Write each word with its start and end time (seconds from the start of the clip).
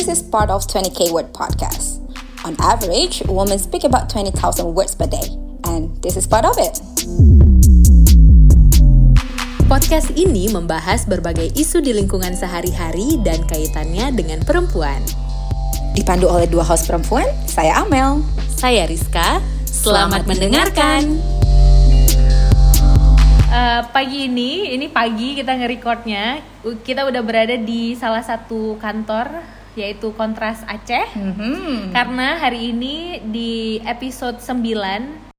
this 0.00 0.16
is 0.16 0.24
part 0.24 0.48
of 0.48 0.64
20k 0.64 1.12
word 1.12 1.28
podcast. 1.36 2.00
On 2.48 2.56
average, 2.56 3.20
women 3.28 3.60
speak 3.60 3.84
about 3.84 4.08
20,000 4.08 4.32
words 4.72 4.96
per 4.96 5.04
day, 5.04 5.28
and 5.68 5.92
this 6.00 6.16
is 6.16 6.24
part 6.24 6.48
of 6.48 6.56
it. 6.56 6.80
Podcast 9.68 10.08
ini 10.16 10.48
membahas 10.48 11.04
berbagai 11.04 11.52
isu 11.52 11.84
di 11.84 11.92
lingkungan 11.92 12.32
sehari-hari 12.32 13.20
dan 13.20 13.44
kaitannya 13.44 14.16
dengan 14.16 14.40
perempuan. 14.40 15.04
Dipandu 15.92 16.32
oleh 16.32 16.48
dua 16.48 16.64
host 16.64 16.88
perempuan, 16.88 17.28
saya 17.44 17.84
Amel. 17.84 18.24
Saya 18.56 18.88
Rizka. 18.88 19.44
Selamat, 19.68 20.24
mendengarkan. 20.24 21.20
Uh, 23.52 23.84
pagi 23.92 24.32
ini, 24.32 24.72
ini 24.72 24.86
pagi 24.86 25.34
kita 25.34 25.58
nge-recordnya 25.58 26.38
Kita 26.86 27.02
udah 27.02 27.18
berada 27.18 27.58
di 27.58 27.98
salah 27.98 28.22
satu 28.22 28.78
kantor 28.78 29.59
Yaitu 29.72 30.10
Kontras 30.12 30.62
Aceh 30.64 31.06
Mm-hmm. 31.12 31.90
Karena 31.90 32.36
hari 32.36 32.70
ini 32.70 32.96
di 33.24 33.52
episode 33.82 34.38
9 34.38 35.30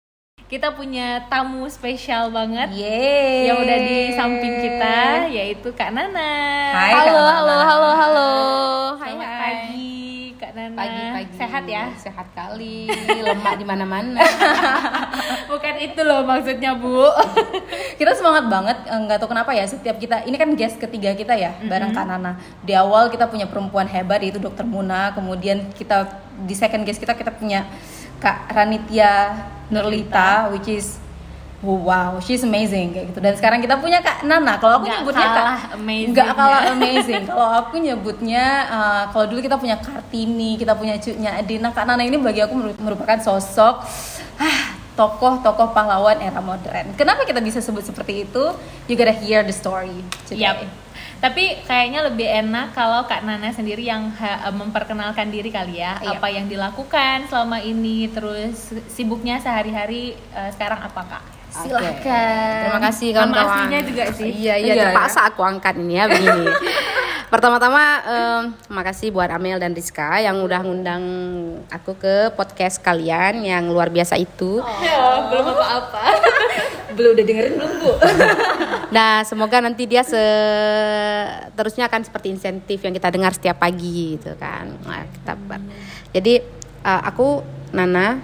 Kita 0.45 0.71
punya 0.71 1.23
tamu 1.25 1.63
spesial 1.65 2.27
banget 2.27 2.71
Yeay. 2.71 3.47
Yang 3.47 3.57
udah 3.61 3.77
di 3.79 3.97
samping 4.11 4.53
kita 4.59 4.97
Yaitu 5.29 5.71
Kak 5.71 5.91
Nana 5.91 6.31
Hai, 6.71 6.91
Halo, 6.93 7.11
Kak 7.11 7.15
Nana. 7.15 7.31
halo, 7.33 7.55
halo, 7.61 7.89
halo 7.93 8.31
Hai, 8.95 9.09
Selamat 9.09 9.25
hai. 9.25 9.39
pagi 9.39 9.69
Nana 9.71 9.80
pagi-pagi. 10.81 11.33
Sehat 11.37 11.63
ya? 11.65 11.83
sehat 11.97 12.27
kali. 12.33 12.89
Lemak 13.21 13.53
di 13.61 13.65
mana-mana. 13.65 14.21
Bukan 15.51 15.75
itu 15.81 16.01
loh 16.01 16.25
maksudnya 16.25 16.73
Bu. 16.77 17.05
Kita 17.99 18.11
semangat 18.17 18.49
banget 18.49 18.77
eh, 18.85 18.97
nggak 18.97 19.17
tahu 19.21 19.29
kenapa 19.33 19.51
ya 19.53 19.65
setiap 19.65 20.01
kita 20.01 20.25
ini 20.25 20.33
kan 20.33 20.49
guest 20.57 20.81
ketiga 20.81 21.13
kita 21.13 21.37
ya 21.37 21.53
bareng 21.65 21.93
Kak 21.93 22.05
Nana. 22.05 22.37
Di 22.65 22.73
awal 22.73 23.13
kita 23.13 23.29
punya 23.29 23.45
perempuan 23.45 23.85
hebat 23.85 24.21
yaitu 24.25 24.41
Dokter 24.41 24.65
Muna. 24.65 25.13
Kemudian 25.13 25.69
kita 25.73 26.09
di 26.41 26.57
second 26.57 26.81
guest 26.81 26.97
kita 26.97 27.13
kita 27.13 27.29
punya 27.29 27.69
Kak 28.17 28.49
Ranitya 28.53 29.33
Nurlita. 29.69 30.49
which 30.53 30.69
is 30.69 31.00
wow 31.61 32.17
she's 32.17 32.41
amazing 32.41 32.89
kayak 32.89 33.09
gitu 33.09 33.19
dan 33.19 33.33
sekarang 33.33 33.59
kita 33.59 33.77
punya 33.77 34.01
Kak 34.01 34.21
Nana 34.21 34.57
kalau 34.57 34.77
aku 34.77 34.85
Nggak 34.85 34.97
nyebutnya 34.97 35.21
Kak 35.21 35.35
kalah 35.35 35.59
amazing 35.71 36.09
nggak 36.11 36.29
kalah 36.33 36.61
amazing 36.71 37.23
kalau 37.23 37.47
aku 37.55 37.75
nyebutnya 37.77 38.45
eh, 38.65 39.03
kalau 39.09 39.25
dulu 39.25 39.39
kita 39.39 39.55
punya 39.55 39.77
Kartini 39.77 40.57
kita 40.57 40.73
punya 40.73 40.97
cucunya 40.97 41.31
Adina 41.33 41.69
Kak 41.69 41.85
Nana 41.85 42.01
ini 42.01 42.17
bagi 42.17 42.41
aku 42.41 42.53
meru- 42.53 42.79
merupakan 42.81 43.17
sosok 43.17 43.85
ah, 44.37 44.59
tokoh-tokoh 44.91 45.69
pahlawan 45.71 46.17
era 46.17 46.41
modern 46.41 46.93
kenapa 46.93 47.23
kita 47.23 47.39
bisa 47.39 47.57
sebut 47.57 47.81
seperti 47.81 48.25
itu 48.25 48.43
you 48.85 48.93
gotta 48.93 49.13
hear 49.13 49.41
the 49.41 49.53
story 49.53 50.01
today. 50.25 50.43
Yap. 50.43 50.65
Tapi 51.21 51.61
kayaknya 51.61 52.01
lebih 52.01 52.25
enak 52.25 52.73
kalau 52.73 53.05
Kak 53.05 53.21
Nana 53.21 53.53
sendiri 53.53 53.85
yang 53.85 54.09
ha- 54.11 54.49
memperkenalkan 54.49 55.29
diri 55.29 55.53
kali 55.53 55.77
ya, 55.77 56.01
Iya. 56.01 56.17
apa 56.17 56.27
yang 56.27 56.49
dilakukan 56.49 57.29
selama 57.29 57.61
ini, 57.61 58.09
terus 58.09 58.73
sibuknya 58.89 59.37
sehari-hari 59.37 60.17
eh, 60.17 60.49
sekarang 60.49 60.81
apa 60.81 61.01
Kak? 61.05 61.23
Silahkan. 61.51 62.59
Terima 62.63 62.79
kasih 62.81 63.07
Nama 63.11 63.19
kawan-kawan. 63.27 63.83
juga 63.83 64.03
sih. 64.11 64.29
Iya, 64.31 64.55
iya, 64.55 64.73
Iya, 64.73 64.83
terpaksa 64.87 65.19
aku 65.25 65.41
angkat 65.41 65.75
ini 65.75 65.93
ya 65.93 66.07
begini. 66.07 66.47
Pertama-tama 67.31 67.83
em, 68.01 68.41
makasih 68.67 69.07
buat 69.09 69.27
Amel 69.29 69.55
dan 69.55 69.71
Rizka 69.71 70.19
yang 70.19 70.39
udah 70.41 70.59
ngundang 70.61 71.03
aku 71.67 71.95
ke 71.95 72.15
podcast 72.33 72.75
kalian 72.77 73.39
yang 73.41 73.67
luar 73.67 73.87
biasa 73.87 74.15
itu. 74.15 74.59
Ya, 74.79 75.27
belum 75.27 75.45
apa-apa. 75.49 76.01
belum 76.95 77.15
udah 77.15 77.23
dengerin 77.23 77.53
belum 77.55 77.71
bu 77.79 77.91
Nah, 78.95 79.23
semoga 79.23 79.63
nanti 79.63 79.87
dia 79.87 80.03
seterusnya 80.03 81.87
akan 81.87 82.03
seperti 82.03 82.27
insentif 82.29 82.79
yang 82.79 82.91
kita 82.91 83.07
dengar 83.07 83.31
setiap 83.31 83.55
pagi 83.57 84.15
gitu 84.15 84.35
kan. 84.35 84.75
Nah, 84.83 85.07
kita 85.07 85.33
ber- 85.37 85.67
Jadi 86.11 86.33
eh, 86.81 87.01
aku 87.01 87.39
Nana 87.71 88.19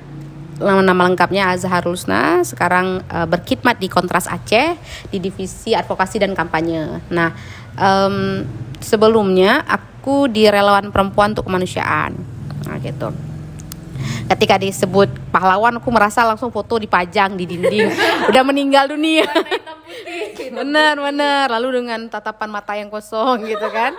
nama 0.57 1.05
lengkapnya 1.05 1.53
Azhar 1.53 1.85
Lusna 1.85 2.41
sekarang 2.41 3.05
eh, 3.05 3.27
berkhidmat 3.29 3.77
di 3.77 3.87
Kontras 3.87 4.25
Aceh 4.25 4.77
di 5.13 5.17
divisi 5.21 5.77
advokasi 5.77 6.17
dan 6.17 6.33
kampanye. 6.33 7.01
Nah, 7.13 7.29
em, 7.77 8.45
sebelumnya 8.81 9.61
aku 9.65 10.25
di 10.29 10.49
relawan 10.49 10.89
perempuan 10.89 11.37
untuk 11.37 11.45
kemanusiaan. 11.45 12.17
Nah, 12.65 12.77
gitu. 12.81 13.13
Ketika 14.27 14.59
disebut 14.59 15.09
pahlawan 15.31 15.79
aku 15.79 15.89
merasa 15.89 16.21
langsung 16.27 16.51
foto 16.51 16.77
dipajang 16.77 17.37
di 17.39 17.47
dinding. 17.47 17.87
Udah 18.29 18.43
meninggal 18.43 18.91
dunia. 18.91 19.25
Bener 20.47 20.95
bener 20.99 21.47
lalu 21.47 21.81
dengan 21.83 22.07
tatapan 22.11 22.49
mata 22.49 22.73
yang 22.75 22.89
kosong 22.91 23.45
gitu 23.45 23.67
kan 23.71 23.93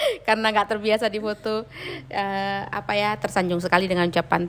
karena 0.26 0.46
nggak 0.52 0.68
terbiasa 0.76 1.06
di 1.10 1.18
foto. 1.18 1.66
Eh, 2.08 2.62
apa 2.68 2.92
ya 2.94 3.14
tersanjung 3.18 3.58
sekali 3.58 3.90
dengan 3.90 4.08
ucapan 4.08 4.46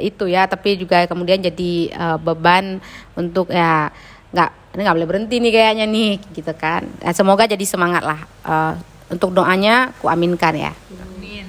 itu 0.00 0.24
ya. 0.28 0.46
Tapi 0.46 0.80
juga 0.80 1.04
kemudian 1.08 1.40
jadi 1.40 1.72
eh, 1.90 2.18
beban 2.20 2.78
untuk 3.16 3.52
ya 3.52 3.90
nggak 4.34 4.50
ini 4.76 4.80
nggak 4.84 4.96
boleh 5.00 5.08
berhenti 5.08 5.36
nih 5.40 5.52
kayaknya 5.52 5.86
nih 5.88 6.12
gitu 6.36 6.52
kan. 6.52 6.84
Eh, 7.00 7.14
semoga 7.16 7.48
jadi 7.48 7.64
semangat 7.64 8.04
lah. 8.04 8.20
Eh, 8.44 8.74
untuk 9.06 9.30
doanya 9.32 9.94
ku 10.02 10.10
aminkan 10.10 10.52
ya. 10.52 10.72
Amin. 10.98 11.46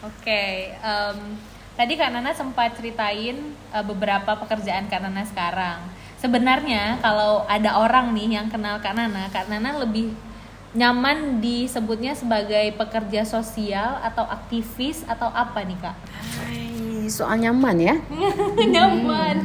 Oke, 0.00 0.72
em, 0.72 1.18
tadi 1.74 1.98
Kak 1.98 2.14
Nana 2.14 2.32
sempat 2.32 2.78
ceritain 2.78 3.36
eh, 3.52 3.84
beberapa 3.84 4.38
pekerjaan 4.38 4.88
Kak 4.88 5.00
Nana 5.04 5.26
sekarang. 5.26 5.78
Sebenarnya 6.20 7.00
kalau 7.00 7.48
ada 7.48 7.80
orang 7.80 8.12
nih 8.12 8.40
yang 8.40 8.48
kenal 8.52 8.80
Kak 8.80 8.92
Nana, 8.92 9.28
Kak 9.32 9.48
Nana 9.48 9.80
lebih 9.80 10.12
nyaman 10.70 11.42
disebutnya 11.42 12.14
sebagai 12.14 12.70
pekerja 12.78 13.26
sosial 13.26 13.98
atau 14.06 14.22
aktivis 14.22 15.02
atau 15.02 15.26
apa 15.26 15.66
nih 15.66 15.74
Kak? 15.82 15.96
Hai, 16.38 17.10
soal 17.10 17.42
nyaman 17.42 17.76
ya 17.82 17.96
nyaman. 18.78 19.36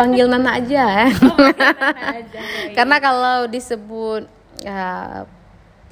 panggil 0.00 0.24
Nana 0.32 0.56
aja 0.56 0.84
ya. 1.04 1.08
Aja, 1.12 2.40
baik. 2.56 2.72
Karena 2.72 2.96
kalau 2.96 3.36
disebut 3.52 4.24
ya, 4.64 5.24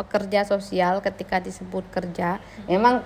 pekerja 0.01 0.49
sosial 0.49 1.05
ketika 1.05 1.45
disebut 1.45 1.85
kerja, 1.93 2.41
memang 2.65 3.05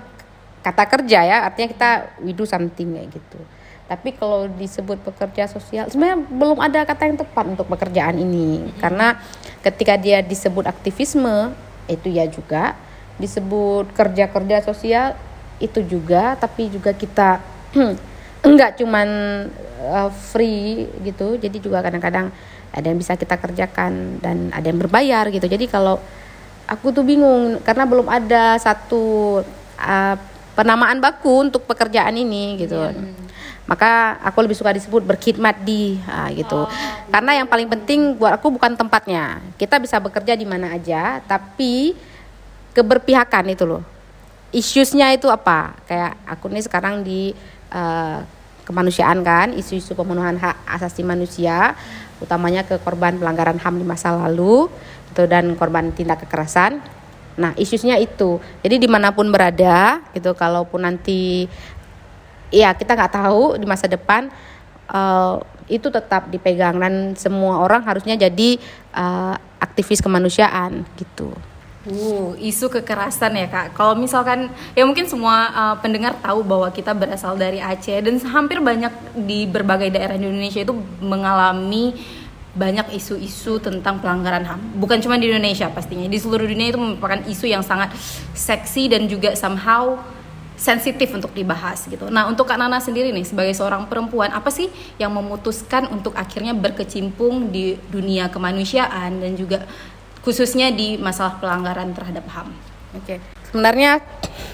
kata 0.62 0.84
kerja 0.86 1.26
ya 1.26 1.36
artinya 1.42 1.68
kita 1.74 1.90
we 2.22 2.30
do 2.34 2.46
something 2.46 2.94
kayak 2.94 3.10
gitu. 3.18 3.40
Tapi 3.88 4.12
kalau 4.20 4.44
disebut 4.52 5.00
pekerja 5.00 5.48
sosial, 5.48 5.88
sebenarnya 5.88 6.20
belum 6.28 6.60
ada 6.60 6.84
kata 6.84 7.08
yang 7.08 7.16
tepat 7.16 7.44
untuk 7.56 7.66
pekerjaan 7.72 8.20
ini. 8.20 8.68
Karena 8.76 9.16
ketika 9.64 9.96
dia 9.96 10.20
disebut 10.20 10.68
aktivisme, 10.68 11.56
itu 11.88 12.12
ya 12.12 12.28
juga 12.28 12.76
disebut 13.16 13.88
kerja-kerja 13.96 14.60
sosial 14.60 15.16
itu 15.56 15.80
juga, 15.88 16.36
tapi 16.36 16.68
juga 16.68 16.92
kita 16.92 17.40
enggak 18.46 18.76
cuman 18.76 19.08
uh, 19.80 20.12
free 20.12 20.84
gitu. 21.00 21.40
Jadi 21.40 21.56
juga 21.56 21.80
kadang-kadang 21.80 22.28
ada 22.68 22.86
yang 22.86 23.00
bisa 23.00 23.16
kita 23.16 23.40
kerjakan 23.40 24.20
dan 24.20 24.52
ada 24.52 24.68
yang 24.68 24.76
berbayar 24.76 25.32
gitu. 25.32 25.48
Jadi 25.48 25.64
kalau 25.64 25.96
aku 26.68 26.92
tuh 26.92 27.08
bingung 27.08 27.64
karena 27.64 27.88
belum 27.88 28.04
ada 28.04 28.60
satu 28.60 29.40
uh, 29.80 30.16
penamaan 30.52 31.00
baku 31.00 31.48
untuk 31.48 31.64
pekerjaan 31.64 32.12
ini 32.20 32.60
gitu. 32.60 32.76
Maka 33.68 34.16
aku 34.24 34.40
lebih 34.40 34.56
suka 34.56 34.72
disebut 34.72 35.04
berkhidmat 35.04 35.60
di 35.60 36.00
ah, 36.08 36.32
gitu. 36.32 36.64
Karena 37.12 37.44
yang 37.44 37.46
paling 37.46 37.68
penting 37.68 38.16
buat 38.16 38.40
aku 38.40 38.56
bukan 38.56 38.72
tempatnya. 38.72 39.44
Kita 39.60 39.76
bisa 39.76 40.00
bekerja 40.00 40.32
di 40.32 40.48
mana 40.48 40.72
aja, 40.72 41.20
tapi 41.28 41.92
keberpihakan 42.72 43.52
itu 43.52 43.68
loh. 43.68 43.84
Issuesnya 44.56 45.12
itu 45.12 45.28
apa? 45.28 45.76
Kayak 45.84 46.16
aku 46.24 46.48
nih 46.48 46.64
sekarang 46.64 47.04
di 47.04 47.36
eh, 47.68 48.18
kemanusiaan 48.64 49.20
kan, 49.24 49.52
isu-isu 49.52 49.92
pemenuhan 49.92 50.36
hak 50.36 50.64
asasi 50.64 51.00
manusia, 51.00 51.72
utamanya 52.20 52.64
ke 52.68 52.76
korban 52.80 53.16
pelanggaran 53.16 53.56
HAM 53.56 53.80
di 53.80 53.86
masa 53.88 54.12
lalu, 54.12 54.68
gitu 55.12 55.24
dan 55.24 55.56
korban 55.56 55.88
tindak 55.96 56.24
kekerasan. 56.28 56.80
Nah, 57.40 57.56
isusnya 57.56 57.96
itu. 57.96 58.42
Jadi 58.60 58.76
di 58.82 58.88
mana 58.90 59.14
pun 59.14 59.32
berada, 59.32 60.04
gitu, 60.12 60.36
kalaupun 60.36 60.84
nanti, 60.84 61.48
ya 62.48 62.72
kita 62.72 62.96
nggak 62.96 63.14
tahu 63.14 63.56
di 63.60 63.66
masa 63.68 63.86
depan 63.86 64.32
eh, 64.88 65.36
itu 65.68 65.92
tetap 65.92 66.32
dipegang 66.32 66.80
dan 66.80 67.12
semua 67.14 67.60
orang 67.60 67.84
harusnya 67.84 68.16
jadi 68.16 68.56
eh, 68.96 69.36
aktivis 69.58 70.00
kemanusiaan, 70.02 70.86
gitu. 70.96 71.34
Uh, 71.88 72.36
isu 72.42 72.68
kekerasan 72.68 73.32
ya 73.38 73.48
kak. 73.48 73.72
Kalau 73.72 73.96
misalkan 73.96 74.52
ya 74.76 74.84
mungkin 74.84 75.08
semua 75.08 75.48
uh, 75.54 75.76
pendengar 75.80 76.18
tahu 76.20 76.44
bahwa 76.44 76.68
kita 76.68 76.92
berasal 76.92 77.38
dari 77.38 77.62
Aceh 77.64 78.04
dan 78.04 78.18
hampir 78.28 78.60
banyak 78.60 78.92
di 79.14 79.48
berbagai 79.48 79.88
daerah 79.88 80.20
di 80.20 80.28
Indonesia 80.28 80.60
itu 80.60 80.74
mengalami 81.00 81.96
banyak 82.52 82.92
isu-isu 82.92 83.62
tentang 83.62 84.02
pelanggaran 84.02 84.44
HAM. 84.44 84.60
Bukan 84.76 85.00
cuma 85.00 85.16
di 85.16 85.30
Indonesia 85.30 85.70
pastinya, 85.70 86.10
di 86.10 86.18
seluruh 86.18 86.44
dunia 86.44 86.74
itu 86.74 86.80
merupakan 86.82 87.22
isu 87.24 87.46
yang 87.46 87.62
sangat 87.62 87.94
seksi 88.34 88.92
dan 88.92 89.06
juga 89.06 89.32
somehow 89.38 89.96
sensitif 90.58 91.14
untuk 91.14 91.30
dibahas 91.30 91.86
gitu. 91.86 92.10
Nah, 92.10 92.26
untuk 92.26 92.50
Kak 92.50 92.58
Nana 92.58 92.82
sendiri 92.82 93.14
nih 93.14 93.22
sebagai 93.22 93.54
seorang 93.54 93.86
perempuan, 93.86 94.34
apa 94.34 94.50
sih 94.50 94.66
yang 94.98 95.14
memutuskan 95.14 95.86
untuk 95.94 96.18
akhirnya 96.18 96.50
berkecimpung 96.50 97.54
di 97.54 97.78
dunia 97.88 98.26
kemanusiaan 98.26 99.22
dan 99.22 99.38
juga 99.38 99.62
khususnya 100.26 100.74
di 100.74 100.98
masalah 100.98 101.38
pelanggaran 101.38 101.94
terhadap 101.94 102.26
HAM? 102.26 102.50
Oke. 102.98 103.22
Sebenarnya 103.48 104.02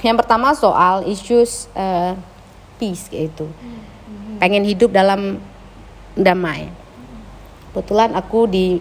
yang 0.05 0.21
pertama 0.21 0.53
soal 0.53 1.09
issues 1.09 1.73
uh, 1.73 2.13
peace 2.77 3.09
yaitu 3.09 3.49
pengen 4.39 4.63
hidup 4.69 4.93
dalam 4.93 5.41
damai. 6.13 6.69
Kebetulan 7.73 8.13
aku 8.13 8.47
di 8.47 8.79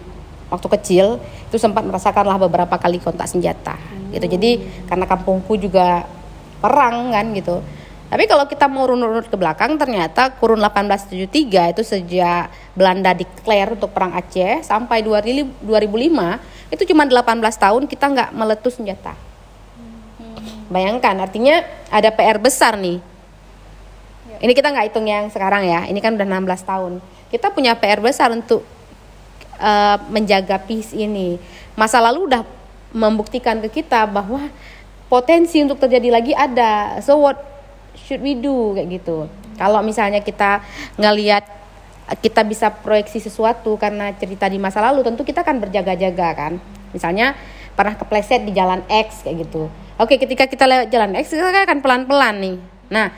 waktu 0.52 0.68
kecil 0.78 1.18
itu 1.48 1.56
sempat 1.56 1.82
merasakanlah 1.82 2.36
beberapa 2.36 2.76
kali 2.76 3.00
kontak 3.00 3.26
senjata 3.26 3.74
gitu. 4.12 4.28
Jadi 4.28 4.62
karena 4.86 5.08
kampungku 5.08 5.58
juga 5.58 6.06
perang 6.64 7.12
kan 7.12 7.28
gitu. 7.36 7.60
Tapi 8.08 8.24
kalau 8.30 8.48
kita 8.48 8.64
mau 8.70 8.88
runut-runut 8.88 9.28
ke 9.28 9.36
belakang 9.36 9.76
ternyata 9.76 10.32
kurun 10.38 10.62
1873 10.64 11.76
itu 11.76 11.82
sejak 11.84 12.48
Belanda 12.72 13.12
declare 13.12 13.76
untuk 13.76 13.92
perang 13.92 14.16
Aceh 14.16 14.64
sampai 14.64 15.04
2005 15.04 15.60
itu 16.72 16.82
cuma 16.88 17.02
18 17.04 17.20
tahun 17.58 17.82
kita 17.84 18.04
nggak 18.14 18.30
meletus 18.32 18.80
senjata. 18.80 19.12
Bayangkan 20.72 21.20
artinya 21.20 21.60
ada 21.92 22.08
PR 22.08 22.40
besar 22.40 22.80
nih. 22.80 23.02
Ini 24.40 24.52
kita 24.52 24.72
nggak 24.72 24.86
hitung 24.92 25.06
yang 25.10 25.28
sekarang 25.28 25.68
ya. 25.68 25.84
Ini 25.84 25.98
kan 26.00 26.16
udah 26.16 26.26
16 26.26 26.70
tahun. 26.70 26.92
Kita 27.28 27.52
punya 27.52 27.76
PR 27.76 28.00
besar 28.00 28.32
untuk 28.32 28.64
uh, 29.58 29.96
menjaga 30.08 30.62
peace 30.62 30.94
ini. 30.94 31.36
Masa 31.74 31.98
lalu 31.98 32.30
udah 32.30 32.42
membuktikan 32.94 33.58
ke 33.58 33.82
kita 33.82 34.06
bahwa 34.06 34.46
potensi 35.08 35.60
untuk 35.60 35.80
terjadi 35.80 36.08
lagi 36.10 36.32
ada. 36.32 37.00
So 37.04 37.20
what 37.20 37.40
should 37.96 38.20
we 38.20 38.36
do 38.38 38.74
kayak 38.78 39.00
gitu. 39.00 39.26
Kalau 39.54 39.80
misalnya 39.80 40.20
kita 40.24 40.60
ngelihat 40.98 41.46
kita 42.20 42.44
bisa 42.44 42.68
proyeksi 42.68 43.22
sesuatu 43.22 43.80
karena 43.80 44.12
cerita 44.12 44.44
di 44.50 44.60
masa 44.60 44.84
lalu 44.84 45.00
tentu 45.06 45.24
kita 45.24 45.40
akan 45.40 45.62
berjaga-jaga 45.62 46.28
kan. 46.36 46.52
Misalnya 46.92 47.32
pernah 47.74 47.96
kepleset 47.98 48.46
di 48.46 48.54
jalan 48.54 48.86
X 48.86 49.26
kayak 49.26 49.50
gitu 49.50 49.66
Oke, 49.94 50.18
ketika 50.18 50.50
kita 50.50 50.66
lewat 50.66 50.90
jalan 50.90 51.14
X 51.22 51.30
kita 51.30 51.54
akan 51.54 51.78
pelan-pelan 51.78 52.34
nih. 52.42 52.56
Nah, 52.90 53.14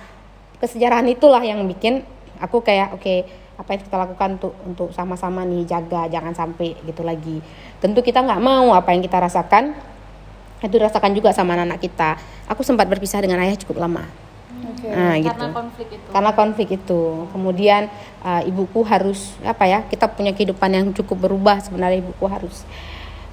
kesejarahan 0.61 1.09
itulah 1.09 1.41
yang 1.41 1.65
bikin 1.65 2.05
aku 2.37 2.61
kayak 2.61 2.93
oke, 2.93 3.01
okay, 3.01 3.25
apa 3.57 3.73
yang 3.73 3.81
kita 3.81 3.97
lakukan 3.97 4.29
untuk 4.37 4.53
untuk 4.61 4.89
sama-sama 4.93 5.41
nih 5.49 5.65
jaga 5.65 6.05
jangan 6.13 6.37
sampai 6.37 6.77
gitu 6.85 7.01
lagi. 7.01 7.41
Tentu 7.81 8.05
kita 8.05 8.21
nggak 8.21 8.45
mau 8.45 8.77
apa 8.77 8.93
yang 8.93 9.01
kita 9.01 9.17
rasakan 9.17 9.73
itu 10.63 10.73
dirasakan 10.73 11.13
juga 11.13 11.33
sama 11.37 11.53
anak, 11.55 11.77
-anak 11.77 11.79
kita. 11.83 12.11
Aku 12.49 12.65
sempat 12.65 12.89
berpisah 12.89 13.21
dengan 13.21 13.43
ayah 13.45 13.57
cukup 13.61 13.83
lama. 13.83 14.05
Okay. 14.77 14.93
Nah, 14.93 15.15
gitu. 15.21 15.29
Karena 15.33 15.49
konflik 15.53 15.89
itu. 15.93 16.09
Karena 16.13 16.31
konflik 16.33 16.69
itu. 16.73 17.03
Kemudian 17.33 17.83
uh, 18.25 18.43
ibuku 18.45 18.81
harus 18.85 19.37
apa 19.45 19.65
ya? 19.69 19.85
Kita 19.85 20.09
punya 20.09 20.33
kehidupan 20.33 20.71
yang 20.73 20.87
cukup 20.97 21.29
berubah 21.29 21.61
sebenarnya 21.61 22.01
ibuku 22.01 22.25
harus 22.29 22.65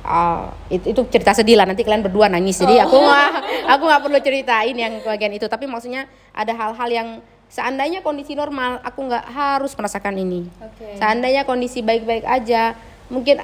uh, 0.04 0.52
itu, 0.68 0.92
itu 0.94 1.02
cerita 1.10 1.32
sedih 1.34 1.58
lah 1.58 1.66
nanti 1.66 1.82
kalian 1.82 2.04
berdua 2.04 2.28
nangis 2.28 2.60
jadi 2.60 2.86
aku 2.86 2.96
nggak 3.00 3.30
aku 3.74 3.84
nggak 3.88 4.02
perlu 4.04 4.20
ceritain 4.20 4.76
yang 4.76 4.94
bagian 5.02 5.34
itu 5.34 5.48
tapi 5.48 5.66
maksudnya 5.66 6.06
ada 6.36 6.52
hal-hal 6.54 6.90
yang 6.92 7.08
seandainya 7.48 8.04
kondisi 8.04 8.36
normal 8.36 8.84
aku 8.84 9.08
nggak 9.08 9.26
harus 9.32 9.72
merasakan 9.80 10.20
ini 10.20 10.48
okay. 10.60 11.00
seandainya 11.00 11.48
kondisi 11.48 11.80
baik-baik 11.80 12.28
aja 12.28 12.76
mungkin 13.08 13.42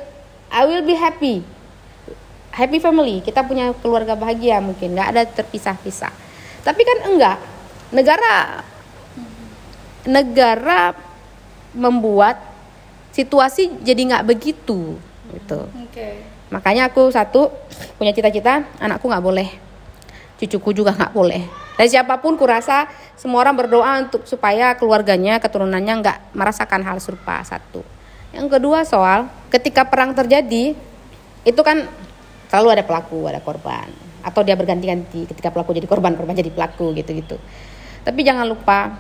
I 0.50 0.62
will 0.68 0.84
be 0.84 0.98
happy 0.98 1.46
happy 2.54 2.82
family 2.82 3.22
kita 3.22 3.46
punya 3.46 3.72
keluarga 3.80 4.14
bahagia 4.18 4.62
mungkin 4.64 4.96
nggak 4.98 5.10
ada 5.16 5.24
terpisah-pisah 5.26 6.12
tapi 6.66 6.82
kan 6.84 6.98
enggak 7.10 7.38
negara 7.90 8.62
negara 10.06 10.96
membuat 11.76 12.40
situasi 13.14 13.82
jadi 13.84 14.02
nggak 14.16 14.26
begitu 14.26 14.98
gitu. 15.30 15.60
Okay. 15.90 16.26
Makanya 16.50 16.90
aku 16.90 17.14
satu 17.14 17.54
punya 18.02 18.10
cita-cita 18.10 18.66
anakku 18.82 19.06
nggak 19.06 19.22
boleh, 19.22 19.50
cucuku 20.42 20.82
juga 20.82 20.98
nggak 20.98 21.14
boleh. 21.14 21.44
Dan 21.78 21.88
siapa 21.88 22.20
pun 22.20 22.36
kurasa 22.36 22.90
semua 23.16 23.46
orang 23.46 23.56
berdoa 23.56 24.02
untuk 24.02 24.26
supaya 24.26 24.74
keluarganya, 24.76 25.38
keturunannya 25.38 25.94
nggak 26.02 26.18
merasakan 26.34 26.82
hal 26.82 26.98
serupa 26.98 27.40
satu. 27.46 27.86
Yang 28.34 28.58
kedua 28.58 28.82
soal 28.86 29.30
ketika 29.54 29.86
perang 29.86 30.18
terjadi 30.18 30.74
itu 31.46 31.62
kan 31.62 31.86
selalu 32.50 32.68
ada 32.76 32.84
pelaku, 32.84 33.30
ada 33.30 33.40
korban 33.40 33.88
atau 34.20 34.44
dia 34.44 34.60
berganti-ganti 34.60 35.30
ketika 35.32 35.54
pelaku 35.54 35.72
jadi 35.72 35.88
korban, 35.88 36.18
korban 36.18 36.36
jadi 36.36 36.52
pelaku 36.52 36.92
gitu-gitu. 36.98 37.40
Tapi 38.04 38.20
jangan 38.26 38.44
lupa 38.50 38.98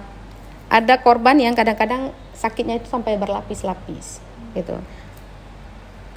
ada 0.69 0.95
korban 1.01 1.35
yang 1.35 1.57
kadang-kadang 1.57 2.13
sakitnya 2.31 2.79
itu 2.79 2.87
sampai 2.87 3.19
berlapis-lapis 3.19 4.21
gitu 4.55 4.77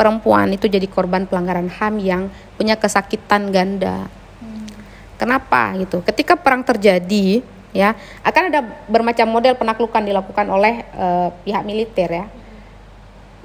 perempuan 0.03 0.51
itu 0.51 0.67
jadi 0.67 0.83
korban 0.91 1.31
pelanggaran 1.31 1.71
HAM 1.71 2.03
yang 2.03 2.23
punya 2.59 2.75
kesakitan 2.75 3.55
ganda. 3.55 4.11
Hmm. 4.43 4.67
Kenapa 5.15 5.79
gitu? 5.79 6.03
Ketika 6.03 6.35
perang 6.35 6.67
terjadi, 6.67 7.39
ya 7.71 7.95
akan 8.27 8.43
ada 8.51 8.61
bermacam 8.91 9.31
model 9.31 9.55
penaklukan 9.55 10.03
dilakukan 10.03 10.47
oleh 10.51 10.83
uh, 10.99 11.31
pihak 11.47 11.63
militer 11.63 12.11
ya, 12.11 12.27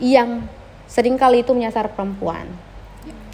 yang 0.02 0.50
sering 0.90 1.14
kali 1.14 1.46
itu 1.46 1.54
menyasar 1.54 1.94
perempuan, 1.94 2.50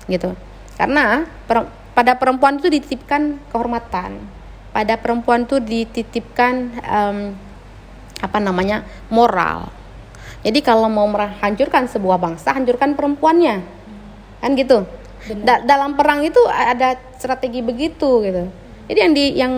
gitu. 0.09 0.35
Karena 0.75 1.27
per, 1.45 1.69
pada 1.93 2.17
perempuan 2.17 2.57
itu 2.57 2.67
dititipkan 2.71 3.39
kehormatan, 3.53 4.17
pada 4.73 4.97
perempuan 4.97 5.45
itu 5.45 5.61
dititipkan 5.61 6.53
um, 6.83 7.17
apa 8.23 8.39
namanya 8.39 8.87
moral 9.11 9.69
jadi 10.43 10.59
kalau 10.59 10.91
mau 10.91 11.07
menghancurkan 11.07 11.87
sebuah 11.87 12.19
bangsa, 12.19 12.51
hancurkan 12.51 12.99
perempuannya. 12.99 13.63
Kan 14.43 14.59
gitu. 14.59 14.83
Da 15.39 15.63
dalam 15.63 15.95
perang 15.95 16.19
itu 16.19 16.39
ada 16.51 16.99
strategi 17.15 17.63
begitu 17.63 18.19
gitu. 18.27 18.43
Jadi 18.91 18.99
yang 18.99 19.13
di 19.15 19.25
yang 19.39 19.53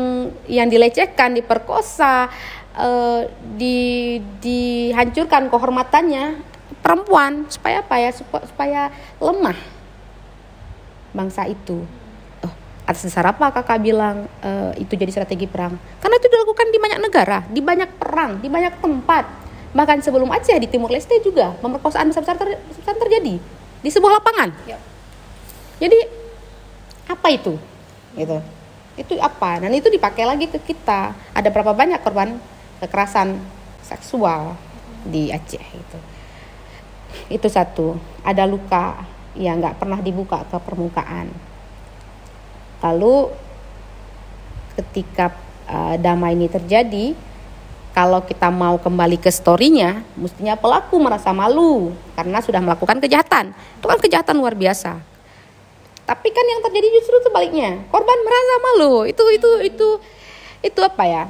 yang 0.45 0.67
dilecehkan, 0.69 1.33
diperkosa, 1.33 2.29
uh, 2.77 3.25
di 3.57 4.21
dihancurkan 4.37 5.49
kehormatannya 5.49 6.37
perempuan 6.85 7.49
supaya 7.49 7.81
apa 7.81 7.97
ya? 7.97 8.13
Supaya 8.13 8.93
lemah 9.17 9.57
bangsa 11.15 11.47
itu. 11.47 11.87
Oh, 12.43 12.53
atas 12.83 13.07
dasar 13.07 13.31
apa 13.31 13.55
kakak 13.55 13.79
bilang 13.79 14.27
uh, 14.43 14.75
itu 14.75 14.99
jadi 14.99 15.09
strategi 15.15 15.47
perang? 15.47 15.79
Karena 16.03 16.15
itu 16.19 16.27
dilakukan 16.27 16.67
di 16.67 16.79
banyak 16.83 16.99
negara, 16.99 17.39
di 17.47 17.61
banyak 17.63 17.89
perang, 17.95 18.31
di 18.43 18.51
banyak 18.51 18.83
tempat 18.83 19.25
bahkan 19.75 19.99
sebelum 19.99 20.31
Aceh 20.31 20.55
di 20.55 20.71
Timur 20.71 20.87
Leste 20.87 21.19
juga 21.19 21.51
pemerkosaan 21.59 22.07
besar-besar 22.07 22.39
ter, 22.39 22.55
terjadi 22.87 23.35
di 23.83 23.89
sebuah 23.91 24.23
lapangan. 24.23 24.55
Yep. 24.71 24.81
Jadi 25.83 25.99
apa 27.11 27.27
itu? 27.27 27.59
Gitu. 28.15 28.37
Itu 28.95 29.13
apa? 29.19 29.59
Dan 29.59 29.75
itu 29.75 29.91
dipakai 29.91 30.23
lagi 30.23 30.47
ke 30.47 30.63
kita. 30.63 31.11
Ada 31.35 31.51
berapa 31.51 31.75
banyak 31.75 31.99
korban 31.99 32.39
kekerasan 32.79 33.35
seksual 33.83 34.55
di 35.03 35.29
Aceh 35.35 35.59
itu. 35.59 35.99
Itu 37.27 37.51
satu. 37.51 37.99
Ada 38.23 38.47
luka 38.47 39.03
yang 39.35 39.59
nggak 39.59 39.79
pernah 39.79 39.99
dibuka 39.99 40.43
ke 40.47 40.57
permukaan. 40.59 41.27
Lalu 42.83 43.31
ketika 44.75 45.31
uh, 45.67 45.95
damai 45.99 46.35
ini 46.35 46.51
terjadi, 46.51 47.15
kalau 47.95 48.19
kita 48.27 48.51
mau 48.51 48.75
kembali 48.75 49.15
ke 49.15 49.31
storynya, 49.31 50.03
mestinya 50.19 50.59
pelaku 50.59 50.99
merasa 50.99 51.31
malu 51.31 51.95
karena 52.19 52.43
sudah 52.43 52.59
melakukan 52.59 52.99
kejahatan. 52.99 53.55
Itu 53.79 53.87
kan 53.87 53.99
kejahatan 54.03 54.35
luar 54.35 54.51
biasa. 54.51 54.99
Tapi 56.05 56.27
kan 56.29 56.45
yang 56.45 56.61
terjadi 56.61 56.87
justru 57.01 57.17
sebaliknya. 57.23 57.81
Korban 57.89 58.19
merasa 58.21 58.55
malu. 58.61 59.07
Itu 59.07 59.23
itu 59.31 59.49
itu 59.63 59.87
itu 60.59 60.79
apa 60.83 61.03
ya? 61.07 61.23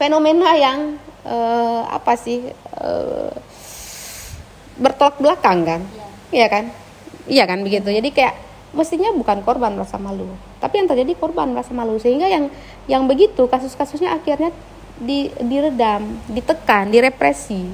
Fenomena 0.00 0.56
yang 0.58 0.98
uh, 1.22 1.86
apa 1.86 2.16
sih 2.18 2.50
uh, 2.80 3.30
bertolak 4.80 5.20
belakang 5.20 5.62
kan? 5.62 5.80
Iya 6.34 6.46
kan? 6.50 6.64
Iya 7.30 7.44
kan 7.46 7.62
begitu. 7.62 7.86
Jadi 7.86 8.10
kayak 8.10 8.34
mestinya 8.74 9.14
bukan 9.14 9.46
korban 9.46 9.78
merasa 9.78 9.94
malu, 10.02 10.26
tapi 10.58 10.82
yang 10.82 10.90
terjadi 10.90 11.14
korban 11.14 11.54
merasa 11.54 11.70
malu 11.70 11.94
sehingga 12.02 12.26
yang 12.26 12.50
yang 12.90 13.06
begitu 13.06 13.46
kasus-kasusnya 13.46 14.10
akhirnya 14.10 14.50
di, 14.98 15.30
diredam, 15.38 16.18
ditekan, 16.26 16.90
direpresi. 16.90 17.70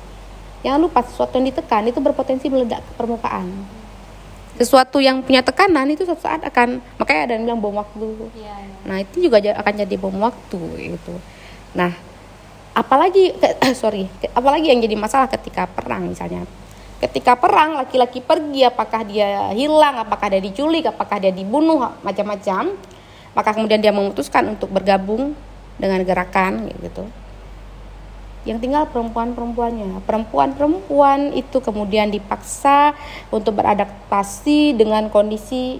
Jangan 0.60 0.76
lupa 0.76 1.00
sesuatu 1.00 1.40
yang 1.40 1.48
ditekan 1.48 1.88
itu 1.88 2.04
berpotensi 2.04 2.52
meledak 2.52 2.84
ke 2.84 2.92
permukaan. 3.00 3.48
Sesuatu 4.60 5.00
yang 5.00 5.24
punya 5.24 5.40
tekanan 5.40 5.88
itu 5.88 6.04
suatu 6.04 6.20
saat 6.20 6.44
akan 6.44 6.84
makanya 7.00 7.20
ada 7.24 7.32
yang 7.40 7.48
bilang 7.48 7.60
bom 7.64 7.80
waktu. 7.80 8.28
Ya, 8.36 8.52
ya. 8.60 8.76
Nah 8.84 8.96
itu 9.00 9.24
juga 9.24 9.40
akan 9.40 9.72
jadi 9.72 9.96
bom 9.96 10.12
waktu 10.20 10.60
itu. 11.00 11.14
Nah 11.72 11.96
apalagi 12.76 13.34
sorry 13.80 14.06
apalagi 14.36 14.68
yang 14.68 14.84
jadi 14.84 14.94
masalah 15.00 15.26
ketika 15.32 15.64
perang 15.64 16.12
misalnya 16.12 16.44
ketika 17.00 17.34
perang 17.34 17.80
laki-laki 17.80 18.20
pergi 18.20 18.68
apakah 18.68 19.02
dia 19.08 19.50
hilang 19.56 19.96
apakah 20.04 20.28
dia 20.36 20.42
diculik 20.44 20.84
apakah 20.84 21.16
dia 21.16 21.32
dibunuh 21.32 21.80
macam-macam 22.04 22.76
maka 23.32 23.50
kemudian 23.56 23.80
dia 23.80 23.90
memutuskan 23.90 24.52
untuk 24.52 24.68
bergabung 24.68 25.32
dengan 25.80 26.04
gerakan 26.04 26.68
gitu 26.84 27.08
yang 28.48 28.56
tinggal 28.56 28.88
perempuan-perempuannya. 28.88 30.00
Perempuan-perempuan 30.08 31.36
itu 31.36 31.60
kemudian 31.60 32.08
dipaksa 32.08 32.96
untuk 33.28 33.60
beradaptasi 33.60 34.72
dengan 34.72 35.12
kondisi 35.12 35.76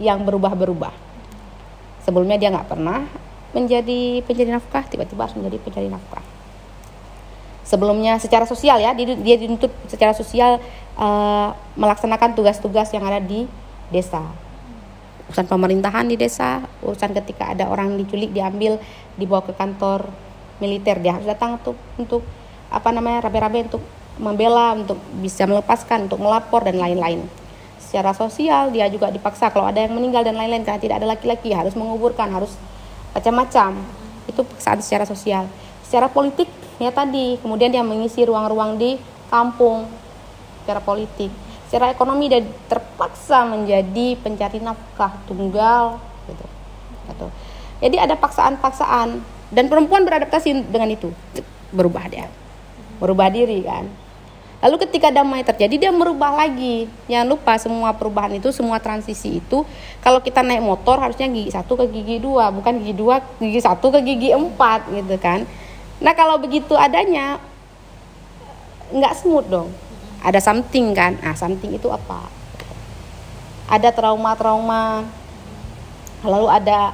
yang 0.00 0.24
berubah-berubah. 0.24 0.92
Sebelumnya 2.04 2.40
dia 2.40 2.52
nggak 2.52 2.68
pernah 2.68 3.04
menjadi 3.52 4.24
pencari 4.24 4.50
nafkah, 4.50 4.84
tiba-tiba 4.88 5.28
harus 5.28 5.36
menjadi 5.36 5.56
pencari 5.60 5.88
nafkah. 5.92 6.24
Sebelumnya 7.64 8.20
secara 8.20 8.44
sosial 8.44 8.76
ya, 8.76 8.92
dia 8.92 9.36
dituntut 9.40 9.72
secara 9.88 10.12
sosial 10.12 10.60
uh, 11.00 11.56
melaksanakan 11.80 12.36
tugas-tugas 12.36 12.92
yang 12.92 13.08
ada 13.08 13.24
di 13.24 13.48
desa. 13.88 14.20
Urusan 15.32 15.48
pemerintahan 15.48 16.04
di 16.04 16.20
desa, 16.20 16.60
urusan 16.84 17.16
ketika 17.16 17.56
ada 17.56 17.72
orang 17.72 17.96
diculik 17.96 18.36
diambil 18.36 18.76
dibawa 19.16 19.40
ke 19.40 19.56
kantor 19.56 20.12
militer. 20.60 21.00
Dia 21.00 21.16
harus 21.16 21.24
datang 21.24 21.56
untuk 21.56 21.76
untuk 21.96 22.22
apa 22.68 22.92
namanya 22.92 23.24
rabe-rabe 23.24 23.64
untuk 23.64 23.80
membela 24.20 24.76
untuk 24.76 25.00
bisa 25.24 25.48
melepaskan 25.48 26.06
untuk 26.06 26.20
melapor 26.20 26.68
dan 26.68 26.76
lain-lain. 26.76 27.24
Secara 27.80 28.12
sosial 28.12 28.74
dia 28.74 28.92
juga 28.92 29.08
dipaksa 29.08 29.48
kalau 29.48 29.70
ada 29.70 29.80
yang 29.80 29.96
meninggal 29.96 30.20
dan 30.20 30.36
lain-lain 30.36 30.68
karena 30.68 30.80
tidak 30.82 30.96
ada 31.00 31.08
laki-laki 31.16 31.56
harus 31.56 31.72
menguburkan 31.72 32.28
harus 32.28 32.52
macam-macam. 33.16 33.80
Itu 34.28 34.44
paksaan 34.44 34.84
secara 34.84 35.08
sosial. 35.08 35.48
Secara 35.80 36.12
politik 36.12 36.50
ya 36.78 36.90
tadi. 36.90 37.38
Kemudian 37.40 37.70
dia 37.70 37.84
mengisi 37.84 38.22
ruang-ruang 38.24 38.78
di 38.78 38.98
kampung 39.28 39.86
secara 40.62 40.80
politik. 40.80 41.30
Secara 41.68 41.90
ekonomi 41.90 42.30
dia 42.30 42.42
terpaksa 42.70 43.42
menjadi 43.48 44.14
pencari 44.20 44.62
nafkah 44.62 45.14
tunggal 45.26 45.98
gitu. 46.30 46.46
Gitu. 47.10 47.26
Jadi 47.82 47.96
ada 47.98 48.14
paksaan-paksaan. 48.14 49.20
Dan 49.54 49.70
perempuan 49.70 50.02
beradaptasi 50.02 50.66
dengan 50.66 50.90
itu. 50.90 51.14
Berubah 51.70 52.06
dia. 52.10 52.26
Berubah 52.98 53.30
diri 53.30 53.62
kan. 53.62 53.86
Lalu 54.64 54.80
ketika 54.88 55.12
damai 55.12 55.44
terjadi 55.44 55.76
dia 55.76 55.92
merubah 55.92 56.32
lagi. 56.32 56.88
Jangan 57.04 57.28
lupa 57.28 57.52
semua 57.60 57.92
perubahan 57.92 58.32
itu, 58.32 58.48
semua 58.48 58.80
transisi 58.80 59.44
itu 59.44 59.60
kalau 60.00 60.24
kita 60.24 60.40
naik 60.40 60.64
motor 60.64 60.96
harusnya 60.96 61.28
gigi 61.28 61.52
satu 61.52 61.76
ke 61.76 61.84
gigi 61.92 62.16
dua, 62.16 62.48
bukan 62.48 62.80
gigi 62.80 62.96
dua, 62.96 63.20
gigi 63.36 63.60
satu 63.60 63.92
ke 63.92 64.00
gigi 64.00 64.32
empat 64.32 64.88
gitu 64.88 65.20
kan. 65.20 65.44
Nah 66.04 66.12
kalau 66.12 66.36
begitu 66.36 66.76
adanya 66.76 67.40
nggak 68.92 69.16
smooth 69.16 69.48
dong. 69.48 69.72
Ada 70.20 70.44
something 70.44 70.92
kan. 70.92 71.16
Ah 71.24 71.32
something 71.32 71.72
itu 71.72 71.88
apa? 71.88 72.28
Ada 73.72 73.88
trauma-trauma. 73.96 75.08
Lalu 76.20 76.46
ada 76.52 76.92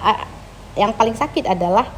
yang 0.79 0.95
paling 0.95 1.19
sakit 1.19 1.51
adalah 1.51 1.91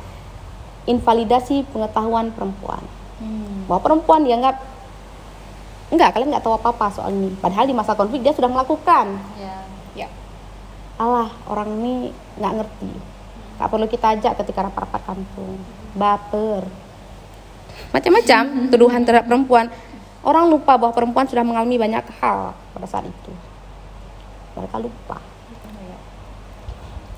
invalidasi 0.89 1.69
pengetahuan 1.69 2.33
perempuan. 2.33 2.81
Hmm. 3.21 3.69
Bahwa 3.69 3.81
perempuan 3.85 4.25
dianggap 4.25 4.73
enggak 5.93 6.17
kalian 6.17 6.33
nggak 6.33 6.45
tahu 6.49 6.57
apa 6.57 6.73
apa 6.73 6.87
soal 6.89 7.13
ini 7.13 7.37
padahal 7.37 7.69
di 7.69 7.77
masa 7.77 7.93
konflik 7.93 8.25
dia 8.25 8.33
sudah 8.33 8.49
melakukan 8.49 9.13
ya, 9.37 9.61
ya. 9.93 10.09
Allah 10.97 11.29
orang 11.53 11.69
ini 11.77 12.09
nggak 12.41 12.53
ngerti 12.57 12.93
nggak 13.61 13.69
perlu 13.69 13.87
kita 13.93 14.07
ajak 14.17 14.33
ketika 14.41 14.65
rapat-rapat 14.65 15.03
kampung 15.05 15.61
baper 15.93 16.65
macam-macam 17.93 18.73
tuduhan 18.73 19.05
terhadap 19.05 19.29
perempuan. 19.29 19.69
Orang 20.23 20.49
lupa 20.49 20.79
bahwa 20.79 20.95
perempuan 20.95 21.27
sudah 21.29 21.45
mengalami 21.45 21.77
banyak 21.77 22.05
hal 22.23 22.57
pada 22.73 22.87
saat 22.89 23.07
itu. 23.07 23.33
Mereka 24.57 24.77
lupa. 24.81 25.19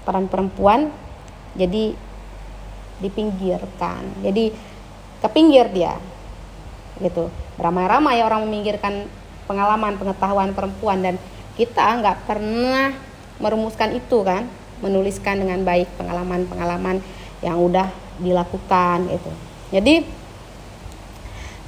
Peran 0.04 0.26
perempuan 0.28 0.92
jadi 1.56 1.94
dipinggirkan. 3.00 4.24
Jadi 4.24 4.52
kepinggir 5.22 5.70
dia 5.72 5.94
gitu. 7.00 7.28
Ramai-ramai 7.60 8.24
orang 8.24 8.44
meminggirkan 8.48 9.06
pengalaman 9.44 10.00
pengetahuan 10.00 10.50
perempuan. 10.56 11.04
Dan 11.04 11.14
kita 11.54 12.00
nggak 12.00 12.24
pernah 12.26 12.92
merumuskan 13.38 13.94
itu 13.94 14.24
kan. 14.24 14.48
Menuliskan 14.82 15.38
dengan 15.44 15.60
baik 15.62 15.92
pengalaman-pengalaman 16.00 17.04
yang 17.44 17.60
udah 17.60 17.88
dilakukan 18.20 19.12
gitu. 19.12 19.32
Jadi 19.72 20.23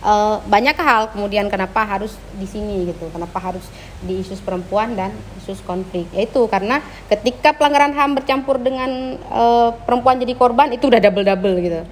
e, 0.00 0.12
banyak 0.45 0.76
hal 0.76 1.12
kemudian 1.12 1.47
kenapa 1.49 1.85
harus 1.85 2.17
di 2.37 2.49
sini 2.49 2.91
gitu 2.93 3.09
kenapa 3.12 3.38
harus 3.38 3.65
di 4.03 4.21
isu 4.21 4.37
perempuan 4.43 4.97
dan 4.97 5.12
isu 5.41 5.57
konflik 5.65 6.09
yaitu 6.12 6.45
karena 6.49 6.83
ketika 7.09 7.55
pelanggaran 7.55 7.95
ham 7.95 8.17
bercampur 8.17 8.61
dengan 8.61 9.17
e, 9.17 9.43
perempuan 9.85 10.21
jadi 10.21 10.35
korban 10.37 10.73
itu 10.73 10.88
udah 10.88 11.00
double 11.00 11.26
double 11.26 11.57
gitu 11.62 11.83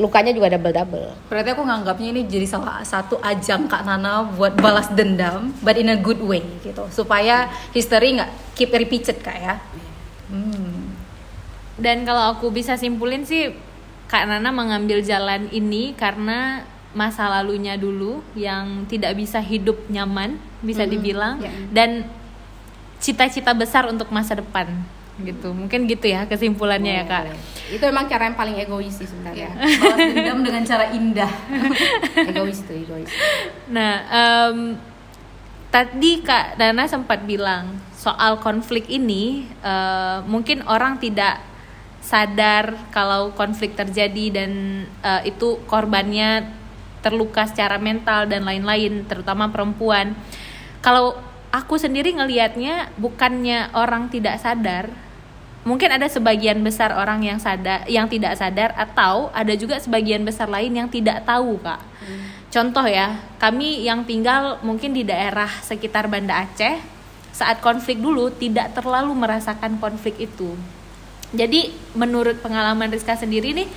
lukanya 0.00 0.32
juga 0.32 0.48
double 0.56 0.72
double. 0.72 1.06
Berarti 1.28 1.52
aku 1.52 1.60
nganggapnya 1.60 2.08
ini 2.08 2.22
jadi 2.24 2.48
salah 2.48 2.80
satu 2.80 3.20
ajang 3.20 3.68
Kak 3.68 3.84
Nana 3.84 4.24
buat 4.32 4.56
balas 4.56 4.88
dendam, 4.96 5.52
but 5.60 5.76
in 5.76 5.92
a 5.92 5.98
good 6.00 6.24
way 6.24 6.40
gitu, 6.64 6.88
supaya 6.88 7.52
history 7.76 8.16
nggak 8.16 8.30
keep 8.56 8.72
repeated 8.72 9.20
kak 9.20 9.36
ya. 9.36 9.54
Hmm. 10.32 10.96
Dan 11.76 12.08
kalau 12.08 12.36
aku 12.36 12.48
bisa 12.48 12.76
simpulin 12.76 13.24
sih, 13.24 13.52
Kak 14.08 14.28
Nana 14.28 14.52
mengambil 14.52 15.00
jalan 15.00 15.48
ini 15.48 15.96
karena 15.96 16.64
masa 16.90 17.30
lalunya 17.30 17.78
dulu 17.78 18.22
yang 18.34 18.86
tidak 18.90 19.14
bisa 19.14 19.38
hidup 19.38 19.78
nyaman, 19.86 20.38
bisa 20.62 20.82
hmm. 20.82 20.90
dibilang, 20.90 21.36
yeah. 21.38 21.54
dan 21.70 21.90
cita-cita 23.00 23.56
besar 23.56 23.88
untuk 23.88 24.12
masa 24.12 24.36
depan 24.36 24.68
gitu 25.20 25.52
mungkin 25.52 25.84
gitu 25.84 26.08
ya 26.08 26.24
kesimpulannya 26.24 27.02
ya 27.02 27.04
kak 27.04 27.36
itu 27.68 27.84
emang 27.84 28.08
cara 28.08 28.32
yang 28.32 28.36
paling 28.36 28.56
egois 28.56 28.96
sih 28.96 29.04
sebenarnya 29.04 29.52
ya. 29.52 29.68
balas 29.84 29.98
dendam 30.16 30.40
dengan 30.48 30.62
cara 30.64 30.84
indah 30.96 31.32
egois 32.24 32.60
tuh 32.64 32.76
egois 32.76 33.10
nah 33.68 33.94
um, 34.08 34.80
tadi 35.68 36.24
kak 36.24 36.56
Dana 36.56 36.88
sempat 36.88 37.24
bilang 37.28 37.78
soal 37.94 38.40
konflik 38.40 38.88
ini 38.88 39.44
uh, 39.60 40.24
mungkin 40.24 40.64
orang 40.64 40.96
tidak 40.96 41.44
sadar 42.00 42.74
kalau 42.90 43.36
konflik 43.36 43.76
terjadi 43.76 44.40
dan 44.40 44.52
uh, 45.04 45.20
itu 45.22 45.60
korbannya 45.68 46.59
terluka 47.00 47.48
secara 47.48 47.80
mental 47.80 48.28
dan 48.28 48.44
lain-lain 48.44 49.04
terutama 49.08 49.48
perempuan. 49.48 50.16
Kalau 50.80 51.16
aku 51.50 51.76
sendiri 51.76 52.14
ngelihatnya 52.14 52.94
bukannya 52.96 53.74
orang 53.74 54.08
tidak 54.08 54.38
sadar 54.38 54.88
mungkin 55.60 55.92
ada 55.92 56.08
sebagian 56.08 56.64
besar 56.64 56.96
orang 56.96 57.20
yang 57.20 57.36
sadar 57.36 57.84
yang 57.84 58.08
tidak 58.08 58.32
sadar 58.40 58.72
atau 58.80 59.28
ada 59.36 59.52
juga 59.52 59.76
sebagian 59.76 60.24
besar 60.24 60.48
lain 60.48 60.72
yang 60.72 60.88
tidak 60.88 61.20
tahu 61.28 61.60
kak. 61.60 61.80
Hmm. 62.00 62.20
contoh 62.48 62.86
ya 62.88 63.20
kami 63.36 63.84
yang 63.84 64.08
tinggal 64.08 64.56
mungkin 64.64 64.96
di 64.96 65.04
daerah 65.04 65.52
sekitar 65.60 66.08
Banda 66.08 66.48
Aceh 66.48 66.80
saat 67.36 67.60
konflik 67.60 68.00
dulu 68.00 68.32
tidak 68.32 68.72
terlalu 68.72 69.12
merasakan 69.14 69.78
konflik 69.78 70.16
itu. 70.18 70.56
Jadi 71.30 71.70
menurut 71.94 72.42
pengalaman 72.42 72.90
Rizka 72.90 73.14
sendiri 73.14 73.54
nih 73.54 73.68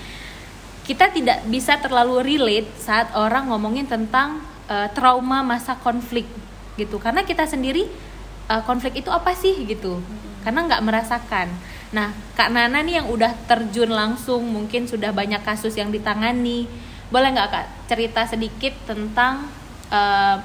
kita 0.83 1.11
tidak 1.15 1.47
bisa 1.47 1.79
terlalu 1.79 2.35
relate 2.35 2.69
saat 2.75 3.07
orang 3.15 3.47
ngomongin 3.47 3.87
tentang 3.87 4.43
uh, 4.67 4.91
trauma 4.91 5.39
masa 5.39 5.79
konflik 5.79 6.27
gitu. 6.75 6.99
Karena 6.99 7.23
kita 7.23 7.47
sendiri 7.47 7.87
uh, 8.51 8.61
konflik 8.67 8.99
itu 8.99 9.09
apa 9.09 9.31
sih 9.31 9.63
gitu. 9.63 10.03
Karena 10.43 10.67
nggak 10.67 10.83
merasakan. 10.83 11.47
Nah, 11.95 12.11
Kak 12.35 12.51
Nana 12.51 12.83
nih 12.83 12.99
yang 12.99 13.07
udah 13.07 13.31
terjun 13.47 13.93
langsung, 13.93 14.43
mungkin 14.43 14.89
sudah 14.89 15.15
banyak 15.15 15.39
kasus 15.45 15.77
yang 15.79 15.93
ditangani. 15.93 16.67
Boleh 17.07 17.31
nggak 17.31 17.49
Kak 17.53 17.65
cerita 17.87 18.27
sedikit 18.27 18.73
tentang 18.83 19.47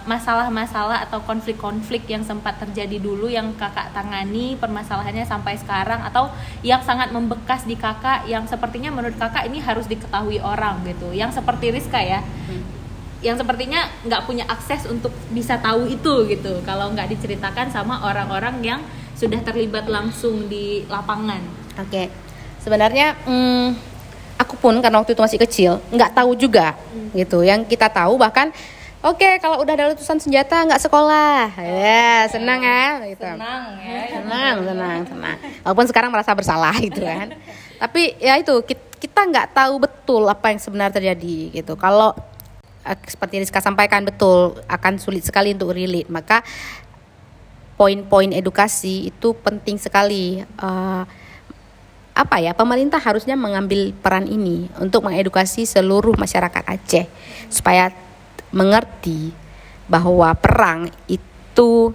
masalah-masalah 0.04 0.98
uh, 1.00 1.04
atau 1.08 1.24
konflik-konflik 1.24 2.04
yang 2.04 2.20
sempat 2.20 2.60
terjadi 2.60 3.00
dulu 3.00 3.32
yang 3.32 3.56
kakak 3.56 3.88
tangani 3.96 4.60
permasalahannya 4.60 5.24
sampai 5.24 5.56
sekarang 5.56 6.04
atau 6.04 6.28
yang 6.60 6.84
sangat 6.84 7.08
membekas 7.16 7.64
di 7.64 7.72
kakak 7.72 8.28
yang 8.28 8.44
sepertinya 8.44 8.92
menurut 8.92 9.16
kakak 9.16 9.48
ini 9.48 9.56
harus 9.56 9.88
diketahui 9.88 10.36
orang 10.44 10.84
gitu 10.84 11.16
yang 11.16 11.32
seperti 11.32 11.72
Rizka 11.72 11.96
ya 11.96 12.20
hmm. 12.20 12.62
yang 13.24 13.40
sepertinya 13.40 13.88
nggak 14.04 14.28
punya 14.28 14.44
akses 14.52 14.84
untuk 14.84 15.16
bisa 15.32 15.56
tahu 15.56 15.88
itu 15.88 16.28
gitu 16.28 16.60
kalau 16.68 16.92
nggak 16.92 17.08
diceritakan 17.08 17.72
sama 17.72 18.04
orang-orang 18.04 18.60
yang 18.60 18.80
sudah 19.18 19.42
terlibat 19.42 19.90
langsung 19.90 20.46
di 20.46 20.86
lapangan. 20.86 21.42
Oke, 21.74 21.90
okay. 21.90 22.06
sebenarnya 22.62 23.18
hmm, 23.26 23.74
aku 24.38 24.54
pun 24.62 24.78
karena 24.78 25.02
waktu 25.02 25.18
itu 25.18 25.22
masih 25.26 25.40
kecil 25.42 25.72
nggak 25.90 26.14
tahu 26.14 26.38
juga 26.38 26.78
hmm. 26.78 27.18
gitu. 27.18 27.42
Yang 27.42 27.66
kita 27.66 27.90
tahu 27.90 28.14
bahkan 28.14 28.54
Oke, 28.98 29.22
okay, 29.22 29.34
kalau 29.38 29.62
udah 29.62 29.78
ada 29.78 29.94
letusan 29.94 30.18
senjata 30.18 30.58
nggak 30.66 30.82
sekolah, 30.82 31.54
ya 31.54 31.70
yeah, 31.70 32.18
senang 32.26 32.58
ya, 32.58 32.98
gitu. 33.06 33.30
Senang 33.30 33.78
ya, 33.78 34.00
senang, 34.10 34.56
senang, 34.66 34.98
senang. 35.06 35.36
Walaupun 35.62 35.86
sekarang 35.86 36.10
merasa 36.10 36.34
bersalah 36.34 36.74
gitu 36.90 37.06
kan. 37.06 37.30
Tapi 37.78 38.18
ya 38.18 38.34
itu 38.42 38.58
kita 38.98 39.20
nggak 39.30 39.54
tahu 39.54 39.86
betul 39.86 40.26
apa 40.26 40.50
yang 40.50 40.58
sebenarnya 40.58 40.98
terjadi 40.98 41.62
gitu. 41.62 41.78
Kalau 41.78 42.10
eh, 42.82 42.98
seperti 43.06 43.38
yang 43.38 43.46
Rizka 43.46 43.62
sampaikan 43.62 44.02
betul 44.02 44.58
akan 44.66 44.98
sulit 44.98 45.22
sekali 45.22 45.54
untuk 45.54 45.78
relate. 45.78 46.10
Maka 46.10 46.42
poin-poin 47.78 48.34
edukasi 48.34 49.14
itu 49.14 49.30
penting 49.30 49.78
sekali. 49.78 50.42
Uh, 50.58 51.06
apa 52.18 52.42
ya 52.42 52.50
pemerintah 52.50 52.98
harusnya 52.98 53.38
mengambil 53.38 53.94
peran 53.94 54.26
ini 54.26 54.66
untuk 54.82 55.06
mengedukasi 55.06 55.62
seluruh 55.70 56.18
masyarakat 56.18 56.66
Aceh 56.66 57.06
supaya 57.46 57.94
mengerti 58.54 59.32
bahwa 59.88 60.32
perang 60.36 60.88
itu 61.08 61.92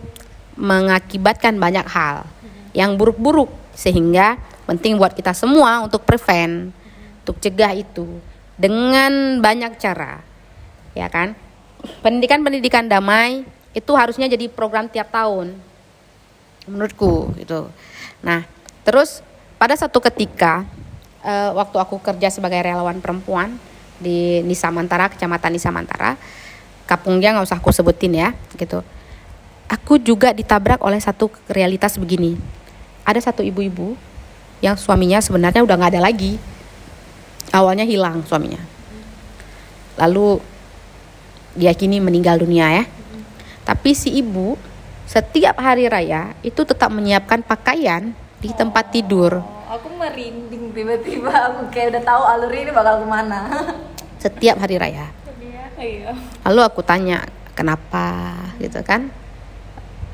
mengakibatkan 0.58 1.58
banyak 1.58 1.86
hal 1.90 2.26
yang 2.74 2.98
buruk-buruk 2.98 3.50
sehingga 3.74 4.38
penting 4.70 4.98
buat 4.98 5.14
kita 5.18 5.34
semua 5.34 5.82
untuk 5.82 6.06
prevent 6.06 6.74
untuk 7.26 7.42
cegah 7.42 7.74
itu 7.74 8.06
dengan 8.58 9.42
banyak 9.42 9.78
cara 9.82 10.22
ya 10.94 11.10
kan? 11.10 11.34
Pendidikan 12.00 12.40
pendidikan 12.46 12.88
damai 12.88 13.44
itu 13.74 13.92
harusnya 13.98 14.30
jadi 14.30 14.46
program 14.48 14.88
tiap 14.88 15.10
tahun 15.10 15.58
menurutku 16.70 17.36
itu 17.42 17.68
nah 18.24 18.46
terus 18.88 19.20
pada 19.60 19.76
satu 19.76 20.00
ketika 20.00 20.64
eh, 21.26 21.52
waktu 21.52 21.78
aku 21.82 22.00
kerja 22.00 22.32
sebagai 22.32 22.62
relawan 22.64 23.02
perempuan 23.04 23.58
di 24.00 24.40
Nisa 24.46 24.72
Mantara 24.72 25.12
kecamatan 25.12 25.52
Nisa 25.52 25.74
Mantara 26.84 27.00
kampungnya 27.00 27.34
nggak 27.36 27.48
usah 27.48 27.60
aku 27.60 27.72
sebutin 27.72 28.14
ya 28.14 28.36
gitu. 28.60 28.84
Aku 29.72 29.98
juga 29.98 30.36
ditabrak 30.36 30.84
oleh 30.84 31.00
satu 31.00 31.32
realitas 31.50 31.98
begini. 31.98 32.38
Ada 33.04 33.32
satu 33.32 33.42
ibu-ibu 33.42 33.96
yang 34.62 34.78
suaminya 34.78 35.20
sebenarnya 35.20 35.64
udah 35.64 35.76
nggak 35.76 35.92
ada 35.96 36.04
lagi. 36.04 36.38
Awalnya 37.52 37.88
hilang 37.88 38.24
suaminya. 38.28 38.60
Lalu 39.98 40.40
dia 41.56 41.74
kini 41.74 42.04
meninggal 42.04 42.40
dunia 42.42 42.84
ya. 42.84 42.86
Tapi 43.64 43.96
si 43.96 44.12
ibu 44.14 44.60
setiap 45.08 45.60
hari 45.60 45.88
raya 45.88 46.36
itu 46.44 46.64
tetap 46.68 46.92
menyiapkan 46.92 47.44
pakaian 47.44 48.12
di 48.44 48.52
tempat 48.52 48.92
tidur. 48.92 49.40
Oh, 49.40 49.80
aku 49.80 49.88
merinding 49.96 50.76
tiba-tiba. 50.76 51.32
Aku 51.32 51.72
kayak 51.72 51.96
udah 51.96 52.04
tahu 52.04 52.24
alur 52.28 52.52
ini 52.52 52.72
bakal 52.76 53.04
ke 53.04 53.08
mana. 53.08 53.42
setiap 54.24 54.56
hari 54.56 54.80
raya 54.80 55.23
Iya. 55.78 56.14
Lalu 56.46 56.62
aku 56.64 56.82
tanya, 56.86 57.26
kenapa 57.58 58.34
gitu 58.62 58.82
kan? 58.86 59.10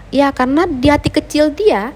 Ya 0.10 0.34
karena 0.34 0.66
di 0.66 0.90
hati 0.90 1.14
kecil 1.14 1.54
dia, 1.54 1.94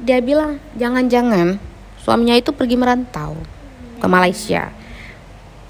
dia 0.00 0.18
bilang 0.24 0.58
jangan-jangan 0.74 1.60
suaminya 2.00 2.36
itu 2.36 2.50
pergi 2.56 2.76
merantau 2.76 3.36
ke 4.00 4.06
Malaysia. 4.08 4.72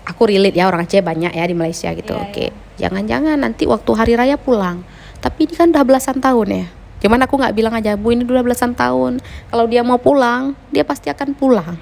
Aku 0.05 0.29
relate 0.29 0.55
ya 0.55 0.69
orang 0.69 0.85
Aceh 0.85 1.01
banyak 1.01 1.33
ya 1.33 1.45
di 1.49 1.57
Malaysia 1.57 1.91
gitu. 1.97 2.13
Oke, 2.15 2.53
jangan-jangan 2.77 3.41
nanti 3.41 3.65
waktu 3.65 3.91
hari 3.97 4.13
raya 4.15 4.37
pulang. 4.37 4.85
Tapi 5.19 5.49
ini 5.49 5.55
kan 5.57 5.73
udah 5.73 5.85
belasan 5.87 6.21
tahun 6.21 6.49
ya. 6.53 6.67
Cuman 7.01 7.21
aku 7.25 7.41
nggak 7.41 7.57
bilang 7.57 7.73
aja 7.73 7.97
bu 7.97 8.13
ini 8.13 8.25
udah 8.25 8.45
belasan 8.45 8.77
tahun. 8.77 9.21
Kalau 9.49 9.65
dia 9.65 9.81
mau 9.81 9.97
pulang, 9.97 10.53
dia 10.69 10.85
pasti 10.85 11.09
akan 11.09 11.33
pulang. 11.33 11.77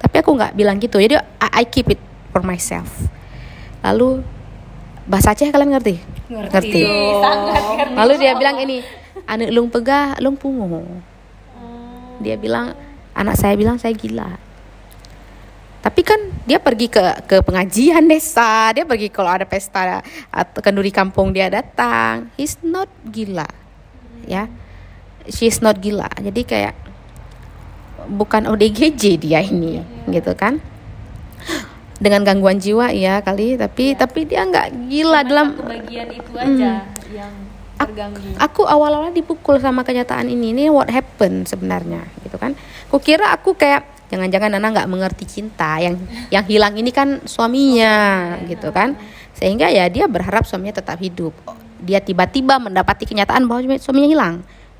Tapi 0.00 0.16
aku 0.20 0.36
nggak 0.36 0.52
bilang 0.56 0.76
gitu. 0.80 1.00
Jadi 1.00 1.16
I, 1.16 1.60
I 1.60 1.64
keep 1.64 1.88
it 1.92 2.00
for 2.32 2.44
myself. 2.44 3.08
Lalu 3.80 4.20
bahasa 5.10 5.34
Aceh 5.34 5.50
kalian 5.50 5.74
ngerti? 5.74 5.98
Ngerti. 6.30 6.82
Lalu 7.98 8.12
dia 8.22 8.38
bilang 8.38 8.62
ini, 8.62 8.78
anak 9.26 9.50
lung 9.50 9.66
pegah, 9.66 10.14
lung 10.22 10.38
pungu. 10.38 10.86
Dia 12.22 12.38
bilang, 12.38 12.78
anak 13.18 13.34
saya 13.34 13.58
bilang 13.58 13.74
saya 13.74 13.90
gila. 13.90 14.38
Tapi 15.80 16.04
kan 16.04 16.20
dia 16.44 16.60
pergi 16.60 16.92
ke 16.92 17.00
ke 17.24 17.40
pengajian 17.40 18.04
desa, 18.04 18.70
dia 18.70 18.84
pergi 18.84 19.08
kalau 19.08 19.32
ada 19.32 19.48
pesta 19.48 20.04
atau 20.28 20.60
kenduri 20.62 20.92
kampung 20.94 21.34
dia 21.34 21.50
datang. 21.50 22.30
He's 22.38 22.60
not 22.62 22.86
gila, 23.08 23.48
ya. 24.28 24.46
She's 25.26 25.58
not 25.64 25.80
gila. 25.80 26.06
Jadi 26.20 26.44
kayak 26.44 26.76
bukan 28.12 28.44
ODGJ 28.46 29.18
dia 29.18 29.40
ini, 29.40 29.80
gitu 30.12 30.36
kan? 30.36 30.60
Dengan 32.00 32.24
gangguan 32.24 32.56
jiwa 32.56 32.88
ya 32.96 33.20
kali, 33.20 33.60
tapi 33.60 33.92
tapi 33.92 34.24
dia 34.24 34.48
nggak 34.48 34.88
gila 34.88 35.20
dalam 35.20 35.52
bagian 35.60 36.08
itu 36.08 36.32
aja 36.32 36.88
yang 37.12 37.32
terganggu. 37.76 38.40
aku 38.40 38.64
awal-awal 38.64 39.12
dipukul 39.12 39.60
sama 39.60 39.84
kenyataan 39.84 40.32
ini. 40.32 40.56
Ini 40.56 40.64
what 40.72 40.88
happened 40.88 41.44
sebenarnya 41.44 42.08
gitu 42.24 42.40
kan. 42.40 42.56
Kukira 42.88 43.36
aku 43.36 43.52
kayak 43.52 43.84
jangan-jangan 44.08 44.56
Nana 44.56 44.72
nggak 44.72 44.88
mengerti 44.88 45.28
cinta 45.28 45.76
yang 45.76 46.00
yang 46.32 46.44
hilang 46.48 46.72
ini 46.80 46.88
kan 46.88 47.20
suaminya 47.28 48.36
gitu 48.48 48.72
kan. 48.72 48.96
Sehingga 49.36 49.68
ya 49.68 49.84
dia 49.92 50.08
berharap 50.08 50.48
suaminya 50.48 50.80
tetap 50.80 50.96
hidup. 51.04 51.36
Dia 51.84 52.00
tiba-tiba 52.00 52.56
mendapati 52.56 53.04
kenyataan 53.04 53.44
bahwa 53.44 53.60
suami- 53.60 53.80
suaminya 53.80 54.08
hilang 54.08 54.34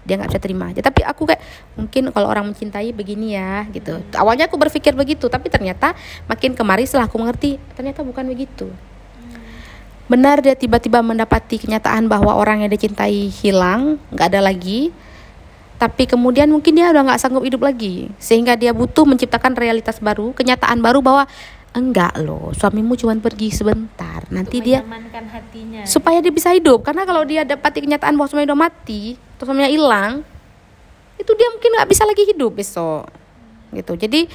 dia 0.05 0.17
nggak 0.17 0.31
bisa 0.33 0.41
terima 0.41 0.73
aja. 0.73 0.81
Tapi 0.81 1.05
aku 1.05 1.29
kayak 1.29 1.43
mungkin 1.77 2.13
kalau 2.15 2.29
orang 2.29 2.49
mencintai 2.51 2.93
begini 2.93 3.37
ya 3.37 3.69
gitu. 3.71 4.01
Awalnya 4.17 4.49
aku 4.49 4.57
berpikir 4.57 4.97
begitu 4.97 5.29
tapi 5.29 5.53
ternyata 5.53 5.93
makin 6.27 6.57
kemari 6.57 6.89
setelah 6.89 7.07
aku 7.07 7.21
mengerti 7.21 7.61
ternyata 7.77 8.01
bukan 8.05 8.27
begitu. 8.29 8.71
Benar 10.11 10.43
dia 10.43 10.59
tiba-tiba 10.59 11.07
mendapati 11.07 11.63
kenyataan 11.63 12.11
bahwa 12.11 12.35
orang 12.35 12.67
yang 12.67 12.71
dia 12.75 12.83
cintai 12.83 13.31
hilang, 13.31 13.95
nggak 14.11 14.27
ada 14.35 14.43
lagi. 14.43 14.91
Tapi 15.79 16.05
kemudian 16.05 16.51
mungkin 16.51 16.77
dia 16.77 16.91
udah 16.93 17.09
nggak 17.09 17.21
sanggup 17.23 17.41
hidup 17.47 17.63
lagi, 17.65 18.11
sehingga 18.21 18.53
dia 18.53 18.75
butuh 18.75 19.07
menciptakan 19.07 19.57
realitas 19.57 19.97
baru, 19.97 20.37
kenyataan 20.37 20.83
baru 20.83 21.01
bahwa 21.01 21.25
enggak 21.71 22.19
loh, 22.19 22.51
suamimu 22.51 22.99
cuma 22.99 23.15
pergi 23.19 23.55
sebentar, 23.55 24.27
nanti 24.31 24.59
dia 24.59 24.83
hatinya. 24.83 25.87
supaya 25.87 26.19
dia 26.19 26.35
bisa 26.35 26.51
hidup. 26.51 26.83
Karena 26.83 27.07
kalau 27.07 27.23
dia 27.23 27.47
dapati 27.47 27.87
kenyataan 27.87 28.19
bahwa 28.19 28.27
suaminya 28.27 28.53
udah 28.53 28.61
mati, 28.67 29.15
atau 29.39 29.45
suaminya 29.47 29.71
hilang, 29.71 30.27
itu 31.17 31.31
dia 31.39 31.49
mungkin 31.53 31.71
nggak 31.79 31.89
bisa 31.91 32.03
lagi 32.03 32.27
hidup 32.27 32.59
besok, 32.59 33.07
gitu. 33.71 33.95
Jadi 33.95 34.27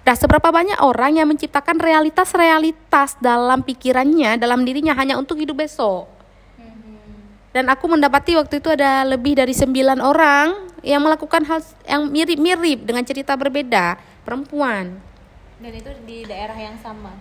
Nah, 0.00 0.16
seberapa 0.16 0.48
banyak 0.48 0.80
orang 0.80 1.22
yang 1.22 1.28
menciptakan 1.28 1.76
realitas-realitas 1.76 3.20
dalam 3.20 3.60
pikirannya, 3.60 4.40
dalam 4.40 4.64
dirinya 4.64 4.96
hanya 4.96 5.20
untuk 5.20 5.38
hidup 5.38 5.60
besok. 5.60 6.08
Dan 7.54 7.70
aku 7.70 7.90
mendapati 7.90 8.38
waktu 8.38 8.62
itu 8.62 8.74
ada 8.74 9.06
lebih 9.06 9.38
dari 9.38 9.54
sembilan 9.54 9.98
orang 9.98 10.70
yang 10.86 11.02
melakukan 11.02 11.46
hal 11.46 11.60
yang 11.86 12.10
mirip-mirip 12.10 12.86
dengan 12.86 13.06
cerita 13.06 13.38
berbeda, 13.38 13.98
perempuan. 14.22 15.09
Dan 15.60 15.72
itu 15.76 15.90
di 16.08 16.24
daerah 16.24 16.56
yang 16.56 16.76
sama. 16.80 17.12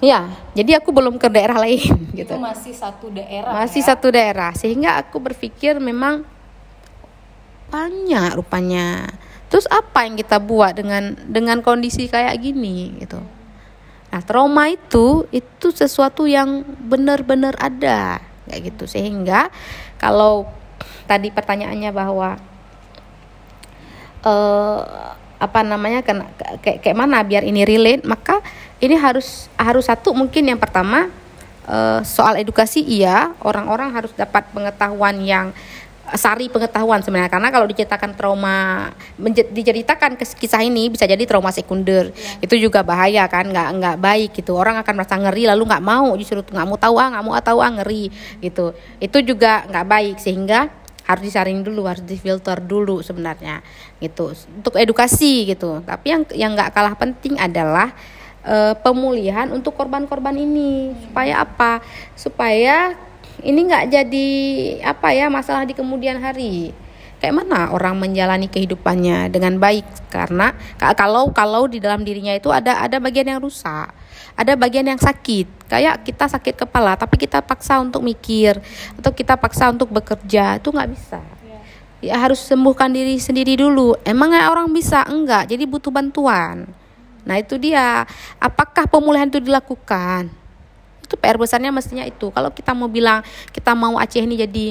Ya, 0.00 0.32
jadi 0.56 0.80
aku 0.80 0.94
belum 0.94 1.20
ke 1.20 1.28
daerah 1.28 1.60
lain 1.60 1.92
gitu. 2.18 2.34
Itu 2.34 2.40
masih 2.40 2.72
satu 2.72 3.10
daerah. 3.12 3.52
Masih 3.52 3.82
ya. 3.84 3.88
satu 3.92 4.08
daerah, 4.14 4.50
sehingga 4.56 4.96
aku 5.02 5.20
berpikir 5.20 5.76
memang 5.82 6.24
banyak 7.68 8.38
rupanya. 8.38 9.10
Terus 9.50 9.66
apa 9.68 10.06
yang 10.06 10.14
kita 10.16 10.40
buat 10.40 10.78
dengan 10.78 11.18
dengan 11.26 11.60
kondisi 11.60 12.06
kayak 12.08 12.38
gini 12.40 12.96
gitu. 13.02 13.20
Nah, 14.14 14.22
trauma 14.22 14.70
itu 14.70 15.26
itu 15.34 15.74
sesuatu 15.74 16.24
yang 16.24 16.62
benar-benar 16.86 17.58
ada 17.58 18.22
kayak 18.46 18.72
gitu. 18.72 18.86
Sehingga 18.86 19.50
kalau 19.98 20.46
tadi 21.10 21.34
pertanyaannya 21.34 21.90
bahwa 21.90 22.38
eh 24.24 24.82
apa 25.44 25.60
namanya 25.60 26.00
kena- 26.00 26.32
kayak 26.64 26.80
kayak 26.80 26.96
mana 26.96 27.20
biar 27.20 27.44
ini 27.44 27.68
relate, 27.68 28.02
maka 28.08 28.40
ini 28.80 28.96
harus 28.96 29.52
harus 29.60 29.84
satu 29.86 30.16
mungkin 30.16 30.48
yang 30.48 30.60
pertama 30.60 31.12
eh, 31.68 32.00
soal 32.04 32.40
edukasi 32.40 32.80
iya, 32.80 33.32
orang-orang 33.44 33.92
harus 33.92 34.12
dapat 34.16 34.48
pengetahuan 34.52 35.20
yang 35.20 35.52
sari 36.12 36.52
pengetahuan 36.52 37.00
sebenarnya. 37.00 37.32
Karena 37.32 37.48
kalau 37.48 37.64
diceritakan 37.64 38.12
trauma 38.12 38.90
diceritakan 39.56 40.20
kisah 40.20 40.60
ini 40.60 40.92
bisa 40.92 41.08
jadi 41.08 41.24
trauma 41.24 41.48
sekunder. 41.48 42.12
Itu 42.44 42.60
juga 42.60 42.84
bahaya 42.84 43.24
kan 43.32 43.48
nggak 43.48 43.68
nggak 43.80 43.96
baik 43.98 44.30
gitu. 44.36 44.52
Orang 44.52 44.76
akan 44.76 44.92
merasa 45.00 45.16
ngeri 45.16 45.48
lalu 45.48 45.64
nggak 45.64 45.84
mau 45.84 46.12
justru 46.20 46.44
nggak 46.44 46.66
mau 46.68 46.76
tahu 46.76 46.94
ah 47.00 47.08
nggak 47.16 47.24
mau 47.24 47.34
tahu 47.40 47.58
ah 47.64 47.72
ngeri 47.80 48.12
gitu. 48.44 48.76
Itu 49.00 49.24
juga 49.24 49.64
nggak 49.64 49.86
baik. 49.88 50.16
Sehingga 50.20 50.68
harus 51.04 51.22
disaring 51.24 51.60
dulu 51.60 51.84
harus 51.84 52.04
difilter 52.04 52.60
dulu 52.64 53.04
sebenarnya 53.04 53.60
gitu. 54.00 54.32
Untuk 54.32 54.76
edukasi 54.80 55.48
gitu. 55.48 55.84
Tapi 55.84 56.06
yang 56.12 56.22
yang 56.32 56.50
nggak 56.56 56.72
kalah 56.72 56.96
penting 56.96 57.36
adalah 57.36 57.92
eh, 58.44 58.74
pemulihan 58.80 59.52
untuk 59.52 59.76
korban-korban 59.76 60.36
ini. 60.36 60.96
Supaya 61.08 61.44
apa? 61.44 61.84
Supaya 62.16 62.96
ini 63.44 63.60
nggak 63.68 63.84
jadi 63.92 64.28
apa 64.86 65.12
ya 65.12 65.28
masalah 65.28 65.68
di 65.68 65.76
kemudian 65.76 66.16
hari 66.22 66.72
kayak 67.24 67.40
mana 67.40 67.72
orang 67.72 67.96
menjalani 67.96 68.52
kehidupannya 68.52 69.32
dengan 69.32 69.56
baik? 69.56 70.12
Karena 70.12 70.52
ka- 70.76 70.92
kalau 70.92 71.32
kalau 71.32 71.64
di 71.64 71.80
dalam 71.80 72.04
dirinya 72.04 72.36
itu 72.36 72.52
ada 72.52 72.84
ada 72.84 73.00
bagian 73.00 73.32
yang 73.32 73.40
rusak 73.40 74.04
ada 74.34 74.52
bagian 74.58 74.84
yang 74.84 75.00
sakit. 75.00 75.70
Kayak 75.70 76.04
kita 76.04 76.28
sakit 76.28 76.54
kepala 76.66 76.98
tapi 76.98 77.16
kita 77.16 77.40
paksa 77.40 77.80
untuk 77.80 78.02
mikir 78.04 78.58
atau 79.00 79.10
kita 79.14 79.38
paksa 79.38 79.70
untuk 79.70 79.88
bekerja 79.88 80.58
itu 80.58 80.68
nggak 80.68 80.90
bisa. 80.92 81.22
Ya 82.04 82.20
harus 82.20 82.44
sembuhkan 82.44 82.92
diri 82.92 83.16
sendiri 83.16 83.56
dulu. 83.56 83.96
Emangnya 84.04 84.52
orang 84.52 84.68
bisa? 84.68 85.08
Enggak 85.08 85.48
jadi 85.48 85.64
butuh 85.64 85.88
bantuan. 85.88 86.68
Nah 87.24 87.36
itu 87.40 87.56
dia. 87.56 88.04
Apakah 88.36 88.84
pemulihan 88.84 89.24
itu 89.24 89.40
dilakukan? 89.40 90.28
Itu 91.00 91.16
PR 91.16 91.40
besarnya 91.40 91.72
mestinya 91.72 92.04
itu. 92.04 92.28
Kalau 92.28 92.52
kita 92.52 92.76
mau 92.76 92.92
bilang 92.92 93.24
kita 93.56 93.72
mau 93.72 93.96
Aceh 93.96 94.20
ini 94.20 94.36
jadi 94.36 94.66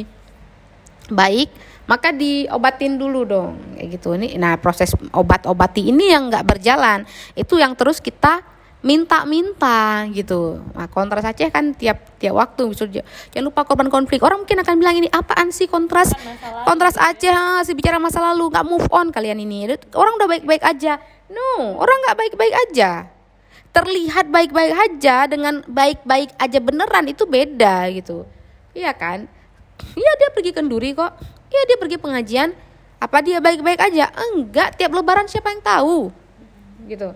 baik 1.09 1.49
maka 1.84 2.15
diobatin 2.15 2.96
dulu 2.96 3.28
dong 3.28 3.60
kayak 3.76 4.00
gitu 4.00 4.15
ini 4.15 4.39
nah 4.39 4.56
proses 4.56 4.96
obat-obati 5.12 5.91
ini 5.91 6.15
yang 6.15 6.32
nggak 6.32 6.48
berjalan 6.48 7.04
itu 7.36 7.60
yang 7.60 7.76
terus 7.76 8.00
kita 8.00 8.54
minta-minta 8.84 10.04
gitu. 10.12 10.60
Nah, 10.76 10.91
kontras 10.91 11.24
Aceh 11.24 11.48
kan 11.50 11.72
tiap 11.72 12.19
tiap 12.19 12.36
waktu 12.36 12.67
misalnya 12.67 13.08
jangan 13.32 13.46
lupa 13.48 13.63
korban 13.63 13.88
konflik. 13.88 14.19
Orang 14.19 14.43
mungkin 14.43 14.60
akan 14.60 14.76
bilang 14.76 15.00
ini 15.00 15.08
apaan 15.08 15.56
sih 15.56 15.72
kontras 15.72 16.12
kontras 16.67 17.00
Aceh 17.00 17.32
ah, 17.32 17.63
sih 17.63 17.74
bicara 17.74 17.96
masa 17.98 18.19
lalu 18.19 18.52
nggak 18.52 18.67
move 18.67 18.88
on 18.91 19.10
kalian 19.15 19.39
ini. 19.39 19.72
Orang 19.96 20.19
udah 20.19 20.28
baik-baik 20.28 20.63
aja. 20.67 21.00
No, 21.32 21.80
orang 21.80 21.98
nggak 22.04 22.17
baik-baik 22.19 22.56
aja. 22.69 23.08
Terlihat 23.74 24.30
baik-baik 24.30 24.76
aja 24.76 25.15
dengan 25.32 25.63
baik-baik 25.65 26.36
aja 26.38 26.60
beneran 26.60 27.08
itu 27.08 27.24
beda 27.24 27.88
gitu. 27.96 28.28
Iya 28.76 28.91
kan? 28.93 29.32
Iya 29.96 30.12
dia 30.19 30.30
pergi 30.36 30.52
kenduri 30.52 30.91
kok. 30.91 31.15
Iya 31.53 31.61
dia 31.69 31.77
pergi 31.77 31.97
pengajian. 32.01 32.49
Apa 32.97 33.21
dia 33.21 33.37
baik-baik 33.37 33.77
aja? 33.77 34.09
Enggak, 34.09 34.73
tiap 34.73 34.89
lebaran 34.95 35.29
siapa 35.29 35.53
yang 35.53 35.61
tahu? 35.61 36.09
Gitu. 36.89 37.13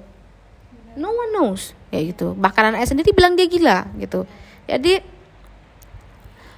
No 0.94 1.10
one 1.10 1.34
knows. 1.34 1.74
Kayak 1.90 2.14
gitu. 2.14 2.38
Bahkan 2.38 2.74
anak 2.74 2.86
sendiri 2.86 3.10
bilang 3.18 3.34
dia 3.34 3.50
gila 3.50 3.90
gitu. 3.98 4.30
Jadi 4.70 5.02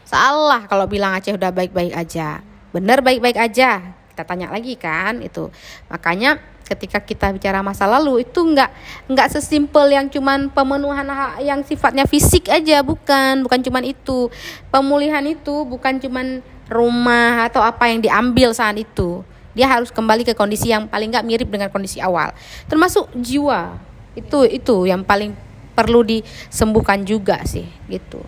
salah 0.04 0.66
kalau 0.66 0.90
bilang 0.90 1.14
Aceh 1.14 1.32
udah 1.32 1.54
baik-baik 1.56 1.94
aja. 1.96 2.44
Bener 2.76 3.00
baik-baik 3.00 3.38
aja. 3.38 3.96
Kita 4.12 4.28
tanya 4.28 4.52
lagi 4.52 4.76
kan 4.76 5.22
itu. 5.24 5.48
Makanya 5.88 6.42
ketika 6.66 7.02
kita 7.02 7.34
bicara 7.34 7.62
masa 7.62 7.86
lalu 7.86 8.26
itu 8.26 8.42
nggak 8.42 8.70
nggak 9.10 9.28
sesimpel 9.34 9.90
yang 9.90 10.06
cuman 10.06 10.54
pemenuhan 10.54 11.06
hak 11.06 11.42
yang 11.46 11.62
sifatnya 11.62 12.10
fisik 12.10 12.50
aja. 12.50 12.82
Bukan 12.82 13.46
bukan 13.46 13.60
cuman 13.62 13.84
itu. 13.86 14.34
Pemulihan 14.74 15.24
itu 15.30 15.64
bukan 15.70 16.02
cuman 16.02 16.42
rumah 16.70 17.50
atau 17.50 17.60
apa 17.66 17.90
yang 17.90 18.00
diambil 18.00 18.54
saat 18.54 18.78
itu 18.78 19.26
dia 19.58 19.68
harus 19.68 19.90
kembali 19.90 20.24
ke 20.24 20.34
kondisi 20.38 20.70
yang 20.70 20.86
paling 20.86 21.10
nggak 21.10 21.26
mirip 21.26 21.50
dengan 21.50 21.68
kondisi 21.74 22.00
awal. 22.00 22.32
Termasuk 22.70 23.10
jiwa 23.18 23.76
itu 24.16 24.46
itu 24.46 24.76
yang 24.88 25.02
paling 25.04 25.34
perlu 25.74 26.06
disembuhkan 26.06 27.02
juga 27.04 27.42
sih 27.44 27.66
gitu. 27.90 28.22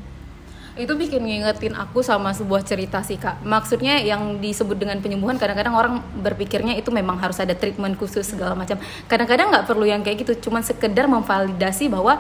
Itu 0.76 0.96
bikin 0.96 1.28
ngingetin 1.28 1.76
aku 1.76 2.00
sama 2.02 2.32
sebuah 2.32 2.64
cerita 2.66 3.04
sih 3.06 3.20
kak. 3.20 3.44
Maksudnya 3.44 4.02
yang 4.02 4.40
disebut 4.40 4.76
dengan 4.80 4.98
penyembuhan 5.04 5.38
kadang-kadang 5.38 5.76
orang 5.76 5.94
berpikirnya 6.20 6.74
itu 6.80 6.90
memang 6.90 7.20
harus 7.20 7.38
ada 7.38 7.54
treatment 7.54 8.00
khusus 8.00 8.26
segala 8.26 8.58
macam. 8.58 8.80
Kadang-kadang 9.06 9.52
nggak 9.52 9.66
perlu 9.68 9.86
yang 9.86 10.02
kayak 10.02 10.26
gitu 10.26 10.50
cuman 10.50 10.66
sekedar 10.66 11.06
memvalidasi 11.06 11.92
bahwa 11.92 12.18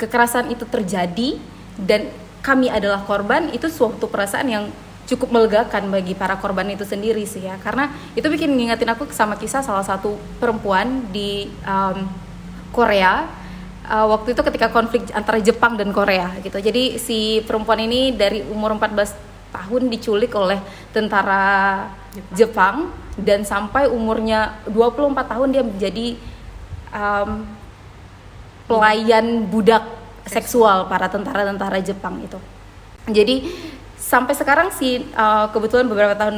kekerasan 0.00 0.48
itu 0.48 0.64
terjadi 0.64 1.36
dan 1.76 2.08
kami 2.40 2.72
adalah 2.72 3.04
korban 3.04 3.52
itu 3.52 3.68
suatu 3.68 4.08
perasaan 4.08 4.48
yang 4.48 4.64
cukup 5.10 5.34
melegakan 5.34 5.90
bagi 5.90 6.14
para 6.14 6.38
korban 6.38 6.70
itu 6.70 6.86
sendiri 6.86 7.26
sih 7.26 7.42
ya 7.42 7.58
karena 7.58 7.90
itu 8.14 8.22
bikin 8.30 8.54
ngingetin 8.54 8.94
aku 8.94 9.10
sama 9.10 9.34
kisah 9.34 9.58
salah 9.58 9.82
satu 9.82 10.14
perempuan 10.38 11.10
di 11.10 11.50
um, 11.66 12.06
Korea 12.70 13.26
uh, 13.90 14.06
waktu 14.06 14.38
itu 14.38 14.42
ketika 14.46 14.70
konflik 14.70 15.10
antara 15.10 15.42
Jepang 15.42 15.74
dan 15.74 15.90
Korea 15.90 16.30
gitu. 16.38 16.62
Jadi 16.62 17.02
si 17.02 17.42
perempuan 17.42 17.82
ini 17.82 18.14
dari 18.14 18.46
umur 18.46 18.78
14 18.78 19.18
tahun 19.50 19.90
diculik 19.90 20.30
oleh 20.38 20.62
tentara 20.94 21.90
Jepang, 22.30 22.30
Jepang 22.38 22.76
dan 23.18 23.42
sampai 23.42 23.90
umurnya 23.90 24.62
24 24.70 25.12
tahun 25.26 25.48
dia 25.50 25.62
menjadi 25.66 26.06
um, 26.94 27.44
pelayan 28.70 29.50
budak 29.50 29.82
seksual 30.26 30.86
para 30.86 31.10
tentara-tentara 31.10 31.82
Jepang 31.82 32.22
itu. 32.22 32.38
Jadi 33.10 33.50
sampai 34.10 34.34
sekarang 34.34 34.74
sih 34.74 35.06
uh, 35.14 35.46
kebetulan 35.54 35.86
beberapa 35.86 36.18
tahun 36.18 36.34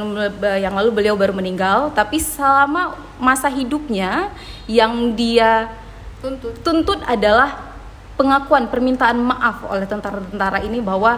yang 0.61 0.77
lalu 0.77 0.93
beliau 0.93 1.17
baru 1.17 1.33
meninggal, 1.33 1.89
tapi 1.97 2.21
selama 2.21 2.93
masa 3.17 3.49
hidupnya 3.49 4.29
yang 4.69 5.17
dia 5.17 5.73
tuntut. 6.21 6.53
tuntut 6.61 7.01
adalah 7.09 7.73
pengakuan 8.13 8.69
permintaan 8.69 9.17
maaf 9.17 9.65
oleh 9.65 9.89
tentara-tentara 9.89 10.61
ini 10.61 10.85
bahwa 10.85 11.17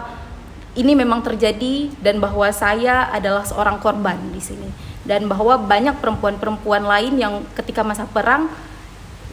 ini 0.72 0.96
memang 0.96 1.20
terjadi 1.20 1.92
dan 2.00 2.24
bahwa 2.24 2.48
saya 2.48 3.12
adalah 3.12 3.44
seorang 3.44 3.76
korban 3.76 4.16
di 4.32 4.40
sini. 4.40 4.72
Dan 5.04 5.28
bahwa 5.28 5.60
banyak 5.60 6.00
perempuan-perempuan 6.00 6.88
lain 6.88 7.20
yang 7.20 7.44
ketika 7.52 7.84
masa 7.84 8.08
perang 8.08 8.48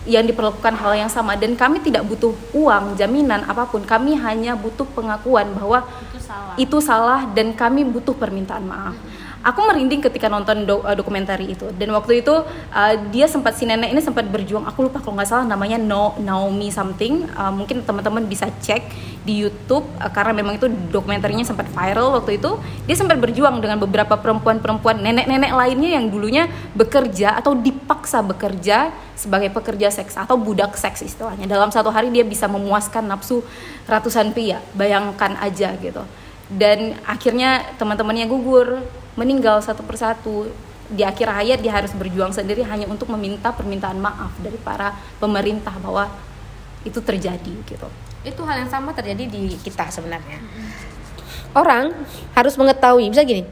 yang 0.03 0.27
diperlakukan 0.27 0.75
hal 0.75 0.93
yang 0.95 1.11
sama. 1.11 1.35
Dan 1.39 1.55
kami 1.55 1.79
tidak 1.79 2.03
butuh 2.07 2.35
uang 2.55 2.95
jaminan 2.99 3.43
apa 3.47 3.67
pun. 3.67 3.83
Kami 3.83 4.15
hanya 4.19 4.53
butuh 4.53 4.87
pengakuan 4.91 5.51
bahwa 5.55 5.83
itu 5.87 6.19
salah, 6.19 6.53
itu 6.59 6.77
salah 6.79 7.21
dan 7.31 7.55
kami 7.55 7.87
butuh 7.87 8.15
permintaan 8.15 8.65
maaf. 8.67 8.95
-hmm 8.95 9.22
aku 9.43 9.59
merinding 9.67 9.99
ketika 9.99 10.31
nonton 10.31 10.63
do, 10.63 10.79
uh, 10.81 10.95
dokumenter 10.95 11.35
itu. 11.43 11.69
Dan 11.75 11.91
waktu 11.91 12.23
itu 12.23 12.31
uh, 12.71 12.93
dia 13.11 13.27
sempat 13.27 13.59
si 13.59 13.67
nenek 13.67 13.91
ini 13.91 13.99
sempat 13.99 14.23
berjuang. 14.31 14.63
Aku 14.71 14.87
lupa 14.87 15.03
kalau 15.03 15.19
nggak 15.19 15.29
salah 15.29 15.45
namanya 15.45 15.75
no 15.75 16.15
Naomi 16.17 16.71
something. 16.71 17.27
Uh, 17.35 17.51
mungkin 17.51 17.83
teman-teman 17.83 18.23
bisa 18.23 18.47
cek 18.63 18.87
di 19.27 19.43
YouTube 19.43 19.83
uh, 19.99 20.09
karena 20.09 20.31
memang 20.31 20.55
itu 20.55 20.71
dokumenternya 20.71 21.43
sempat 21.43 21.67
viral 21.69 22.15
waktu 22.15 22.39
itu. 22.39 22.55
Dia 22.87 22.95
sempat 22.95 23.19
berjuang 23.19 23.59
dengan 23.59 23.77
beberapa 23.83 24.15
perempuan-perempuan 24.15 25.03
nenek-nenek 25.03 25.51
lainnya 25.51 25.99
yang 25.99 26.07
dulunya 26.07 26.47
bekerja 26.73 27.35
atau 27.35 27.53
dipaksa 27.53 28.23
bekerja 28.23 28.95
sebagai 29.13 29.51
pekerja 29.51 29.91
seks 29.91 30.15
atau 30.15 30.39
budak 30.39 30.79
seks 30.79 31.03
istilahnya. 31.03 31.45
Dalam 31.45 31.69
satu 31.69 31.91
hari 31.91 32.09
dia 32.09 32.23
bisa 32.23 32.47
memuaskan 32.47 33.11
nafsu 33.11 33.43
ratusan 33.85 34.31
pria. 34.31 34.63
Bayangkan 34.71 35.35
aja 35.43 35.75
gitu. 35.77 36.01
Dan 36.47 36.95
akhirnya 37.07 37.65
teman-temannya 37.79 38.27
gugur 38.29 38.83
meninggal 39.19 39.61
satu 39.61 39.81
persatu. 39.85 40.49
Di 40.93 41.01
akhir 41.01 41.25
hayat 41.31 41.59
dia 41.63 41.73
harus 41.73 41.95
berjuang 41.95 42.35
sendiri 42.35 42.61
hanya 42.67 42.85
untuk 42.85 43.09
meminta 43.15 43.49
permintaan 43.55 43.97
maaf 43.97 44.35
dari 44.43 44.59
para 44.59 44.93
pemerintah 45.17 45.73
bahwa 45.79 46.11
itu 46.83 46.99
terjadi 46.99 47.53
gitu. 47.65 47.87
Itu 48.21 48.43
hal 48.43 48.67
yang 48.67 48.71
sama 48.71 48.91
terjadi 48.91 49.25
di 49.25 49.55
kita 49.63 49.89
sebenarnya. 49.89 50.43
Orang 51.55 51.95
harus 52.35 52.53
mengetahui 52.59 53.09
bisa 53.09 53.23
gini 53.23 53.47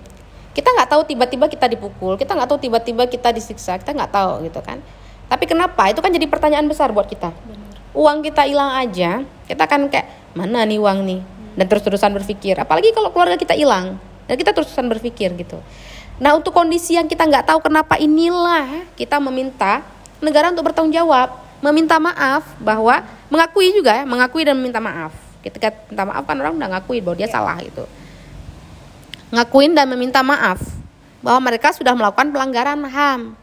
kita 0.52 0.68
nggak 0.68 0.90
tahu 0.92 1.02
tiba-tiba 1.08 1.46
kita 1.48 1.66
dipukul 1.72 2.20
kita 2.20 2.36
nggak 2.36 2.50
tahu 2.52 2.60
tiba-tiba 2.60 3.08
kita 3.08 3.32
disiksa 3.32 3.80
kita 3.80 3.96
nggak 3.96 4.12
tahu 4.12 4.44
gitu 4.48 4.60
kan. 4.60 4.84
Tapi 5.32 5.48
kenapa? 5.48 5.88
Itu 5.88 6.04
kan 6.04 6.12
jadi 6.12 6.28
pertanyaan 6.28 6.68
besar 6.68 6.92
buat 6.92 7.08
kita. 7.08 7.32
Uang 7.96 8.20
kita 8.20 8.44
hilang 8.44 8.76
aja 8.76 9.24
kita 9.48 9.64
kan 9.64 9.88
kayak 9.88 10.36
mana 10.36 10.68
nih 10.68 10.80
uang 10.80 11.08
nih? 11.08 11.20
Dan 11.56 11.66
terus-terusan 11.68 12.12
berpikir. 12.16 12.60
Apalagi 12.60 12.92
kalau 12.92 13.16
keluarga 13.16 13.40
kita 13.40 13.56
hilang 13.56 13.96
dan 14.32 14.40
kita 14.40 14.56
terus-terusan 14.56 14.88
berpikir 14.88 15.36
gitu. 15.36 15.60
Nah 16.24 16.40
untuk 16.40 16.56
kondisi 16.56 16.96
yang 16.96 17.12
kita 17.12 17.28
nggak 17.28 17.52
tahu 17.52 17.60
kenapa 17.68 18.00
inilah 18.00 18.88
kita 18.96 19.20
meminta 19.20 19.84
negara 20.24 20.48
untuk 20.56 20.72
bertanggung 20.72 20.96
jawab 20.96 21.36
meminta 21.60 22.00
maaf 22.00 22.48
bahwa 22.64 23.04
mengakui 23.28 23.76
juga 23.76 23.92
ya 23.92 24.04
mengakui 24.08 24.48
dan 24.48 24.56
meminta 24.56 24.80
maaf. 24.80 25.12
Ketika 25.44 25.76
minta 25.92 26.08
maaf 26.08 26.24
kan 26.24 26.40
orang 26.40 26.56
udah 26.56 26.80
ngakui 26.80 27.04
bahwa 27.04 27.20
dia 27.20 27.28
ya. 27.28 27.36
salah 27.36 27.60
gitu. 27.60 27.84
Ngakuin 29.36 29.76
dan 29.76 29.92
meminta 29.92 30.24
maaf 30.24 30.64
bahwa 31.20 31.52
mereka 31.52 31.76
sudah 31.76 31.92
melakukan 31.92 32.32
pelanggaran 32.32 32.80
HAM 32.88 33.36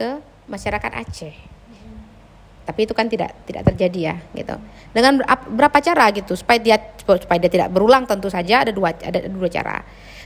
ke 0.00 0.16
masyarakat 0.48 0.92
Aceh. 0.96 1.34
Tapi 2.62 2.80
itu 2.88 2.94
kan 2.94 3.10
tidak 3.10 3.36
tidak 3.44 3.68
terjadi 3.68 4.00
ya 4.00 4.16
gitu. 4.32 4.56
Dengan 4.96 5.20
berapa 5.52 5.78
cara 5.82 6.08
gitu 6.14 6.32
supaya 6.38 6.56
dia 6.56 6.78
supaya 7.02 7.38
dia 7.42 7.50
tidak 7.50 7.68
berulang 7.74 8.06
tentu 8.06 8.30
saja 8.30 8.62
ada 8.62 8.70
dua 8.70 8.94
ada 8.94 9.26
dua 9.26 9.50
cara 9.50 9.82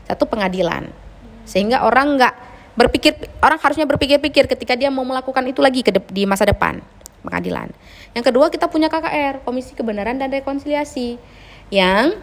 satu 0.07 0.25
pengadilan. 0.31 0.88
Sehingga 1.42 1.83
orang 1.83 2.16
nggak 2.16 2.35
berpikir 2.77 3.16
orang 3.42 3.59
harusnya 3.59 3.88
berpikir-pikir 3.88 4.47
ketika 4.47 4.77
dia 4.77 4.92
mau 4.92 5.03
melakukan 5.03 5.42
itu 5.49 5.64
lagi 5.64 5.81
ke 5.83 5.90
di 6.12 6.25
masa 6.25 6.47
depan 6.47 6.79
pengadilan. 7.27 7.75
Yang 8.14 8.25
kedua 8.31 8.47
kita 8.49 8.71
punya 8.71 8.87
KKR 8.87 9.42
Komisi 9.42 9.75
Kebenaran 9.75 10.16
dan 10.16 10.31
Rekonsiliasi 10.31 11.19
yang 11.75 12.14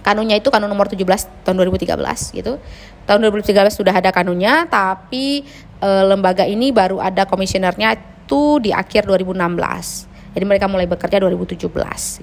kanunnya 0.00 0.40
itu 0.40 0.48
kanun 0.48 0.72
nomor 0.72 0.88
17 0.88 1.04
tahun 1.44 1.56
2013 1.60 2.40
gitu. 2.40 2.56
Tahun 3.04 3.20
2013 3.20 3.68
sudah 3.68 3.92
ada 3.92 4.08
kanunnya 4.08 4.64
tapi 4.64 5.44
e, 5.80 5.88
lembaga 6.08 6.48
ini 6.48 6.72
baru 6.72 7.04
ada 7.04 7.28
komisionernya 7.28 7.92
itu 8.24 8.64
di 8.64 8.72
akhir 8.72 9.04
2016 9.04 10.13
jadi 10.34 10.44
mereka 10.44 10.66
mulai 10.66 10.90
bekerja 10.90 11.22
2017 11.22 11.70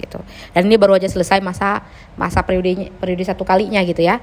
gitu. 0.04 0.18
Dan 0.52 0.62
ini 0.68 0.76
baru 0.76 1.00
aja 1.00 1.08
selesai 1.08 1.40
masa 1.40 1.82
masa 2.14 2.44
periode 2.44 2.92
periode 3.00 3.24
satu 3.24 3.42
kalinya 3.42 3.80
gitu 3.82 4.04
ya. 4.04 4.20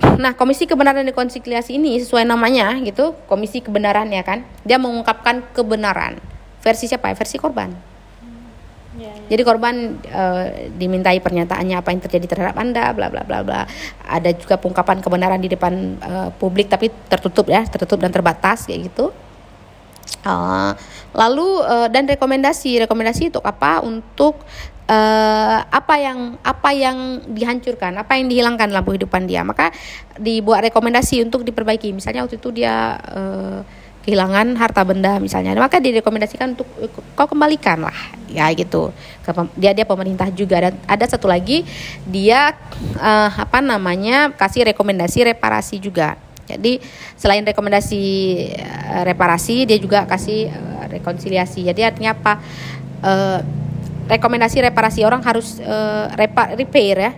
Nah, 0.00 0.32
Komisi 0.32 0.64
Kebenaran 0.64 1.04
dan 1.04 1.12
Rekonsiliasi 1.12 1.76
ini 1.76 2.00
sesuai 2.00 2.24
namanya 2.24 2.72
gitu, 2.80 3.12
Komisi 3.28 3.60
Kebenaran 3.60 4.08
ya 4.08 4.24
kan. 4.24 4.44
Dia 4.64 4.80
mengungkapkan 4.80 5.44
kebenaran. 5.52 6.16
Versi 6.60 6.88
siapa? 6.88 7.12
Ya? 7.12 7.16
Versi 7.16 7.36
korban. 7.36 7.72
Ya, 8.96 9.06
ya. 9.06 9.36
Jadi 9.36 9.42
korban 9.44 10.02
e, 10.02 10.24
dimintai 10.74 11.22
pernyataannya 11.22 11.76
apa 11.78 11.88
yang 11.94 12.00
terjadi 12.02 12.26
terhadap 12.26 12.56
Anda, 12.58 12.90
bla 12.96 13.12
bla 13.12 13.22
bla 13.22 13.44
bla. 13.44 13.62
Ada 14.08 14.34
juga 14.34 14.56
pengungkapan 14.56 14.98
kebenaran 15.04 15.40
di 15.40 15.48
depan 15.52 15.72
e, 16.00 16.12
publik 16.36 16.72
tapi 16.72 16.88
tertutup 17.08 17.46
ya, 17.48 17.64
tertutup 17.68 18.00
dan 18.00 18.10
terbatas 18.10 18.66
kayak 18.66 18.92
gitu. 18.92 19.12
Uh, 20.20 20.76
lalu 21.14 21.62
uh, 21.62 21.88
dan 21.90 22.06
rekomendasi 22.06 22.86
rekomendasi 22.86 23.30
untuk 23.34 23.44
apa? 23.46 23.82
Untuk 23.82 24.40
uh, 24.90 25.58
apa 25.66 25.94
yang 25.98 26.38
apa 26.42 26.70
yang 26.74 27.22
dihancurkan 27.30 27.98
apa 27.98 28.18
yang 28.18 28.26
dihilangkan 28.30 28.70
dalam 28.70 28.84
kehidupan 28.86 29.26
dia. 29.26 29.46
Maka 29.46 29.70
dibuat 30.18 30.66
rekomendasi 30.66 31.22
untuk 31.26 31.46
diperbaiki. 31.46 31.94
Misalnya 31.94 32.26
waktu 32.26 32.38
itu 32.38 32.50
dia 32.50 32.98
uh, 33.10 33.62
kehilangan 34.00 34.56
harta 34.56 34.82
benda 34.82 35.20
misalnya. 35.20 35.52
Maka 35.56 35.78
direkomendasikan 35.78 36.56
untuk 36.56 36.68
kau 37.12 37.28
kembalikan 37.28 37.84
lah. 37.84 37.98
Ya 38.32 38.48
gitu. 38.56 38.90
Dia 39.60 39.76
dia 39.76 39.84
pemerintah 39.84 40.32
juga. 40.32 40.70
Dan 40.70 40.74
ada 40.88 41.04
satu 41.04 41.28
lagi 41.28 41.62
dia 42.08 42.56
eh, 42.96 43.30
apa 43.30 43.60
namanya 43.60 44.32
kasih 44.32 44.72
rekomendasi 44.72 45.36
reparasi 45.36 45.76
juga. 45.78 46.16
Jadi 46.50 46.82
selain 47.14 47.44
rekomendasi 47.44 48.02
eh, 48.56 49.02
reparasi 49.04 49.68
dia 49.68 49.78
juga 49.78 50.08
kasih 50.08 50.48
rekonsiliasi 50.90 51.62
jadi 51.70 51.94
artinya 51.94 52.12
apa 52.18 52.34
Eh, 53.00 53.40
rekomendasi 54.10 54.60
reparasi 54.60 55.06
orang 55.08 55.24
harus 55.24 55.56
eh, 55.62 56.06
repa- 56.18 56.52
repair 56.52 56.96
ya 57.00 57.12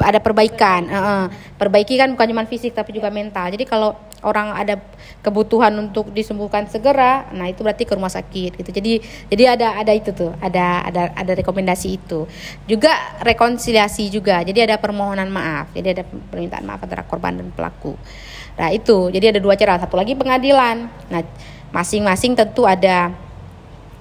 ada 0.00 0.16
perbaikan. 0.16 0.88
Heeh. 0.88 1.24
perbaiki 1.60 2.00
kan 2.00 2.08
bukan 2.16 2.24
cuma 2.32 2.44
fisik 2.48 2.72
tapi 2.72 2.96
juga 2.96 3.12
mental. 3.12 3.52
Jadi 3.52 3.68
kalau 3.68 3.92
orang 4.24 4.56
ada 4.56 4.80
kebutuhan 5.20 5.76
untuk 5.76 6.08
disembuhkan 6.16 6.64
segera, 6.72 7.28
nah 7.36 7.44
itu 7.44 7.60
berarti 7.60 7.84
ke 7.84 7.92
rumah 7.92 8.08
sakit 8.08 8.56
gitu. 8.56 8.70
Jadi 8.72 8.96
jadi 9.28 9.60
ada 9.60 9.76
ada 9.76 9.92
itu 9.92 10.08
tuh, 10.16 10.32
ada 10.40 10.80
ada 10.88 11.12
ada 11.12 11.32
rekomendasi 11.36 12.00
itu. 12.00 12.24
Juga 12.64 12.96
rekonsiliasi 13.20 14.08
juga. 14.08 14.40
Jadi 14.40 14.64
ada 14.64 14.80
permohonan 14.80 15.28
maaf. 15.28 15.68
Jadi 15.76 16.00
ada 16.00 16.02
permintaan 16.04 16.64
maaf 16.64 16.80
antara 16.80 17.04
korban 17.04 17.36
dan 17.36 17.52
pelaku. 17.52 17.92
Nah 18.56 18.72
itu. 18.72 19.12
Jadi 19.12 19.36
ada 19.36 19.40
dua 19.40 19.52
cara. 19.52 19.76
Satu 19.76 20.00
lagi 20.00 20.16
pengadilan. 20.16 20.88
Nah 21.12 21.20
masing-masing 21.70 22.34
tentu 22.34 22.66
ada 22.66 23.14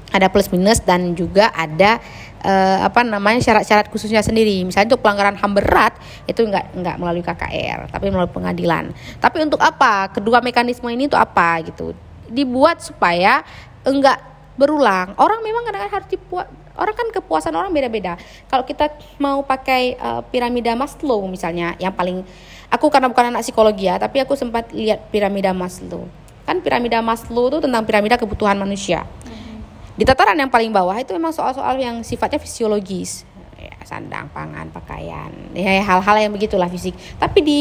ada 0.10 0.28
plus 0.30 0.50
minus 0.50 0.82
dan 0.82 1.14
juga 1.14 1.54
ada 1.54 2.02
eh, 2.42 2.80
apa 2.82 3.06
namanya 3.06 3.40
syarat-syarat 3.42 3.88
khususnya 3.94 4.26
sendiri. 4.26 4.66
Misalnya 4.66 4.96
untuk 4.96 5.06
pelanggaran 5.06 5.38
HAM 5.38 5.54
berat 5.54 5.94
itu 6.26 6.42
nggak 6.42 6.82
nggak 6.82 6.96
melalui 6.98 7.22
KKR, 7.22 7.94
tapi 7.94 8.10
melalui 8.10 8.34
pengadilan. 8.34 8.90
Tapi 9.22 9.38
untuk 9.46 9.62
apa? 9.62 10.10
Kedua 10.10 10.42
mekanisme 10.42 10.90
ini 10.90 11.06
untuk 11.06 11.22
apa 11.22 11.62
gitu? 11.62 11.94
Dibuat 12.30 12.82
supaya 12.82 13.46
enggak 13.86 14.18
berulang. 14.60 15.16
Orang 15.16 15.40
memang 15.46 15.64
kadang-kadang 15.64 16.04
harus 16.04 16.10
dibuat 16.12 16.48
orang 16.80 16.96
kan 16.96 17.08
kepuasan 17.12 17.54
orang 17.56 17.72
beda-beda. 17.72 18.16
Kalau 18.50 18.66
kita 18.66 18.92
mau 19.22 19.46
pakai 19.46 19.94
eh, 19.94 20.22
piramida 20.34 20.74
Maslow 20.74 21.22
misalnya, 21.30 21.78
yang 21.78 21.94
paling 21.94 22.26
aku 22.74 22.90
karena 22.90 23.08
bukan 23.14 23.30
anak 23.30 23.46
psikologi 23.46 23.86
ya, 23.86 24.02
tapi 24.02 24.26
aku 24.26 24.34
sempat 24.34 24.74
lihat 24.74 25.14
piramida 25.14 25.54
Maslow. 25.54 26.10
Kan 26.50 26.66
piramida 26.66 26.98
Maslow 27.06 27.54
itu 27.54 27.62
tentang 27.62 27.86
piramida 27.86 28.18
kebutuhan 28.18 28.58
manusia. 28.58 29.06
Di 29.94 30.02
tataran 30.02 30.34
yang 30.34 30.50
paling 30.50 30.74
bawah 30.74 30.98
itu 30.98 31.14
memang 31.14 31.30
soal-soal 31.30 31.78
yang 31.78 32.02
sifatnya 32.02 32.42
fisiologis, 32.42 33.22
ya, 33.54 33.78
sandang, 33.86 34.26
pangan, 34.34 34.66
pakaian, 34.74 35.30
ya 35.54 35.86
hal-hal 35.86 36.16
yang 36.18 36.34
begitulah 36.34 36.66
fisik. 36.66 36.98
Tapi 37.22 37.40
di 37.46 37.60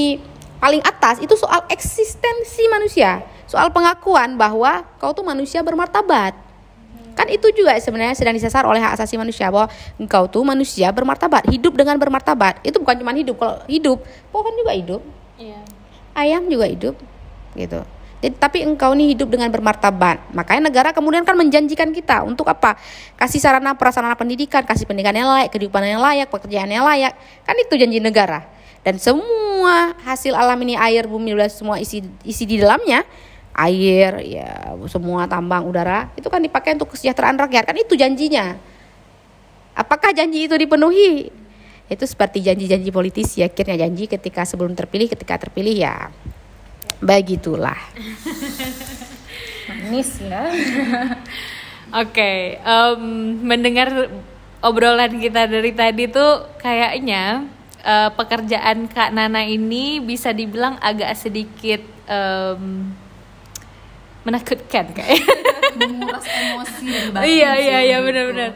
paling 0.57 0.81
atas 0.81 1.21
itu 1.21 1.37
soal 1.37 1.69
eksistensi 1.69 2.65
manusia, 2.73 3.21
soal 3.45 3.69
pengakuan 3.69 4.41
bahwa 4.41 4.89
kau 4.97 5.13
tuh 5.13 5.21
manusia 5.21 5.61
bermartabat. 5.61 6.33
Kan 7.13 7.29
itu 7.29 7.51
juga 7.53 7.77
sebenarnya 7.77 8.17
sedang 8.17 8.33
disasar 8.33 8.65
oleh 8.65 8.81
hak 8.81 8.97
asasi 8.97 9.21
manusia 9.21 9.53
bahwa 9.53 9.69
engkau 10.01 10.31
tuh 10.31 10.47
manusia 10.49 10.89
bermartabat, 10.95 11.45
hidup 11.51 11.77
dengan 11.77 12.01
bermartabat. 12.01 12.65
Itu 12.65 12.81
bukan 12.81 13.05
cuma 13.05 13.13
hidup, 13.13 13.37
kalau 13.37 13.61
hidup 13.69 14.01
pohon 14.33 14.55
juga 14.57 14.73
hidup, 14.73 15.03
Iya. 15.37 15.61
ayam 16.17 16.49
juga 16.49 16.71
hidup 16.71 16.95
gitu. 17.53 17.83
Jadi, 18.19 18.35
tapi 18.35 18.67
engkau 18.67 18.91
nih 18.99 19.15
hidup 19.15 19.31
dengan 19.31 19.47
bermartabat. 19.47 20.35
Makanya 20.35 20.71
negara 20.71 20.91
kemudian 20.91 21.23
kan 21.23 21.39
menjanjikan 21.39 21.95
kita 21.95 22.27
untuk 22.27 22.51
apa? 22.51 22.75
Kasih 23.15 23.39
sarana 23.39 23.79
prasarana 23.79 24.19
pendidikan, 24.19 24.67
kasih 24.67 24.91
pendidikan 24.91 25.15
yang 25.15 25.31
layak, 25.31 25.55
kehidupan 25.55 25.83
yang 25.87 26.03
layak, 26.03 26.27
pekerjaan 26.27 26.67
yang 26.67 26.83
layak. 26.83 27.15
Kan 27.47 27.55
itu 27.55 27.79
janji 27.79 28.03
negara. 28.03 28.43
Dan 28.83 28.99
semua 28.99 29.95
hasil 30.03 30.35
alam 30.35 30.59
ini 30.67 30.75
air, 30.75 31.07
bumi, 31.07 31.31
semua 31.47 31.79
isi 31.79 32.03
isi 32.27 32.43
di 32.43 32.59
dalamnya 32.59 33.07
air, 33.59 34.23
ya 34.23 34.75
semua 34.87 35.27
tambang, 35.27 35.67
udara 35.67 36.15
itu 36.15 36.31
kan 36.31 36.39
dipakai 36.39 36.79
untuk 36.79 36.95
kesejahteraan 36.95 37.39
rakyat. 37.39 37.71
Kan 37.71 37.77
itu 37.79 37.95
janjinya. 37.99 38.59
Apakah 39.79 40.11
janji 40.11 40.47
itu 40.47 40.55
dipenuhi? 40.59 41.31
Itu 41.89 42.05
seperti 42.05 42.43
janji-janji 42.45 42.91
politisi 42.91 43.41
akhirnya 43.47 43.87
janji 43.87 44.11
ketika 44.11 44.43
sebelum 44.43 44.75
terpilih, 44.75 45.07
ketika 45.09 45.39
terpilih 45.39 45.75
ya 45.75 46.11
begitulah. 47.01 47.79
manis 49.69 50.17
ya 50.25 50.49
Oke, 51.89 52.61
em, 52.61 53.03
mendengar 53.41 54.13
obrolan 54.61 55.17
kita 55.17 55.49
dari 55.49 55.73
tadi 55.73 56.05
tuh 56.05 56.45
kayaknya 56.61 57.49
eh, 57.81 58.11
pekerjaan 58.13 58.93
Kak 58.93 59.17
Nana 59.17 59.41
ini 59.49 59.97
bisa 59.97 60.37
dibilang 60.37 60.77
agak 60.85 61.17
sedikit 61.17 61.81
em, 62.05 62.93
menakutkan 64.29 64.93
kayak. 64.93 65.25
menguras 65.79 66.27
emosi 66.29 66.87
iya 67.39 67.57
iya 67.57 67.79
iya 67.81 67.99
benar-benar. 68.05 68.53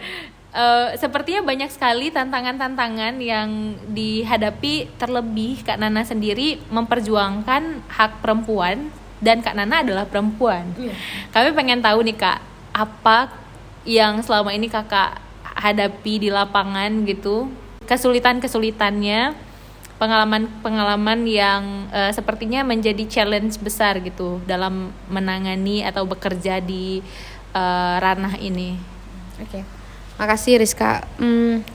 Eh, 0.53 1.01
sepertinya 1.01 1.41
banyak 1.41 1.73
sekali 1.73 2.13
tantangan-tantangan 2.13 3.17
yang 3.25 3.73
dihadapi 3.89 4.85
terlebih 5.01 5.65
Kak 5.65 5.81
Nana 5.81 6.05
sendiri 6.05 6.61
memperjuangkan 6.69 7.89
hak 7.89 8.21
perempuan 8.21 8.93
dan 9.25 9.41
Kak 9.41 9.57
Nana 9.57 9.81
adalah 9.81 10.05
perempuan. 10.05 10.77
Kami 11.33 11.57
pengen 11.57 11.81
tahu 11.81 12.05
nih 12.05 12.21
Kak, 12.21 12.45
apa 12.77 13.33
yang 13.89 14.21
selama 14.21 14.53
ini 14.53 14.69
Kakak 14.69 15.25
hadapi 15.57 16.21
di 16.21 16.29
lapangan 16.29 17.01
gitu, 17.09 17.49
kesulitan-kesulitannya, 17.89 19.33
pengalaman-pengalaman 19.97 21.25
yang 21.25 21.89
eh, 21.97 22.13
sepertinya 22.13 22.61
menjadi 22.61 23.09
challenge 23.09 23.57
besar 23.57 24.05
gitu 24.05 24.45
dalam 24.45 24.93
menangani 25.09 25.81
atau 25.81 26.05
bekerja 26.05 26.61
di 26.61 27.01
eh, 27.57 27.97
ranah 28.05 28.37
ini. 28.37 28.77
Oke. 29.41 29.82
Makasih 30.23 30.63
Rizka. 30.63 31.03
Hmm, 31.19 31.67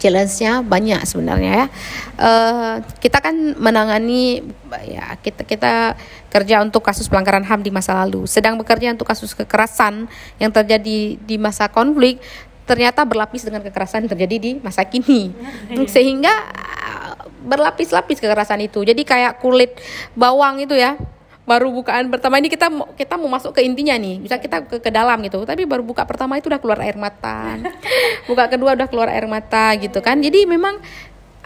challenge-nya 0.00 0.64
banyak 0.64 1.00
sebenarnya 1.04 1.52
ya. 1.52 1.66
Eh, 2.16 2.74
kita 3.04 3.20
kan 3.20 3.36
menangani 3.60 4.40
ya 4.88 5.16
kita 5.20 5.44
kita 5.44 5.92
kerja 6.32 6.64
untuk 6.64 6.80
kasus 6.80 7.08
pelanggaran 7.12 7.44
HAM 7.44 7.60
di 7.60 7.68
masa 7.68 8.00
lalu, 8.04 8.24
sedang 8.24 8.56
bekerja 8.56 8.92
untuk 8.92 9.08
kasus 9.08 9.36
kekerasan 9.36 10.08
yang 10.40 10.52
terjadi 10.52 11.16
di 11.20 11.36
masa 11.36 11.68
konflik 11.68 12.20
ternyata 12.66 13.06
berlapis 13.06 13.46
dengan 13.46 13.62
kekerasan 13.62 14.04
yang 14.04 14.12
terjadi 14.16 14.36
di 14.40 14.50
masa 14.58 14.88
kini. 14.88 15.36
Sehingga 15.94 16.32
eh, 16.32 17.14
berlapis-lapis 17.44 18.18
kekerasan 18.24 18.64
itu. 18.64 18.82
Jadi 18.82 19.04
kayak 19.04 19.38
kulit 19.38 19.76
bawang 20.16 20.64
itu 20.64 20.74
ya 20.74 20.96
baru 21.46 21.70
bukaan 21.70 22.10
pertama. 22.10 22.42
Ini 22.42 22.50
kita 22.50 22.68
kita 22.98 23.14
mau 23.14 23.30
masuk 23.30 23.54
ke 23.54 23.62
intinya 23.62 23.94
nih. 23.94 24.18
Bisa 24.18 24.36
kita 24.42 24.66
ke, 24.66 24.82
ke 24.82 24.90
dalam 24.90 25.22
gitu. 25.22 25.46
Tapi 25.46 25.62
baru 25.64 25.86
buka 25.86 26.02
pertama 26.02 26.34
itu 26.36 26.50
udah 26.50 26.58
keluar 26.58 26.82
air 26.82 26.98
mata. 26.98 27.56
Buka 28.28 28.50
kedua 28.50 28.74
udah 28.74 28.90
keluar 28.90 29.08
air 29.08 29.30
mata 29.30 29.70
gitu 29.78 30.02
kan. 30.02 30.18
Jadi 30.18 30.44
memang 30.44 30.82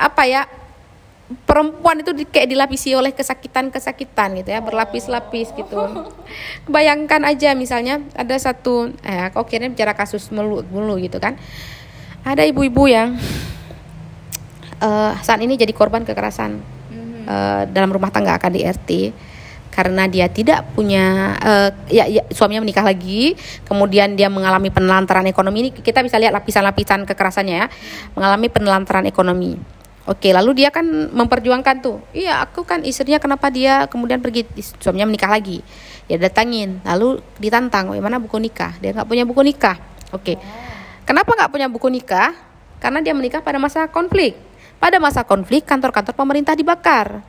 apa 0.00 0.24
ya 0.24 0.48
perempuan 1.46 2.00
itu 2.02 2.10
di, 2.10 2.24
kayak 2.26 2.50
dilapisi 2.50 2.90
oleh 2.96 3.12
kesakitan-kesakitan 3.12 4.40
gitu 4.40 4.48
ya. 4.56 4.64
Berlapis-lapis 4.64 5.52
gitu. 5.52 5.78
Bayangkan 6.64 7.20
aja 7.28 7.52
misalnya 7.52 8.00
ada 8.16 8.34
satu 8.40 8.96
eh 9.04 9.28
kok 9.28 9.44
kira 9.52 9.68
bicara 9.68 9.92
kasus 9.92 10.32
mulu 10.32 10.64
mulu 10.72 10.96
gitu 10.96 11.20
kan. 11.20 11.36
Ada 12.24 12.48
ibu-ibu 12.48 12.88
yang 12.88 13.20
eh, 14.80 15.12
saat 15.20 15.44
ini 15.44 15.60
jadi 15.60 15.76
korban 15.76 16.08
kekerasan 16.08 16.56
eh, 17.28 17.62
dalam 17.68 17.92
rumah 17.92 18.08
tangga 18.08 18.40
akan 18.40 18.50
di 18.56 18.64
RT 18.64 18.90
karena 19.70 20.10
dia 20.10 20.26
tidak 20.26 20.66
punya 20.74 21.34
eh, 21.40 21.70
ya, 21.88 22.04
ya 22.10 22.22
suaminya 22.34 22.66
menikah 22.66 22.82
lagi 22.82 23.38
kemudian 23.64 24.18
dia 24.18 24.26
mengalami 24.26 24.68
penelantaran 24.68 25.24
ekonomi. 25.30 25.66
Ini 25.66 25.70
kita 25.78 26.02
bisa 26.02 26.18
lihat 26.18 26.34
lapisan-lapisan 26.34 27.06
kekerasannya 27.06 27.56
ya. 27.56 27.66
Mengalami 28.18 28.46
penelantaran 28.50 29.06
ekonomi. 29.06 29.54
Oke 30.10 30.34
lalu 30.34 30.64
dia 30.64 30.74
kan 30.74 30.84
memperjuangkan 31.14 31.76
tuh. 31.80 32.02
Iya 32.10 32.42
aku 32.42 32.66
kan 32.66 32.82
istrinya 32.82 33.22
kenapa 33.22 33.46
dia 33.48 33.86
kemudian 33.86 34.18
pergi? 34.18 34.42
Suaminya 34.82 35.06
menikah 35.06 35.30
lagi. 35.30 35.62
Ya 36.10 36.18
datangin 36.18 36.82
lalu 36.82 37.22
ditantang 37.38 37.94
bagaimana 37.94 38.18
buku 38.18 38.42
nikah? 38.42 38.74
Dia 38.82 38.90
nggak 38.90 39.06
punya 39.06 39.22
buku 39.22 39.40
nikah. 39.46 39.78
Oke. 40.10 40.34
Kenapa 41.06 41.30
nggak 41.38 41.50
punya 41.54 41.66
buku 41.70 41.86
nikah? 41.86 42.34
Karena 42.82 42.98
dia 42.98 43.14
menikah 43.14 43.38
pada 43.38 43.62
masa 43.62 43.86
konflik. 43.86 44.34
Pada 44.82 44.98
masa 44.98 45.22
konflik 45.22 45.68
kantor-kantor 45.68 46.16
pemerintah 46.16 46.56
dibakar 46.56 47.20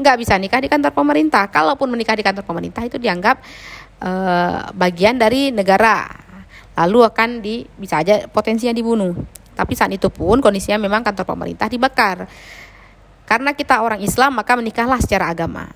nggak 0.00 0.16
bisa 0.18 0.34
nikah 0.40 0.60
di 0.60 0.68
kantor 0.72 0.92
pemerintah. 0.96 1.46
Kalaupun 1.52 1.92
menikah 1.92 2.16
di 2.16 2.24
kantor 2.24 2.44
pemerintah 2.44 2.82
itu 2.82 2.96
dianggap 2.96 3.36
eh, 4.00 4.60
bagian 4.74 5.20
dari 5.20 5.52
negara. 5.52 6.08
Lalu 6.80 6.98
akan 7.04 7.28
di 7.44 7.62
bisa 7.76 8.00
aja 8.00 8.24
potensinya 8.26 8.72
dibunuh. 8.72 9.12
Tapi 9.52 9.72
saat 9.76 9.92
itu 9.92 10.08
pun 10.08 10.40
kondisinya 10.40 10.80
memang 10.80 11.04
kantor 11.04 11.28
pemerintah 11.28 11.68
dibakar. 11.68 12.24
Karena 13.28 13.52
kita 13.52 13.84
orang 13.84 14.00
Islam 14.00 14.40
maka 14.40 14.56
menikahlah 14.56 14.98
secara 14.98 15.28
agama. 15.30 15.68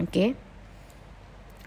Oke. 0.00 0.34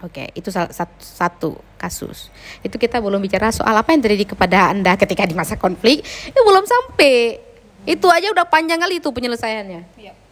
Oke, 0.00 0.32
itu 0.32 0.48
salah 0.48 0.72
satu, 0.72 0.96
satu 0.96 1.50
kasus. 1.76 2.32
Itu 2.64 2.80
kita 2.80 3.04
belum 3.04 3.20
bicara 3.20 3.52
soal 3.52 3.76
apa 3.76 3.92
yang 3.92 4.00
terjadi 4.00 4.32
kepada 4.32 4.72
Anda 4.72 4.96
ketika 4.96 5.28
di 5.28 5.36
masa 5.36 5.60
konflik. 5.60 6.00
Itu 6.00 6.40
belum 6.40 6.64
sampai. 6.64 7.36
Itu 7.84 8.08
aja 8.08 8.32
udah 8.32 8.48
panjang 8.48 8.80
kali 8.80 9.00
itu 9.00 9.12
penyelesaiannya. 9.12 9.80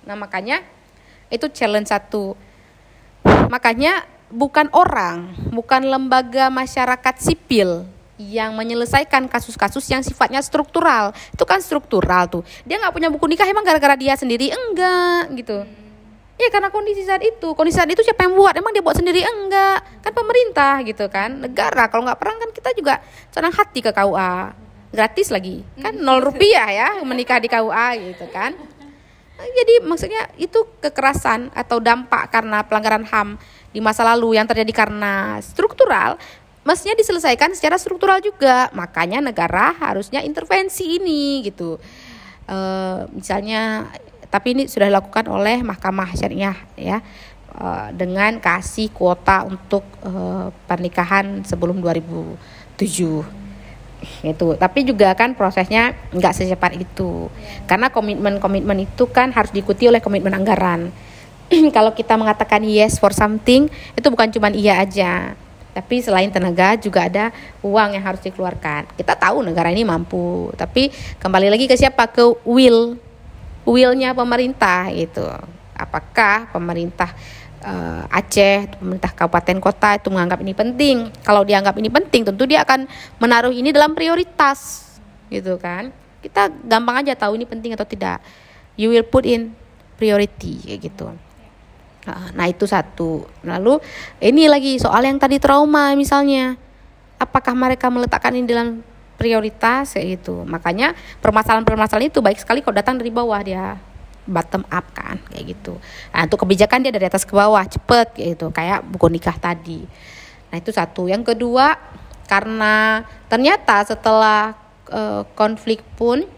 Nah, 0.08 0.16
makanya 0.16 0.64
itu 1.28 1.46
challenge 1.52 1.92
satu. 1.92 2.34
Makanya 3.48 4.04
bukan 4.28 4.68
orang, 4.76 5.32
bukan 5.52 5.88
lembaga 5.88 6.52
masyarakat 6.52 7.14
sipil 7.20 7.88
yang 8.18 8.52
menyelesaikan 8.58 9.30
kasus-kasus 9.30 9.86
yang 9.88 10.02
sifatnya 10.02 10.42
struktural. 10.42 11.14
Itu 11.32 11.46
kan 11.46 11.62
struktural 11.62 12.26
tuh. 12.26 12.42
Dia 12.66 12.82
nggak 12.82 12.92
punya 12.92 13.08
buku 13.08 13.30
nikah 13.30 13.46
emang 13.46 13.62
gara-gara 13.62 13.94
dia 13.94 14.18
sendiri? 14.18 14.50
Enggak 14.50 15.32
gitu. 15.38 15.64
Ya 16.38 16.48
karena 16.50 16.70
kondisi 16.70 17.02
saat 17.06 17.22
itu. 17.22 17.54
Kondisi 17.54 17.78
saat 17.78 17.90
itu 17.90 18.02
siapa 18.02 18.26
yang 18.26 18.34
buat? 18.34 18.54
Emang 18.54 18.74
dia 18.74 18.82
buat 18.82 18.98
sendiri? 18.98 19.22
Enggak. 19.22 20.02
Kan 20.02 20.12
pemerintah 20.14 20.82
gitu 20.82 21.06
kan. 21.10 21.30
Negara 21.46 21.86
kalau 21.90 22.06
nggak 22.06 22.18
perang 22.18 22.36
kan 22.42 22.50
kita 22.50 22.70
juga 22.74 23.02
senang 23.30 23.54
hati 23.54 23.82
ke 23.82 23.90
KUA 23.94 24.54
gratis 24.90 25.28
lagi. 25.30 25.62
Kan 25.78 26.02
nol 26.02 26.22
rupiah 26.22 26.68
ya 26.70 26.88
menikah 27.06 27.38
di 27.38 27.46
KUA 27.46 27.86
gitu 28.02 28.26
kan 28.34 28.54
jadi 29.38 29.86
maksudnya 29.86 30.26
itu 30.34 30.66
kekerasan 30.82 31.54
atau 31.54 31.78
dampak 31.78 32.34
karena 32.34 32.66
pelanggaran 32.66 33.06
HAM 33.06 33.38
di 33.70 33.78
masa 33.78 34.02
lalu 34.02 34.34
yang 34.34 34.50
terjadi 34.50 34.86
karena 34.86 35.38
struktural 35.38 36.18
mestinya 36.66 36.98
diselesaikan 36.98 37.56
secara 37.56 37.80
struktural 37.80 38.20
juga. 38.20 38.68
Makanya 38.76 39.24
negara 39.24 39.72
harusnya 39.78 40.20
intervensi 40.20 41.00
ini 41.00 41.46
gitu. 41.48 41.80
E, 42.44 42.58
misalnya 43.16 43.88
tapi 44.28 44.52
ini 44.52 44.68
sudah 44.68 44.92
dilakukan 44.92 45.24
oleh 45.32 45.64
Mahkamah 45.64 46.12
Syariah 46.12 46.58
ya 46.76 47.00
e, 47.56 47.66
dengan 47.96 48.36
kasih 48.42 48.92
kuota 48.92 49.48
untuk 49.48 49.86
e, 50.04 50.12
pernikahan 50.68 51.46
sebelum 51.46 51.80
2007 51.80 53.47
itu 54.22 54.54
tapi 54.54 54.86
juga 54.86 55.10
kan 55.18 55.34
prosesnya 55.34 55.94
nggak 56.14 56.34
secepat 56.34 56.78
itu 56.78 57.26
karena 57.66 57.90
komitmen-komitmen 57.90 58.86
itu 58.86 59.10
kan 59.10 59.34
harus 59.34 59.50
diikuti 59.50 59.90
oleh 59.90 59.98
komitmen 59.98 60.34
anggaran 60.34 60.94
kalau 61.76 61.92
kita 61.96 62.14
mengatakan 62.14 62.62
yes 62.62 63.02
for 63.02 63.10
something 63.10 63.66
itu 63.98 64.06
bukan 64.06 64.30
cuma 64.30 64.54
iya 64.54 64.78
aja 64.82 65.34
tapi 65.78 66.02
selain 66.02 66.26
tenaga 66.26 66.74
juga 66.74 67.06
ada 67.06 67.30
uang 67.62 67.94
yang 67.94 68.02
harus 68.02 68.18
dikeluarkan. 68.26 68.98
Kita 68.98 69.14
tahu 69.14 69.46
negara 69.46 69.70
ini 69.70 69.86
mampu, 69.86 70.50
tapi 70.58 70.90
kembali 71.22 71.54
lagi 71.54 71.70
ke 71.70 71.78
siapa? 71.78 72.10
Ke 72.10 72.34
will, 72.42 72.98
willnya 73.62 74.10
pemerintah 74.10 74.90
itu. 74.90 75.22
Apakah 75.78 76.50
pemerintah 76.50 77.14
uh, 77.64 78.04
Aceh, 78.10 78.78
pemerintah 78.78 79.12
kabupaten 79.14 79.58
kota 79.58 79.98
itu 79.98 80.08
menganggap 80.10 80.38
ini 80.42 80.52
penting? 80.54 80.96
Kalau 81.22 81.42
dianggap 81.42 81.74
ini 81.78 81.90
penting, 81.90 82.22
tentu 82.26 82.44
dia 82.44 82.62
akan 82.62 82.86
menaruh 83.18 83.54
ini 83.54 83.74
dalam 83.74 83.94
prioritas, 83.94 84.86
gitu 85.32 85.58
kan? 85.58 85.90
Kita 86.22 86.50
gampang 86.66 87.06
aja 87.06 87.14
tahu 87.14 87.38
ini 87.38 87.46
penting 87.46 87.74
atau 87.74 87.86
tidak. 87.86 88.18
You 88.78 88.90
will 88.90 89.06
put 89.06 89.26
in 89.26 89.54
priority 89.98 90.62
kayak 90.62 90.80
gitu. 90.90 91.14
Nah, 92.08 92.46
itu 92.48 92.64
satu. 92.64 93.26
Lalu 93.44 93.82
ini 94.22 94.48
lagi 94.48 94.80
soal 94.80 95.04
yang 95.04 95.20
tadi 95.20 95.36
trauma 95.36 95.92
misalnya. 95.92 96.56
Apakah 97.18 97.52
mereka 97.52 97.90
meletakkan 97.90 98.32
ini 98.32 98.46
dalam 98.46 98.80
prioritas 99.18 99.98
kayak 99.98 100.22
gitu. 100.22 100.46
Makanya 100.46 100.94
permasalahan-permasalahan 101.18 102.08
itu 102.08 102.22
baik 102.22 102.38
sekali 102.38 102.62
kalau 102.62 102.78
datang 102.78 102.96
dari 102.96 103.10
bawah 103.10 103.42
dia 103.42 103.76
bottom 104.28 104.62
up 104.68 104.84
kan 104.92 105.16
kayak 105.32 105.56
gitu. 105.56 105.80
Nah, 106.12 106.28
untuk 106.28 106.44
kebijakan 106.44 106.84
dia 106.84 106.92
dari 106.92 107.08
atas 107.08 107.24
ke 107.24 107.32
bawah 107.32 107.64
cepet 107.64 108.14
gitu 108.14 108.52
kayak 108.52 108.84
buku 108.84 109.08
nikah 109.08 109.34
tadi. 109.34 109.88
Nah, 110.52 110.56
itu 110.60 110.68
satu. 110.68 111.08
Yang 111.08 111.34
kedua 111.34 111.80
karena 112.28 113.08
ternyata 113.32 113.80
setelah 113.88 114.52
uh, 114.92 115.24
konflik 115.32 115.80
pun 115.96 116.28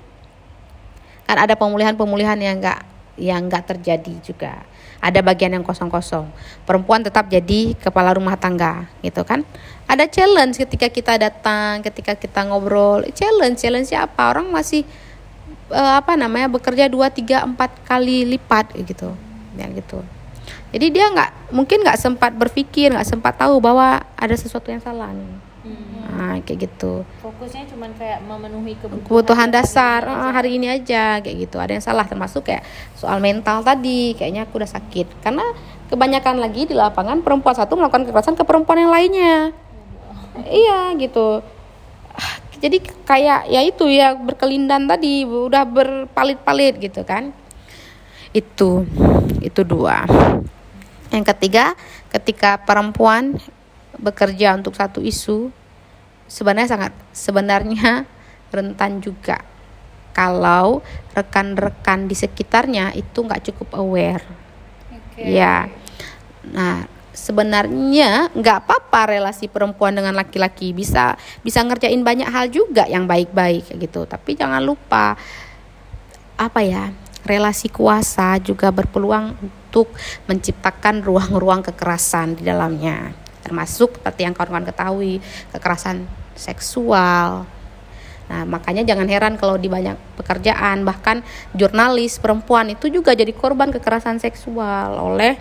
kan 1.27 1.37
ada 1.37 1.59
pemulihan-pemulihan 1.59 2.39
yang 2.39 2.63
enggak 2.63 2.81
yang 3.19 3.51
enggak 3.51 3.67
terjadi 3.67 4.15
juga 4.23 4.71
ada 5.01 5.21
bagian 5.25 5.57
yang 5.57 5.65
kosong-kosong. 5.65 6.29
Perempuan 6.69 7.01
tetap 7.01 7.27
jadi 7.33 7.73
kepala 7.81 8.13
rumah 8.13 8.37
tangga, 8.37 8.87
gitu 9.01 9.25
kan? 9.25 9.43
Ada 9.89 10.07
challenge 10.07 10.61
ketika 10.61 10.93
kita 10.93 11.17
datang, 11.17 11.81
ketika 11.81 12.15
kita 12.15 12.45
ngobrol. 12.47 13.03
Challenge, 13.17 13.57
challenge 13.57 13.91
siapa? 13.91 14.29
Orang 14.29 14.53
masih 14.53 14.85
uh, 15.71 15.95
apa 15.99 16.19
namanya 16.19 16.51
bekerja 16.51 16.91
dua, 16.91 17.09
tiga, 17.09 17.47
empat 17.47 17.71
kali 17.87 18.27
lipat, 18.27 18.75
gitu, 18.85 19.15
ya 19.57 19.67
gitu. 19.71 20.03
Jadi 20.71 20.87
dia 20.95 21.11
nggak 21.11 21.51
mungkin 21.51 21.83
nggak 21.83 21.99
sempat 21.99 22.35
berpikir, 22.35 22.95
nggak 22.95 23.07
sempat 23.07 23.39
tahu 23.39 23.59
bahwa 23.59 24.03
ada 24.15 24.35
sesuatu 24.35 24.71
yang 24.71 24.83
salah 24.83 25.11
nih. 25.11 25.35
Nah 26.11 26.39
kayak 26.43 26.71
gitu. 26.71 27.07
Fokusnya 27.23 27.67
cuma 27.71 27.87
kayak 27.95 28.23
memenuhi 28.27 28.75
kebutuhan, 28.79 29.07
kebutuhan 29.07 29.49
dasar 29.51 30.07
hari, 30.07 30.15
oh, 30.15 30.33
hari 30.35 30.51
ini 30.59 30.67
aja 30.71 31.19
kayak 31.23 31.37
gitu. 31.47 31.57
Ada 31.59 31.79
yang 31.79 31.85
salah 31.85 32.05
termasuk 32.07 32.47
kayak 32.47 32.67
soal 32.99 33.19
mental 33.23 33.63
tadi 33.63 34.15
kayaknya 34.19 34.47
aku 34.47 34.63
udah 34.63 34.71
sakit. 34.71 35.07
Karena 35.23 35.43
kebanyakan 35.91 36.39
lagi 36.39 36.71
di 36.71 36.75
lapangan 36.75 37.23
perempuan 37.23 37.55
satu 37.55 37.79
melakukan 37.79 38.07
kekerasan 38.07 38.39
ke 38.39 38.45
perempuan 38.47 38.79
yang 38.83 38.93
lainnya. 38.95 39.55
Iya 40.47 40.95
gitu 40.99 41.43
jadi 42.61 42.79
kayak 43.09 43.41
ya 43.49 43.61
itu 43.65 43.89
ya 43.89 44.13
berkelindan 44.13 44.85
tadi 44.85 45.25
udah 45.25 45.65
berpalit-palit 45.65 46.77
gitu 46.77 47.01
kan? 47.09 47.33
Itu 48.37 48.85
itu 49.41 49.65
dua. 49.65 50.05
Yang 51.11 51.25
ketiga 51.35 51.75
ketika 52.13 52.61
perempuan 52.61 53.41
bekerja 53.97 54.55
untuk 54.55 54.77
satu 54.77 55.01
isu 55.03 55.51
sebenarnya 56.29 56.69
sangat 56.69 56.93
sebenarnya 57.17 58.05
rentan 58.55 59.01
juga. 59.01 59.41
Kalau 60.13 60.85
rekan-rekan 61.17 62.11
di 62.11 62.19
sekitarnya 62.19 62.93
itu 62.93 63.25
nggak 63.25 63.51
cukup 63.51 63.79
aware. 63.81 64.51
Okay. 65.21 65.37
ya 65.37 65.69
nah 66.41 66.89
sebenarnya 67.11 68.31
nggak 68.35 68.59
apa-apa 68.67 69.15
relasi 69.15 69.47
perempuan 69.51 69.95
dengan 69.95 70.15
laki-laki. 70.15 70.73
Bisa 70.75 71.15
bisa 71.43 71.63
ngerjain 71.63 72.01
banyak 72.01 72.29
hal 72.29 72.51
juga 72.51 72.87
yang 72.87 73.05
baik-baik 73.07 73.77
gitu. 73.79 74.07
Tapi 74.07 74.39
jangan 74.39 74.63
lupa 74.63 75.15
apa 76.41 76.61
ya 76.65 76.89
relasi 77.25 77.69
kuasa 77.69 78.41
juga 78.41 78.73
berpeluang 78.73 79.37
untuk 79.45 79.93
menciptakan 80.25 81.05
ruang-ruang 81.05 81.61
kekerasan 81.63 82.41
di 82.41 82.43
dalamnya. 82.49 83.13
Termasuk 83.45 84.01
seperti 84.01 84.25
yang 84.25 84.35
kawan-kawan 84.35 84.67
ketahui 84.67 85.21
kekerasan 85.53 86.09
seksual. 86.35 87.45
Nah, 88.31 88.47
makanya 88.47 88.87
jangan 88.87 89.11
heran 89.11 89.35
kalau 89.35 89.59
di 89.59 89.67
banyak 89.67 89.99
pekerjaan 90.15 90.87
bahkan 90.87 91.27
jurnalis 91.51 92.23
perempuan 92.23 92.71
itu 92.71 92.87
juga 92.87 93.11
jadi 93.11 93.35
korban 93.35 93.75
kekerasan 93.75 94.23
seksual 94.23 94.95
oleh 95.03 95.35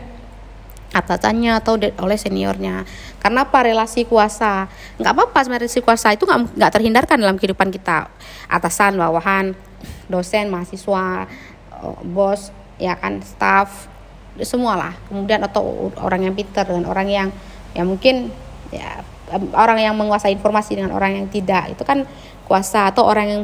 atasannya 0.89 1.61
atau 1.61 1.77
oleh 1.77 2.17
seniornya. 2.17 2.85
Karena 3.21 3.45
apa 3.45 3.61
relasi 3.61 4.09
kuasa? 4.09 4.65
Nggak 4.97 5.13
apa-apa 5.13 5.39
relasi 5.57 5.79
kuasa 5.85 6.13
itu 6.13 6.25
nggak 6.25 6.57
nggak 6.57 6.71
terhindarkan 6.73 7.17
dalam 7.21 7.37
kehidupan 7.37 7.69
kita. 7.69 8.09
Atasan, 8.49 8.97
bawahan, 8.97 9.53
dosen, 10.09 10.49
mahasiswa, 10.49 11.29
eh, 11.77 11.99
bos, 12.09 12.49
ya 12.81 12.97
kan, 12.97 13.21
staff, 13.21 13.85
semualah. 14.41 14.97
Kemudian 15.07 15.45
atau 15.45 15.93
orang 16.01 16.25
yang 16.25 16.33
pintar 16.33 16.65
dan 16.65 16.85
orang 16.89 17.07
yang 17.09 17.27
ya 17.77 17.85
mungkin 17.85 18.33
ya 18.73 19.05
orang 19.53 19.77
yang 19.77 19.93
menguasai 19.93 20.33
informasi 20.33 20.73
dengan 20.73 20.97
orang 20.97 21.21
yang 21.21 21.27
tidak 21.29 21.69
itu 21.69 21.85
kan 21.85 22.01
kuasa 22.49 22.89
atau 22.89 23.05
orang 23.05 23.27
yang 23.29 23.43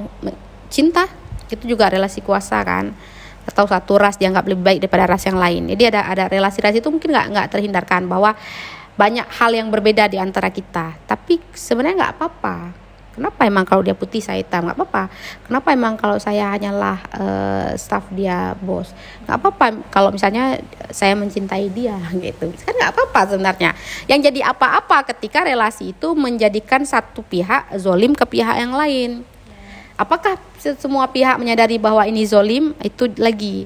cinta 0.74 1.06
itu 1.46 1.70
juga 1.70 1.94
relasi 1.94 2.26
kuasa 2.26 2.58
kan 2.66 2.90
atau 3.46 3.66
satu 3.70 4.02
ras 4.02 4.18
dianggap 4.18 4.46
lebih 4.50 4.64
baik 4.66 4.80
daripada 4.86 5.06
ras 5.06 5.24
yang 5.26 5.38
lain 5.38 5.70
jadi 5.72 5.94
ada 5.94 6.02
ada 6.10 6.24
relasi-relasi 6.28 6.82
itu 6.82 6.90
mungkin 6.90 7.14
nggak 7.14 7.28
nggak 7.32 7.48
terhindarkan 7.54 8.10
bahwa 8.10 8.34
banyak 8.96 9.28
hal 9.28 9.52
yang 9.54 9.70
berbeda 9.70 10.10
di 10.10 10.18
antara 10.18 10.50
kita 10.50 10.98
tapi 11.06 11.38
sebenarnya 11.54 12.06
nggak 12.06 12.14
apa-apa 12.18 12.86
Kenapa 13.16 13.48
emang 13.48 13.64
kalau 13.64 13.80
dia 13.80 13.96
putih 13.96 14.20
saya 14.20 14.44
hitam 14.44 14.68
nggak 14.68 14.76
apa-apa? 14.76 15.08
Kenapa 15.48 15.72
emang 15.72 15.96
kalau 15.96 16.20
saya 16.20 16.52
hanyalah 16.52 17.00
uh, 17.16 17.72
staff 17.80 18.12
dia 18.12 18.52
bos 18.60 18.92
nggak 19.24 19.38
apa-apa? 19.40 19.66
Kalau 19.88 20.12
misalnya 20.12 20.60
saya 20.92 21.16
mencintai 21.16 21.72
dia 21.72 21.96
gitu, 22.28 22.52
kan 22.52 22.76
nggak 22.76 22.92
apa-apa 22.92 23.22
sebenarnya. 23.32 23.72
Yang 24.12 24.20
jadi 24.32 24.52
apa-apa 24.52 25.08
ketika 25.16 25.48
relasi 25.48 25.96
itu 25.96 26.12
menjadikan 26.12 26.84
satu 26.84 27.24
pihak 27.24 27.72
zolim 27.80 28.12
ke 28.12 28.28
pihak 28.28 28.60
yang 28.60 28.76
lain. 28.76 29.24
Apakah 29.96 30.36
semua 30.60 31.08
pihak 31.08 31.40
menyadari 31.40 31.80
bahwa 31.80 32.04
ini 32.04 32.28
zolim? 32.28 32.76
Itu 32.84 33.08
lagi 33.16 33.64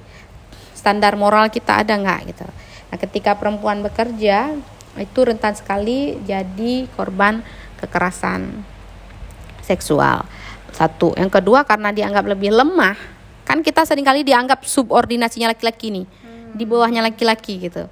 standar 0.78 1.18
moral 1.18 1.50
kita 1.50 1.82
ada 1.82 1.98
nggak 1.98 2.20
gitu. 2.32 2.46
Nah, 2.90 2.98
ketika 2.98 3.36
perempuan 3.36 3.82
bekerja 3.82 4.54
itu 4.98 5.20
rentan 5.22 5.54
sekali 5.54 6.18
jadi 6.26 6.90
korban 6.94 7.42
kekerasan 7.82 8.66
seksual. 9.62 10.26
Satu, 10.74 11.14
yang 11.18 11.30
kedua 11.30 11.66
karena 11.66 11.90
dianggap 11.94 12.26
lebih 12.26 12.54
lemah, 12.54 12.98
kan 13.46 13.62
kita 13.66 13.86
sering 13.86 14.06
kali 14.06 14.22
dianggap 14.26 14.66
subordinasinya 14.66 15.54
laki-laki 15.54 15.94
nih, 15.94 16.06
hmm. 16.06 16.58
di 16.58 16.64
bawahnya 16.66 17.06
laki-laki 17.06 17.70
gitu. 17.70 17.86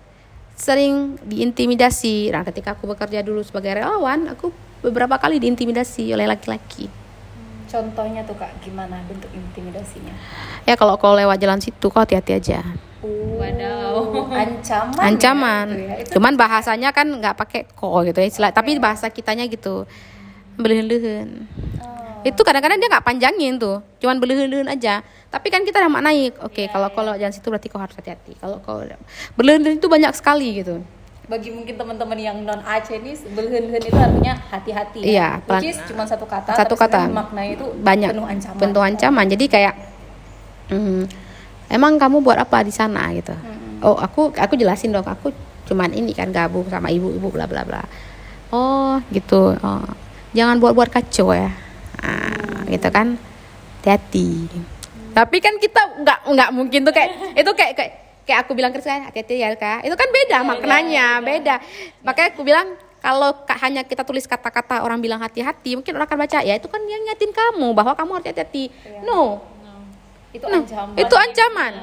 Sering 0.57 1.21
diintimidasi. 1.21 2.33
Nah, 2.33 2.41
ketika 2.45 2.73
aku 2.73 2.89
bekerja 2.89 3.21
dulu 3.21 3.45
sebagai 3.45 3.77
relawan, 3.77 4.29
aku 4.33 4.49
beberapa 4.81 5.17
kali 5.21 5.37
diintimidasi 5.37 6.13
oleh 6.13 6.25
laki-laki. 6.25 6.89
Contohnya 7.67 8.23
tuh 8.23 8.39
kak, 8.39 8.63
gimana 8.63 9.03
bentuk 9.05 9.27
intimidasinya? 9.35 10.15
Ya 10.63 10.79
kalau 10.79 10.95
kau 10.95 11.11
lewat 11.11 11.35
jalan 11.37 11.59
situ, 11.59 11.91
kau 11.91 11.99
hati-hati 11.99 12.39
aja. 12.39 12.63
Oh, 13.03 13.37
Wadaw. 13.37 13.99
Ancaman. 14.47 15.03
Ancaman. 15.03 15.67
Ya, 15.75 15.95
itu 15.99 16.09
ya. 16.11 16.15
Cuman 16.15 16.33
bahasanya 16.39 16.89
kan 16.95 17.07
nggak 17.11 17.35
pakai 17.35 17.67
kok 17.67 17.91
gitu 18.07 18.19
ya, 18.23 18.49
tapi 18.55 18.79
bahasa 18.79 19.11
kitanya 19.11 19.43
gitu 19.51 19.83
belehen-lehen 20.57 21.45
itu 22.25 22.41
kadang-kadang 22.41 22.81
dia 22.81 22.89
nggak 22.89 23.05
panjangin 23.05 23.55
tuh 23.61 23.79
cuman 24.01 24.17
belehen-lehen 24.17 24.67
aja 24.67 25.05
tapi 25.29 25.53
kan 25.53 25.61
kita 25.63 25.79
udah 25.79 25.91
maknai 25.91 26.33
oke 26.33 26.63
kalau 26.67 26.89
kalau 26.91 27.13
jangan 27.15 27.31
situ 27.31 27.47
berarti 27.47 27.69
kau 27.69 27.79
harus 27.79 27.95
hati-hati 27.95 28.35
kalau 28.41 28.57
kau 28.59 28.81
belehen-lehen 29.37 29.77
itu 29.77 29.87
banyak 29.87 30.11
sekali 30.17 30.59
gitu 30.59 30.81
bagi 31.27 31.51
mungkin 31.51 31.75
teman-teman 31.75 32.15
yang 32.15 32.39
non 32.47 32.63
Aceh 32.63 33.03
ini 33.03 33.11
belhen-hen 33.35 33.83
itu 33.83 33.99
artinya 33.99 34.33
hati-hati 34.47 34.99
ya. 35.03 35.07
Iya, 35.07 35.27
Which 35.43 35.75
is 35.75 35.79
cuma 35.83 36.07
satu 36.07 36.23
kata 36.23 36.55
Satu 36.55 36.79
tapi 36.79 36.87
kata. 36.87 37.11
maknanya 37.11 37.51
itu 37.59 37.67
banyak. 37.83 38.09
penuh 38.15 38.27
ancaman. 38.27 38.59
Penuh 38.63 38.83
ancaman. 38.83 39.25
Jadi 39.27 39.45
kayak 39.51 39.73
hmm, 40.71 41.03
emang 41.67 41.99
kamu 41.99 42.23
buat 42.23 42.39
apa 42.39 42.63
di 42.63 42.71
sana? 42.71 43.11
Gitu. 43.11 43.35
Oh 43.83 43.99
aku 43.99 44.31
aku 44.39 44.55
jelasin 44.55 44.95
dong. 44.95 45.03
Aku 45.03 45.35
cuman 45.67 45.91
ini 45.91 46.15
kan 46.15 46.31
gabung 46.31 46.63
sama 46.71 46.87
ibu-ibu 46.87 47.27
bla 47.27 47.43
bla 47.43 47.67
bla. 47.67 47.83
Oh 48.55 48.95
gitu. 49.11 49.51
Oh 49.59 49.83
jangan 50.31 50.63
buat-buat 50.63 50.87
kacau 50.87 51.35
ya. 51.35 51.51
Ah, 51.99 52.63
gitu 52.71 52.87
kan. 52.87 53.19
Hati-hati. 53.83 54.47
Tapi 55.11 55.37
kan 55.43 55.59
kita 55.59 56.07
nggak 56.07 56.19
nggak 56.23 56.49
mungkin 56.55 56.87
tuh 56.87 56.95
kayak 56.95 57.35
itu 57.35 57.51
kayak 57.51 57.73
kayak 57.75 57.93
kayak 58.27 58.43
aku 58.43 58.51
bilang 58.53 58.75
ke 58.75 58.83
saya 58.83 59.07
hati-hati 59.07 59.39
ya 59.39 59.55
kak. 59.55 59.87
Itu 59.87 59.95
kan 59.95 60.09
beda 60.11 60.37
maknanya 60.43 61.23
beda. 61.23 61.55
Makanya 62.03 62.29
aku 62.35 62.43
bilang 62.43 62.67
kalau 62.99 63.31
ka- 63.47 63.55
hanya 63.63 63.81
kita 63.81 64.03
tulis 64.03 64.27
kata-kata 64.27 64.83
orang 64.83 64.99
bilang 64.99 65.17
hati-hati 65.17 65.79
mungkin 65.79 65.95
orang 65.95 66.05
akan 66.05 66.19
baca 66.27 66.39
ya 66.43 66.59
itu 66.59 66.67
kan 66.67 66.81
yang 66.83 67.01
nyatin 67.07 67.31
kamu 67.31 67.71
bahwa 67.71 67.95
kamu 67.95 68.11
harus 68.19 68.27
hati-hati. 68.27 68.67
No. 69.01 69.39
Itu 70.35 70.43
Nah, 70.43 70.59
ancaman. 70.59 70.93
Itu 70.99 71.15
ancaman 71.15 71.73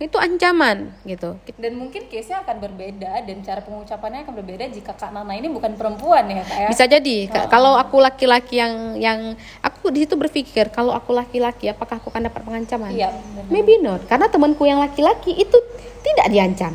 itu 0.00 0.16
ancaman 0.16 0.96
gitu. 1.04 1.36
Dan 1.60 1.76
mungkin 1.76 2.08
case-nya 2.08 2.40
akan 2.40 2.56
berbeda 2.56 3.20
dan 3.20 3.36
cara 3.44 3.60
pengucapannya 3.60 4.24
akan 4.24 4.32
berbeda 4.40 4.64
jika 4.72 4.96
Kak 4.96 5.12
Nana 5.12 5.36
ini 5.36 5.52
bukan 5.52 5.76
perempuan 5.76 6.24
ya 6.24 6.40
Kak 6.40 6.56
ya? 6.56 6.68
Bisa 6.72 6.84
jadi. 6.88 7.28
Ka- 7.28 7.52
kalau 7.52 7.76
aku 7.76 8.00
laki-laki 8.00 8.56
yang 8.56 8.96
yang 8.96 9.36
aku 9.60 9.92
di 9.92 10.08
situ 10.08 10.16
berpikir 10.16 10.72
kalau 10.72 10.96
aku 10.96 11.12
laki-laki 11.12 11.68
apakah 11.68 12.00
aku 12.00 12.08
akan 12.08 12.32
dapat 12.32 12.40
pengancaman? 12.40 12.96
Iya, 12.96 13.12
benar. 13.12 13.44
maybe 13.52 13.76
not. 13.76 14.00
Karena 14.08 14.32
temanku 14.32 14.64
yang 14.64 14.80
laki-laki 14.80 15.36
itu 15.36 15.60
tidak 16.00 16.32
diancam. 16.32 16.72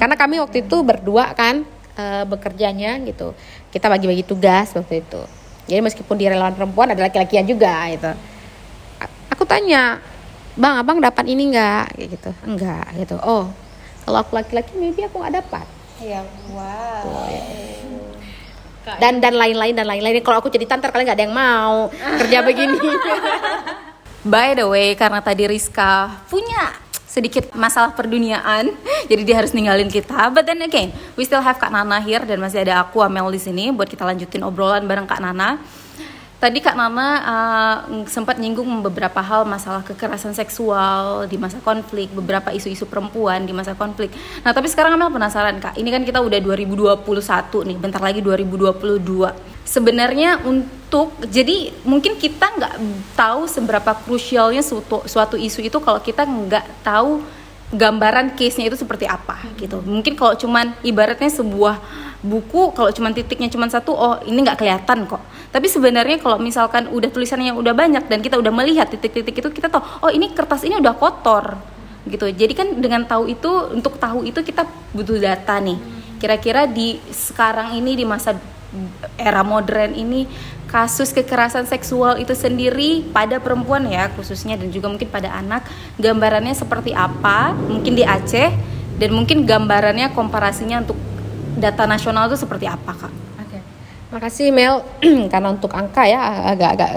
Karena 0.00 0.16
kami 0.16 0.40
waktu 0.40 0.64
itu 0.64 0.80
berdua 0.80 1.36
kan 1.36 1.68
eh, 2.00 2.24
bekerjanya 2.24 3.04
gitu. 3.04 3.36
Kita 3.68 3.92
bagi-bagi 3.92 4.24
tugas 4.24 4.72
waktu 4.72 5.04
itu. 5.04 5.20
Jadi 5.68 5.80
meskipun 5.84 6.16
di 6.16 6.24
relawan 6.24 6.56
perempuan 6.56 6.88
ada 6.88 7.04
laki-lakinya 7.04 7.44
juga 7.44 7.84
gitu. 7.92 8.10
A- 8.96 9.12
aku 9.28 9.44
tanya 9.44 10.00
bang 10.58 10.74
abang 10.82 10.98
dapat 10.98 11.24
ini 11.30 11.54
enggak 11.54 11.94
kayak 11.94 12.08
gitu. 12.14 12.30
Enggak 12.46 12.86
gitu. 12.98 13.16
Oh 13.22 13.50
kalau 14.04 14.26
aku 14.26 14.32
laki-laki 14.34 14.74
maybe 14.74 15.06
aku 15.06 15.22
nggak 15.22 15.34
dapat. 15.38 15.66
Iya 16.00 16.24
wow. 16.50 17.28
Dan 18.98 19.22
dan 19.22 19.36
lain-lain 19.36 19.76
dan 19.76 19.86
lain-lain. 19.86 20.18
Kalau 20.24 20.40
aku 20.42 20.50
jadi 20.50 20.66
tantar 20.66 20.90
kalian 20.90 21.06
nggak 21.12 21.18
ada 21.20 21.26
yang 21.28 21.36
mau 21.36 21.92
kerja 21.92 22.38
begini. 22.48 22.80
By 24.20 24.52
the 24.52 24.66
way, 24.68 24.98
karena 24.98 25.22
tadi 25.24 25.48
Rizka 25.48 26.12
punya 26.28 26.74
sedikit 27.06 27.54
masalah 27.56 27.94
perduniaan, 27.94 28.74
jadi 29.10 29.22
dia 29.24 29.36
harus 29.40 29.54
ninggalin 29.54 29.88
kita. 29.88 30.28
But 30.34 30.44
then 30.44 30.60
again, 30.60 30.90
we 31.14 31.24
still 31.24 31.40
have 31.40 31.56
Kak 31.56 31.72
Nana 31.72 32.02
here 32.02 32.22
dan 32.26 32.42
masih 32.42 32.66
ada 32.66 32.84
aku 32.84 33.00
Amel 33.00 33.30
di 33.32 33.40
sini 33.40 33.70
buat 33.70 33.88
kita 33.88 34.04
lanjutin 34.04 34.42
obrolan 34.42 34.84
bareng 34.84 35.06
Kak 35.06 35.22
Nana. 35.22 35.62
Tadi 36.40 36.56
Kak 36.64 36.72
Nana 36.72 37.08
uh, 37.20 37.76
sempat 38.08 38.40
nyinggung 38.40 38.80
beberapa 38.80 39.20
hal 39.20 39.44
masalah 39.44 39.84
kekerasan 39.84 40.32
seksual 40.32 41.28
di 41.28 41.36
masa 41.36 41.60
konflik, 41.60 42.08
beberapa 42.16 42.48
isu-isu 42.48 42.88
perempuan 42.88 43.44
di 43.44 43.52
masa 43.52 43.76
konflik. 43.76 44.08
Nah, 44.40 44.56
tapi 44.56 44.72
sekarang 44.72 44.96
Amel 44.96 45.12
penasaran 45.12 45.60
Kak, 45.60 45.76
ini 45.76 45.92
kan 45.92 46.00
kita 46.00 46.24
udah 46.24 46.40
2021 46.40 47.68
nih, 47.68 47.76
bentar 47.76 48.00
lagi 48.00 48.24
2022. 48.24 49.36
Sebenarnya 49.68 50.40
untuk 50.48 51.12
jadi 51.28 51.76
mungkin 51.84 52.16
kita 52.16 52.56
nggak 52.56 52.74
tahu 53.20 53.44
seberapa 53.44 53.92
krusialnya 54.00 54.64
suatu, 54.64 55.04
suatu 55.04 55.36
isu 55.36 55.60
itu 55.60 55.76
kalau 55.76 56.00
kita 56.00 56.24
nggak 56.24 56.80
tahu 56.80 57.20
gambaran 57.70 58.34
case-nya 58.34 58.66
itu 58.66 58.78
seperti 58.78 59.06
apa 59.06 59.38
gitu. 59.54 59.78
Mungkin 59.82 60.18
kalau 60.18 60.34
cuman 60.34 60.74
ibaratnya 60.82 61.30
sebuah 61.30 61.78
buku 62.20 62.76
kalau 62.76 62.92
cuman 62.92 63.16
titiknya 63.16 63.48
cuman 63.48 63.72
satu 63.72 63.96
oh 63.96 64.18
ini 64.26 64.42
nggak 64.42 64.58
kelihatan 64.58 65.06
kok. 65.06 65.22
Tapi 65.54 65.66
sebenarnya 65.70 66.18
kalau 66.18 66.42
misalkan 66.42 66.90
udah 66.90 67.08
tulisannya 67.08 67.54
udah 67.54 67.74
banyak 67.74 68.10
dan 68.10 68.18
kita 68.20 68.36
udah 68.36 68.50
melihat 68.50 68.90
titik-titik 68.90 69.38
itu 69.38 69.48
kita 69.54 69.70
tahu 69.70 69.82
oh 70.06 70.10
ini 70.10 70.34
kertas 70.34 70.66
ini 70.66 70.82
udah 70.82 70.94
kotor 70.98 71.56
gitu. 72.10 72.26
Jadi 72.26 72.52
kan 72.58 72.68
dengan 72.76 73.06
tahu 73.06 73.30
itu 73.30 73.50
untuk 73.70 73.96
tahu 74.02 74.26
itu 74.26 74.42
kita 74.42 74.66
butuh 74.90 75.16
data 75.22 75.62
nih. 75.62 75.78
Kira-kira 76.20 76.66
di 76.68 77.00
sekarang 77.08 77.78
ini 77.78 77.96
di 77.96 78.04
masa 78.04 78.36
era 79.18 79.42
modern 79.42 79.94
ini 79.98 80.30
kasus 80.70 81.10
kekerasan 81.10 81.66
seksual 81.66 82.22
itu 82.22 82.30
sendiri 82.30 83.02
pada 83.10 83.42
perempuan 83.42 83.90
ya 83.90 84.06
khususnya 84.14 84.54
dan 84.54 84.70
juga 84.70 84.86
mungkin 84.86 85.10
pada 85.10 85.34
anak 85.34 85.66
gambarannya 85.98 86.54
seperti 86.54 86.94
apa 86.94 87.50
mungkin 87.54 87.98
di 87.98 88.06
Aceh 88.06 88.54
dan 89.00 89.10
mungkin 89.10 89.42
gambarannya 89.42 90.14
komparasinya 90.14 90.86
untuk 90.86 90.98
data 91.58 91.88
nasional 91.90 92.30
itu 92.30 92.38
seperti 92.38 92.70
apa 92.70 92.92
kak? 92.94 93.12
Makasih 94.10 94.50
Mel 94.50 94.82
karena 95.32 95.54
untuk 95.54 95.70
angka 95.70 96.02
ya 96.02 96.18
agak-agak 96.52 96.90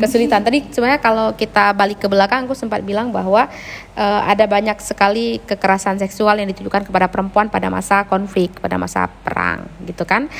kesulitan. 0.00 0.40
Tadi 0.40 0.64
sebenarnya 0.72 1.00
kalau 1.00 1.36
kita 1.36 1.76
balik 1.76 2.00
ke 2.00 2.08
belakang 2.08 2.48
aku 2.48 2.56
sempat 2.56 2.80
bilang 2.80 3.12
bahwa 3.12 3.52
eh, 3.92 4.20
ada 4.24 4.48
banyak 4.48 4.80
sekali 4.80 5.44
kekerasan 5.44 6.00
seksual 6.00 6.40
yang 6.40 6.48
ditujukan 6.48 6.88
kepada 6.88 7.12
perempuan 7.12 7.52
pada 7.52 7.68
masa 7.68 8.08
konflik, 8.08 8.56
pada 8.64 8.80
masa 8.80 9.12
perang 9.22 9.68
gitu 9.84 10.08
kan. 10.08 10.32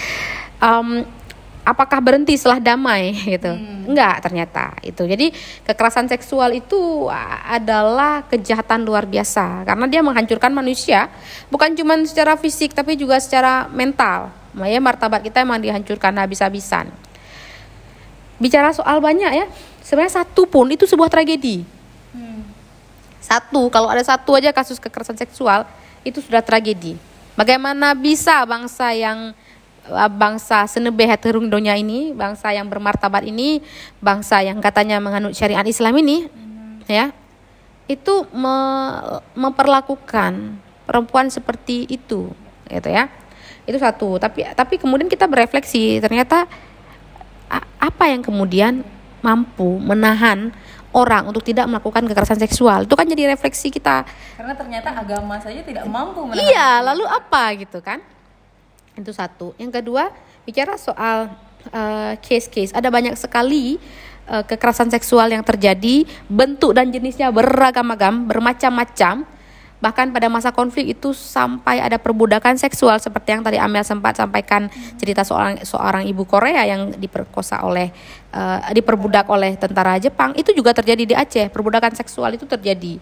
Em, 0.58 1.06
apakah 1.62 2.00
berhenti 2.00 2.34
setelah 2.34 2.58
damai 2.58 3.12
gitu? 3.36 3.52
Enggak 3.88 4.24
ternyata 4.24 4.74
itu. 4.80 5.04
Jadi 5.04 5.30
kekerasan 5.68 6.08
seksual 6.08 6.56
itu 6.56 7.06
adalah 7.44 8.24
kejahatan 8.26 8.88
luar 8.88 9.04
biasa 9.04 9.68
karena 9.68 9.84
dia 9.86 10.00
menghancurkan 10.00 10.50
manusia 10.50 11.12
bukan 11.52 11.76
cuma 11.76 11.94
secara 12.04 12.34
fisik 12.40 12.72
tapi 12.72 12.96
juga 12.96 13.20
secara 13.20 13.68
mental. 13.70 14.32
Makanya 14.56 14.80
martabat 14.80 15.20
kita 15.22 15.44
emang 15.44 15.60
dihancurkan 15.60 16.16
habis-habisan. 16.18 16.90
Bicara 18.38 18.70
soal 18.70 19.02
banyak 19.02 19.32
ya, 19.34 19.46
sebenarnya 19.82 20.22
satu 20.22 20.46
pun 20.46 20.70
itu 20.70 20.86
sebuah 20.86 21.10
tragedi. 21.10 21.78
Satu, 23.28 23.68
kalau 23.68 23.92
ada 23.92 24.00
satu 24.00 24.40
aja 24.40 24.48
kasus 24.56 24.80
kekerasan 24.80 25.20
seksual 25.20 25.68
itu 26.00 26.24
sudah 26.24 26.40
tragedi. 26.40 26.96
Bagaimana 27.36 27.92
bisa 27.92 28.40
bangsa 28.48 28.96
yang 28.96 29.36
bangsa 30.12 30.68
senebe 30.68 31.08
heterung 31.08 31.48
dunia 31.48 31.74
ini, 31.74 32.12
bangsa 32.12 32.52
yang 32.52 32.68
bermartabat 32.68 33.24
ini, 33.24 33.64
bangsa 33.98 34.44
yang 34.44 34.60
katanya 34.60 35.00
menganut 35.00 35.32
syariat 35.32 35.64
Islam 35.64 35.96
ini, 35.98 36.28
ya, 36.84 37.10
itu 37.88 38.28
me- 38.30 39.20
memperlakukan 39.32 40.60
perempuan 40.84 41.32
seperti 41.32 41.88
itu, 41.88 42.30
gitu 42.68 42.88
ya. 42.88 43.08
Itu 43.68 43.76
satu. 43.76 44.16
Tapi 44.16 44.44
tapi 44.56 44.80
kemudian 44.80 45.08
kita 45.08 45.28
berefleksi, 45.28 46.00
ternyata 46.00 46.48
apa 47.78 48.04
yang 48.08 48.20
kemudian 48.20 48.84
mampu 49.24 49.80
menahan 49.80 50.52
orang 50.92 51.28
untuk 51.28 51.44
tidak 51.44 51.68
melakukan 51.68 52.08
kekerasan 52.08 52.40
seksual? 52.40 52.88
Itu 52.88 52.96
kan 52.96 53.04
jadi 53.04 53.28
refleksi 53.28 53.68
kita. 53.68 54.08
Karena 54.36 54.56
ternyata 54.56 54.92
agama 54.92 55.36
saja 55.36 55.60
tidak 55.60 55.84
mampu 55.84 56.24
menahan 56.24 56.48
iya 56.48 56.80
lalu 56.80 57.04
apa 57.04 57.56
gitu 57.60 57.84
kan 57.84 58.00
itu 58.98 59.14
satu. 59.14 59.54
Yang 59.56 59.82
kedua 59.82 60.10
bicara 60.42 60.74
soal 60.74 61.30
eh, 61.70 62.14
case-case. 62.20 62.74
Ada 62.74 62.90
banyak 62.90 63.14
sekali 63.14 63.78
eh, 64.26 64.44
kekerasan 64.44 64.90
seksual 64.90 65.30
yang 65.30 65.44
terjadi 65.46 66.04
bentuk 66.26 66.74
dan 66.74 66.90
jenisnya 66.90 67.30
beragam-agam 67.30 68.26
bermacam-macam. 68.26 69.28
Bahkan 69.78 70.10
pada 70.10 70.26
masa 70.26 70.50
konflik 70.50 70.90
itu 70.90 71.14
sampai 71.14 71.78
ada 71.78 72.02
perbudakan 72.02 72.58
seksual 72.58 72.98
seperti 72.98 73.38
yang 73.38 73.46
tadi 73.46 73.62
Amel 73.62 73.86
sempat 73.86 74.18
sampaikan 74.18 74.66
cerita 74.98 75.22
seorang 75.22 75.62
seorang 75.62 76.02
ibu 76.02 76.26
Korea 76.26 76.66
yang 76.66 76.98
diperkosa 76.98 77.62
oleh 77.62 77.94
eh, 78.34 78.60
diperbudak 78.74 79.30
oleh 79.30 79.54
tentara 79.54 79.94
Jepang. 80.02 80.34
Itu 80.34 80.50
juga 80.50 80.74
terjadi 80.74 81.02
di 81.06 81.14
Aceh. 81.14 81.46
Perbudakan 81.54 81.94
seksual 81.94 82.34
itu 82.34 82.42
terjadi. 82.42 82.98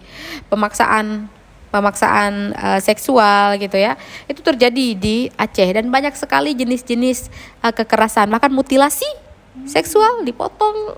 Pemaksaan 0.53 1.36
pemaksaan 1.77 2.33
eh, 2.51 2.79
seksual 2.79 3.55
gitu 3.55 3.77
ya 3.77 3.93
itu 4.25 4.41
terjadi 4.41 4.87
di 4.93 5.29
Aceh 5.31 5.69
dan 5.69 5.87
banyak 5.87 6.13
sekali 6.13 6.51
jenis-jenis 6.51 7.29
eh, 7.61 7.71
kekerasan 7.71 8.27
bahkan 8.27 8.49
mutilasi 8.49 9.05
seksual 9.63 10.21
dipotong 10.21 10.93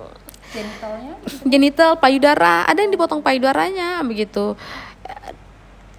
genitalnya. 0.49 1.13
genital 1.43 1.91
payudara 1.95 2.63
ada 2.63 2.79
yang 2.79 2.89
dipotong 2.89 3.19
payudaranya 3.19 4.01
begitu 4.01 4.55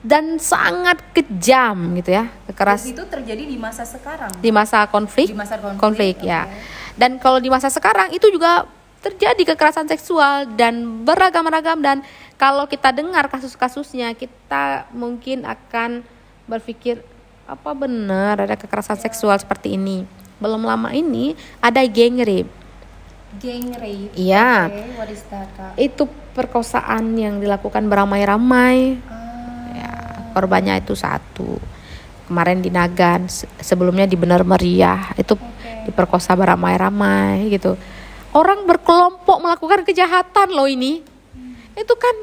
dan 0.01 0.41
sangat 0.41 0.97
kejam 1.13 1.77
gitu 1.95 2.11
ya 2.11 2.25
Dan 2.25 2.45
kekeras 2.49 2.89
itu 2.89 3.05
terjadi 3.05 3.45
di 3.45 3.57
masa 3.57 3.85
sekarang. 3.85 4.33
di 4.35 4.49
masa 4.49 4.89
konflik 4.89 5.29
Di 5.29 5.37
masa 5.37 5.61
konflik, 5.77 6.25
ya 6.25 6.49
oke. 6.49 6.57
dan 6.97 7.21
kalau 7.21 7.37
di 7.37 7.53
masa 7.53 7.69
sekarang 7.69 8.09
itu 8.09 8.25
juga 8.27 8.65
terjadi 9.01 9.57
kekerasan 9.57 9.89
seksual 9.89 10.45
dan 10.61 11.05
beragam-ragam 11.09 11.81
dan 11.81 11.99
kalau 12.37 12.69
kita 12.69 12.93
dengar 12.93 13.29
kasus-kasusnya 13.33 14.13
kita 14.13 14.89
mungkin 14.93 15.49
akan 15.49 16.05
berpikir 16.45 17.01
apa 17.49 17.71
benar 17.73 18.45
ada 18.45 18.55
kekerasan 18.55 19.01
seksual 19.01 19.41
seperti 19.41 19.75
ini 19.75 20.05
belum 20.41 20.65
lama 20.65 20.89
ini 20.97 21.37
ada 21.61 21.85
geng 21.85 22.25
rape. 22.25 22.49
Gang 23.39 23.71
rape. 23.77 24.11
Iya. 24.17 24.73
Oke, 24.73 24.83
what 24.97 25.11
is 25.13 25.23
that, 25.29 25.47
Kak? 25.55 25.77
Itu 25.77 26.09
perkosaan 26.35 27.15
yang 27.15 27.39
dilakukan 27.39 27.87
beramai-ramai. 27.87 28.99
Ya, 29.77 29.93
korbannya 30.35 30.81
itu 30.81 30.97
satu. 30.97 31.61
Kemarin 32.27 32.65
di 32.65 32.73
Nagan, 32.73 33.29
se- 33.29 33.47
sebelumnya 33.63 34.09
di 34.09 34.17
Benar 34.19 34.43
Meriah, 34.43 35.13
itu 35.15 35.37
diperkosa 35.87 36.35
beramai-ramai 36.35 37.53
gitu. 37.53 37.77
Orang 38.31 38.63
berkelompok 38.67 39.43
melakukan 39.43 39.83
kejahatan 39.83 40.55
loh 40.55 40.71
ini. 40.71 41.03
Itu 41.75 41.95
kan 41.99 42.15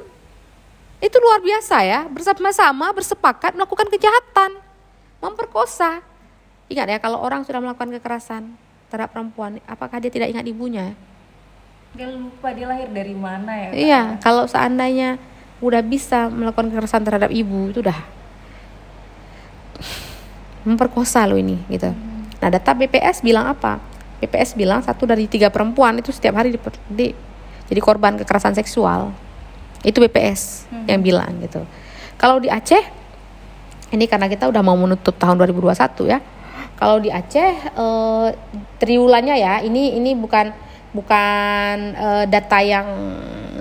itu 0.98 1.18
luar 1.22 1.44
biasa 1.44 1.84
ya, 1.86 2.00
bersama-sama 2.10 2.90
bersepakat 2.96 3.54
melakukan 3.54 3.86
kejahatan, 3.92 4.58
memperkosa. 5.22 6.02
Ingat 6.68 6.88
ya 6.90 6.98
kalau 6.98 7.22
orang 7.22 7.46
sudah 7.46 7.62
melakukan 7.62 7.94
kekerasan 8.00 8.56
terhadap 8.88 9.14
perempuan, 9.14 9.62
apakah 9.70 10.00
dia 10.02 10.10
tidak 10.10 10.32
ingat 10.32 10.48
ibunya? 10.48 10.96
Dia 11.94 12.08
lupa 12.12 12.52
dia 12.56 12.66
lahir 12.66 12.90
dari 12.92 13.16
mana 13.16 13.52
ya? 13.52 13.70
Kak? 13.70 13.78
Iya, 13.78 14.02
kalau 14.24 14.44
seandainya 14.50 15.22
udah 15.60 15.82
bisa 15.82 16.30
melakukan 16.30 16.70
kekerasan 16.70 17.02
terhadap 17.02 17.34
ibu 17.34 17.74
itu 17.74 17.82
udah 17.82 17.98
memperkosa 20.68 21.26
lo 21.30 21.38
ini 21.38 21.62
gitu. 21.70 21.94
Nah 22.38 22.50
data 22.50 22.72
BPS 22.74 23.26
bilang 23.26 23.50
apa? 23.50 23.82
BPS 24.18 24.58
bilang 24.58 24.82
satu 24.82 25.06
dari 25.06 25.30
tiga 25.30 25.54
perempuan 25.54 26.02
itu 26.02 26.10
setiap 26.10 26.42
hari 26.42 26.54
diper- 26.54 26.82
di, 26.90 27.14
jadi 27.70 27.82
korban 27.82 28.18
kekerasan 28.18 28.58
seksual. 28.58 29.14
Itu 29.86 30.02
BPS 30.02 30.66
yang 30.90 31.06
bilang 31.06 31.38
gitu. 31.42 31.62
Kalau 32.18 32.42
di 32.42 32.50
Aceh 32.50 32.82
ini 33.94 34.10
karena 34.10 34.26
kita 34.28 34.50
udah 34.50 34.62
mau 34.66 34.76
menutup 34.76 35.16
tahun 35.16 35.38
2021 35.38 36.10
ya. 36.10 36.20
Kalau 36.78 36.98
di 36.98 37.14
Aceh 37.14 37.52
eh, 37.78 38.28
triwulannya 38.82 39.36
ya, 39.38 39.62
ini 39.62 39.98
ini 39.98 40.18
bukan 40.18 40.50
bukan 40.98 41.76
eh, 41.94 42.26
data 42.26 42.60
yang 42.66 42.88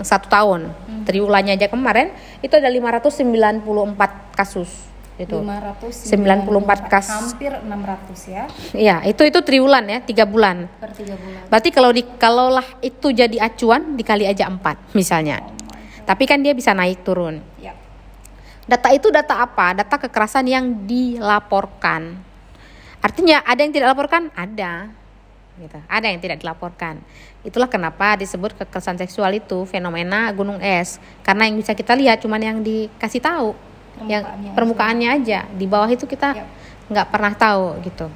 satu 0.01 0.27
tahun. 0.33 0.73
Triwulannya 1.05 1.55
aja 1.55 1.69
kemarin 1.71 2.11
itu 2.43 2.57
ada 2.57 2.67
594 2.67 4.35
kasus 4.35 4.96
gitu. 5.17 5.41
594 5.41 6.93
kas- 6.93 7.09
hampir 7.09 7.53
600 7.53 8.21
ya 8.29 8.45
Iya, 8.73 8.97
itu 9.05 9.25
itu 9.25 9.39
triwulan 9.41 9.85
ya, 9.85 9.99
tiga 10.01 10.25
bulan. 10.25 10.69
per 10.77 10.93
3 10.93 11.17
bulan. 11.17 11.41
Berarti 11.49 11.69
kalau 11.73 11.91
di 11.91 12.03
kalaulah 12.17 12.67
itu 12.81 13.11
jadi 13.11 13.37
acuan 13.41 13.97
dikali 13.97 14.29
aja 14.29 14.47
empat 14.47 14.77
misalnya. 14.93 15.41
Tapi 16.05 16.25
kan 16.25 16.39
dia 16.39 16.53
bisa 16.53 16.71
naik 16.71 17.03
turun. 17.03 17.43
Ya. 17.59 17.75
Data 18.67 18.91
itu 18.91 19.11
data 19.11 19.43
apa? 19.43 19.75
Data 19.75 19.97
kekerasan 19.97 20.47
yang 20.47 20.87
dilaporkan. 20.87 22.19
Artinya 22.99 23.43
ada 23.43 23.63
yang 23.63 23.71
tidak 23.71 23.91
dilaporkan? 23.91 24.31
Ada. 24.33 24.91
Gitu. 25.57 25.79
Ada 25.89 26.07
yang 26.13 26.21
tidak 26.21 26.39
dilaporkan. 26.43 27.01
Itulah 27.41 27.71
kenapa 27.71 28.19
disebut 28.19 28.59
kekerasan 28.59 28.99
seksual 28.99 29.33
itu 29.33 29.65
fenomena 29.65 30.29
gunung 30.31 30.59
es. 30.59 30.99
Karena 31.23 31.47
yang 31.47 31.57
bisa 31.57 31.73
kita 31.73 31.95
lihat 31.95 32.19
cuman 32.21 32.43
yang 32.43 32.59
dikasih 32.61 33.23
tahu, 33.23 33.55
yang 34.05 34.23
Permukaannya 34.23 34.51
permukaannya 34.53 35.09
aja. 35.23 35.41
Di 35.49 35.65
bawah 35.65 35.89
itu 35.89 36.05
kita 36.05 36.37
nggak 36.93 37.07
pernah 37.09 37.33
tahu 37.33 37.81
gitu. 37.83 38.07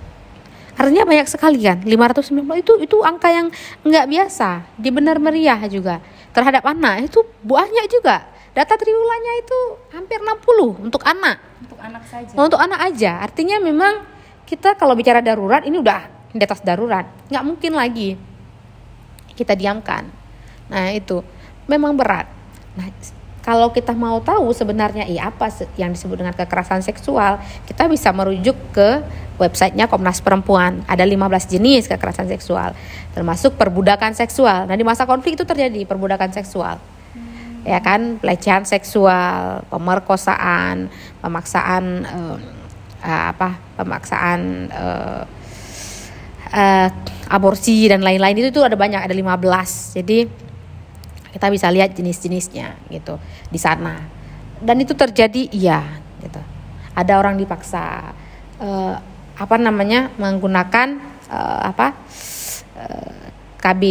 Artinya 0.80 1.04
banyak 1.04 1.28
sekali 1.28 1.60
kan, 1.60 1.84
590 1.84 2.64
itu 2.64 2.72
itu 2.80 2.96
angka 3.04 3.28
yang 3.28 3.52
nggak 3.84 4.06
biasa. 4.08 4.64
Di 4.80 4.88
benar 4.88 5.20
meriah 5.20 5.60
juga 5.68 6.00
terhadap 6.32 6.64
anak 6.64 7.10
itu 7.10 7.20
banyak 7.44 7.86
juga. 7.90 8.24
Data 8.50 8.74
triwulannya 8.74 9.34
itu 9.46 9.58
hampir 9.94 10.18
60 10.18 10.90
untuk 10.90 11.02
anak. 11.06 11.38
Untuk 11.62 11.78
anak 11.78 12.02
saja. 12.08 12.34
Untuk 12.34 12.58
anak 12.58 12.80
aja. 12.82 13.22
Artinya 13.22 13.62
memang 13.62 14.02
kita 14.48 14.74
kalau 14.74 14.98
bicara 14.98 15.22
darurat 15.22 15.62
ini 15.62 15.78
udah 15.78 16.32
di 16.34 16.42
atas 16.42 16.64
darurat. 16.64 17.06
Nggak 17.30 17.44
mungkin 17.46 17.72
lagi 17.78 18.18
kita 19.38 19.54
diamkan. 19.54 20.10
Nah 20.70 20.90
itu 20.90 21.22
memang 21.70 21.94
berat. 21.94 22.26
Nah 22.74 22.88
kalau 23.40 23.72
kita 23.72 23.96
mau 23.96 24.20
tahu 24.20 24.52
sebenarnya 24.52 25.08
iya 25.08 25.32
apa 25.32 25.48
yang 25.80 25.96
disebut 25.96 26.20
dengan 26.20 26.36
kekerasan 26.36 26.84
seksual, 26.84 27.40
kita 27.64 27.88
bisa 27.88 28.12
merujuk 28.12 28.56
ke 28.76 29.00
websitenya 29.40 29.88
Komnas 29.88 30.20
Perempuan. 30.20 30.84
Ada 30.84 31.08
15 31.08 31.48
jenis 31.48 31.88
kekerasan 31.88 32.28
seksual, 32.28 32.76
termasuk 33.16 33.56
perbudakan 33.56 34.12
seksual. 34.12 34.68
Nah 34.68 34.76
di 34.76 34.84
masa 34.84 35.08
konflik 35.08 35.40
itu 35.40 35.48
terjadi 35.48 35.88
perbudakan 35.88 36.30
seksual 36.36 36.76
ya 37.60 37.76
kan 37.84 38.16
pelecehan 38.16 38.64
seksual, 38.64 39.64
pemerkosaan, 39.68 40.88
pemaksaan 41.20 41.84
eh, 42.08 42.36
eh, 43.04 43.24
apa 43.32 43.60
pemaksaan 43.76 44.40
eh, 44.72 45.22
eh, 46.56 46.88
aborsi 47.30 47.88
dan 47.88 48.00
lain-lain 48.00 48.36
itu 48.40 48.48
tuh 48.50 48.64
ada 48.64 48.76
banyak 48.76 49.00
ada 49.00 49.14
15 49.14 49.96
jadi 50.00 50.18
kita 51.30 51.46
bisa 51.50 51.70
lihat 51.70 51.94
jenis-jenisnya 51.94 52.90
gitu 52.90 53.18
di 53.50 53.58
sana 53.58 54.02
dan 54.60 54.76
itu 54.78 54.92
terjadi 54.92 55.50
iya 55.54 55.82
gitu 56.20 56.40
ada 56.94 57.12
orang 57.16 57.38
dipaksa 57.38 58.14
eh, 58.60 58.94
apa 59.40 59.56
namanya 59.56 60.12
menggunakan 60.20 60.88
eh, 61.30 61.60
apa 61.64 61.96
eh, 62.76 63.14
KB 63.60 63.82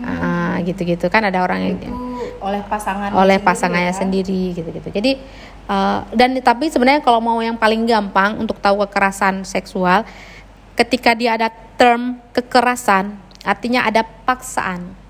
ah, 0.00 0.56
gitu-gitu 0.64 1.12
kan 1.12 1.24
ada 1.24 1.44
orang 1.44 1.60
yang 1.68 1.76
oleh 2.40 2.62
pasangan 2.64 3.08
oleh 3.12 3.38
sendiri 3.38 3.46
pasangannya 3.46 3.92
ya. 3.92 3.96
sendiri 3.96 4.42
gitu-gitu. 4.54 4.88
Jadi 4.92 5.12
uh, 5.66 6.00
dan 6.14 6.36
tapi 6.40 6.70
sebenarnya 6.70 7.02
kalau 7.02 7.20
mau 7.22 7.38
yang 7.40 7.56
paling 7.58 7.86
gampang 7.88 8.38
untuk 8.38 8.58
tahu 8.60 8.84
kekerasan 8.86 9.42
seksual 9.42 10.06
ketika 10.76 11.16
dia 11.16 11.34
ada 11.34 11.48
term 11.76 12.20
kekerasan 12.32 13.16
artinya 13.42 13.86
ada 13.86 14.02
paksaan. 14.02 15.05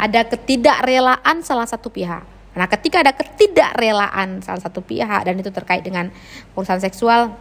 Ada 0.00 0.24
ketidakrelaan 0.24 1.44
salah 1.44 1.68
satu 1.68 1.92
pihak. 1.92 2.24
Nah, 2.56 2.66
ketika 2.66 3.04
ada 3.04 3.12
ketidakrelaan 3.12 4.40
salah 4.40 4.64
satu 4.64 4.80
pihak 4.80 5.28
dan 5.28 5.36
itu 5.36 5.52
terkait 5.52 5.84
dengan 5.84 6.08
urusan 6.56 6.80
seksual 6.80 7.36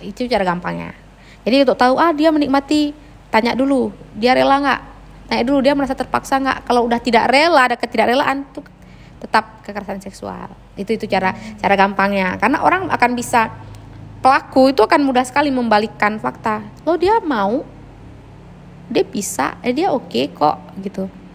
itu 0.00 0.24
cara 0.24 0.42
gampangnya. 0.42 0.96
Jadi 1.44 1.68
untuk 1.68 1.76
tahu 1.76 2.00
ah 2.00 2.10
dia 2.16 2.32
menikmati 2.32 2.96
tanya 3.28 3.52
dulu 3.52 3.92
dia 4.16 4.32
rela 4.32 4.56
nggak? 4.56 4.80
Tanya 5.28 5.44
dulu 5.44 5.58
dia 5.60 5.76
merasa 5.76 5.92
terpaksa 5.92 6.40
nggak? 6.40 6.64
Kalau 6.64 6.88
udah 6.88 6.96
tidak 6.96 7.28
rela 7.28 7.68
ada 7.68 7.76
ketidakrelaan 7.76 8.48
tuh 8.56 8.64
tetap 9.20 9.60
kekerasan 9.62 10.00
seksual. 10.00 10.48
Itu 10.80 10.96
itu 10.96 11.04
cara 11.04 11.36
cara 11.60 11.74
gampangnya. 11.76 12.40
Karena 12.40 12.64
orang 12.64 12.88
akan 12.88 13.10
bisa 13.12 13.52
pelaku 14.24 14.72
itu 14.72 14.80
akan 14.80 15.04
mudah 15.04 15.28
sekali 15.28 15.52
membalikkan 15.52 16.16
fakta. 16.16 16.64
Lo 16.88 16.96
dia 16.96 17.20
mau? 17.20 17.62
Dia 18.88 19.04
bisa? 19.04 19.60
Eh 19.60 19.76
dia 19.76 19.92
oke 19.92 20.32
kok 20.32 20.56
gitu 20.80 21.27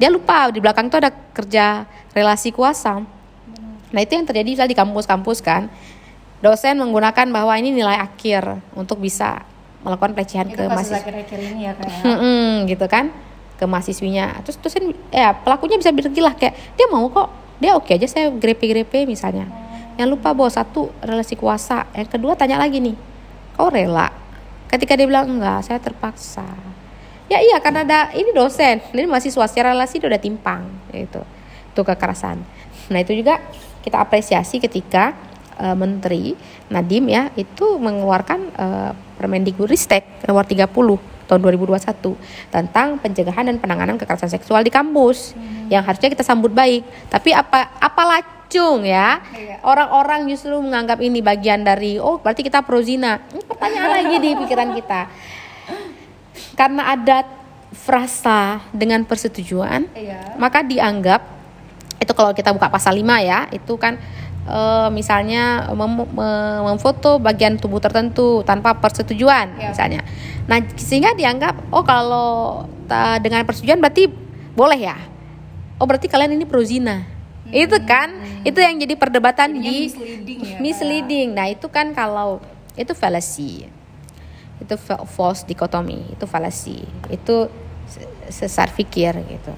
dia 0.00 0.08
lupa 0.08 0.48
di 0.48 0.64
belakang 0.64 0.88
itu 0.88 0.96
ada 0.96 1.12
kerja 1.12 1.84
relasi 2.16 2.56
kuasa. 2.56 3.04
Nah 3.92 4.00
itu 4.00 4.16
yang 4.16 4.24
terjadi 4.24 4.48
misalnya 4.48 4.72
di 4.72 4.78
kampus-kampus 4.80 5.44
kan. 5.44 5.68
Dosen 6.40 6.80
menggunakan 6.80 7.28
bahwa 7.28 7.52
ini 7.60 7.68
nilai 7.68 8.00
akhir 8.00 8.64
untuk 8.72 8.96
bisa 8.96 9.44
melakukan 9.84 10.16
pelecehan 10.16 10.48
itu 10.48 10.56
ke 10.56 10.72
mahasiswa. 10.72 11.04
akhir-akhir 11.04 11.38
ini 11.52 11.68
ya 11.68 11.72
kayak. 11.76 12.64
Gitu 12.64 12.86
kan 12.88 13.12
ke 13.60 13.64
mahasiswinya. 13.68 14.40
Terus 14.40 14.56
dosen 14.56 14.96
ya 15.12 15.36
pelakunya 15.36 15.76
bisa 15.76 15.92
bergilah 15.92 16.32
kayak 16.32 16.56
dia 16.80 16.88
mau 16.88 17.04
kok 17.12 17.28
dia 17.60 17.76
oke 17.76 17.92
aja 17.92 18.08
saya 18.08 18.32
grepe-grepe 18.32 19.04
misalnya. 19.04 19.52
Yang 20.00 20.16
lupa 20.16 20.32
bahwa 20.32 20.48
satu 20.48 20.88
relasi 21.04 21.36
kuasa. 21.36 21.84
Yang 21.92 22.16
kedua 22.16 22.32
tanya 22.40 22.56
lagi 22.56 22.80
nih 22.80 22.96
kau 23.52 23.68
rela? 23.68 24.08
Ketika 24.64 24.96
dia 24.96 25.04
bilang 25.04 25.28
enggak 25.28 25.60
saya 25.68 25.76
terpaksa 25.76 26.69
ya 27.30 27.38
iya 27.38 27.56
karena 27.62 27.86
ada 27.86 28.00
ini 28.12 28.34
dosen. 28.34 28.82
Ini 28.90 29.06
mahasiswa 29.06 29.46
secara 29.46 29.70
relasi 29.70 30.02
dia 30.02 30.10
udah 30.10 30.20
timpang 30.20 30.66
itu 30.90 31.22
itu 31.70 31.80
kekerasan. 31.86 32.42
Nah 32.90 32.98
itu 32.98 33.14
juga 33.14 33.38
kita 33.86 34.02
apresiasi 34.02 34.58
ketika 34.58 35.14
eh, 35.56 35.76
menteri 35.78 36.34
Nadim 36.68 37.06
ya 37.06 37.30
itu 37.38 37.78
mengeluarkan 37.78 38.40
eh, 38.50 38.92
Permendikbudristek 39.20 40.24
nomor 40.24 40.48
30 40.48 40.72
tahun 41.28 41.40
2021 41.44 42.50
tentang 42.50 42.98
pencegahan 42.98 43.46
dan 43.46 43.60
penanganan 43.62 43.94
kekerasan 44.00 44.32
seksual 44.32 44.66
di 44.66 44.72
kampus. 44.72 45.38
Yang 45.70 45.82
harusnya 45.86 46.08
kita 46.10 46.24
sambut 46.26 46.50
baik. 46.50 46.82
Tapi 47.12 47.30
apa 47.30 47.78
apa 47.78 48.02
lacung 48.02 48.82
ya? 48.82 49.22
Orang-orang 49.62 50.26
justru 50.26 50.56
menganggap 50.58 50.98
ini 51.04 51.22
bagian 51.22 51.62
dari 51.62 52.00
oh 52.02 52.18
berarti 52.18 52.42
kita 52.42 52.66
pro 52.66 52.82
zina. 52.82 53.22
Ini 53.30 53.44
pertanyaan 53.46 53.90
lagi 54.02 54.16
di 54.18 54.30
pikiran 54.34 54.74
kita 54.74 55.00
karena 56.60 56.92
ada 56.92 57.24
frasa 57.72 58.60
dengan 58.70 59.00
persetujuan 59.02 59.88
Iya. 59.96 60.36
maka 60.36 60.60
dianggap 60.60 61.24
itu 61.96 62.12
kalau 62.12 62.36
kita 62.36 62.52
buka 62.52 62.68
pasal 62.68 62.92
5 62.92 63.00
ya 63.22 63.48
itu 63.48 63.80
kan 63.80 63.96
eh, 64.42 64.88
misalnya 64.90 65.68
mem- 65.72 66.10
me- 66.10 66.60
memfoto 66.66 67.16
bagian 67.16 67.56
tubuh 67.56 67.78
tertentu 67.78 68.40
tanpa 68.42 68.76
persetujuan 68.76 69.56
Ya. 69.56 69.68
misalnya. 69.70 70.00
Nah 70.44 70.60
sehingga 70.74 71.12
dianggap 71.14 71.70
oh 71.70 71.80
kalau 71.80 72.30
ta- 72.84 73.16
dengan 73.16 73.44
persetujuan 73.44 73.78
berarti 73.78 74.10
boleh 74.52 74.80
ya? 74.80 74.96
Oh 75.78 75.88
berarti 75.88 76.08
kalian 76.08 76.34
ini 76.34 76.44
pro 76.44 76.60
zina 76.60 77.04
itu 77.50 77.74
kan 77.82 78.12
itu 78.42 78.58
yang 78.58 78.78
jadi 78.78 78.94
perdebatan 78.94 79.58
Jadinya 79.58 79.64
di 79.64 79.78
misleading 79.86 80.38
ya, 80.40 80.56
misleading. 80.58 81.28
Nah 81.34 81.46
itu 81.48 81.66
kan 81.66 81.90
kalau 81.90 82.38
itu 82.74 82.92
fallacy 82.92 83.66
itu 84.60 84.74
fa- 84.76 85.02
false 85.08 85.42
dikotomi 85.48 86.14
itu 86.14 86.24
falasi. 86.28 86.84
Itu 87.08 87.48
se- 87.88 88.08
sesat 88.28 88.70
pikir 88.76 89.16
gitu. 89.26 89.52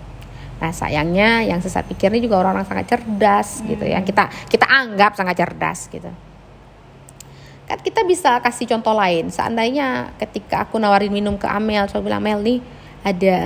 Nah 0.63 0.71
sayangnya 0.71 1.43
yang 1.43 1.59
sesat 1.59 1.83
pikir 1.91 2.15
ini 2.15 2.23
juga 2.23 2.39
orang-orang 2.39 2.65
sangat 2.65 2.87
cerdas 2.95 3.67
gitu 3.67 3.83
yang 3.83 4.07
kita 4.07 4.31
kita 4.47 4.63
anggap 4.71 5.19
sangat 5.19 5.43
cerdas 5.43 5.91
gitu. 5.91 6.07
Kan 7.67 7.79
kita 7.83 8.07
bisa 8.07 8.39
kasih 8.39 8.71
contoh 8.71 8.95
lain. 8.95 9.27
Seandainya 9.29 10.15
ketika 10.23 10.63
aku 10.67 10.79
nawarin 10.79 11.11
minum 11.11 11.35
ke 11.35 11.51
Amel 11.51 11.91
saya 11.91 11.99
bilang 11.99 12.23
Mel 12.23 12.39
nih 12.39 12.63
ada 13.03 13.39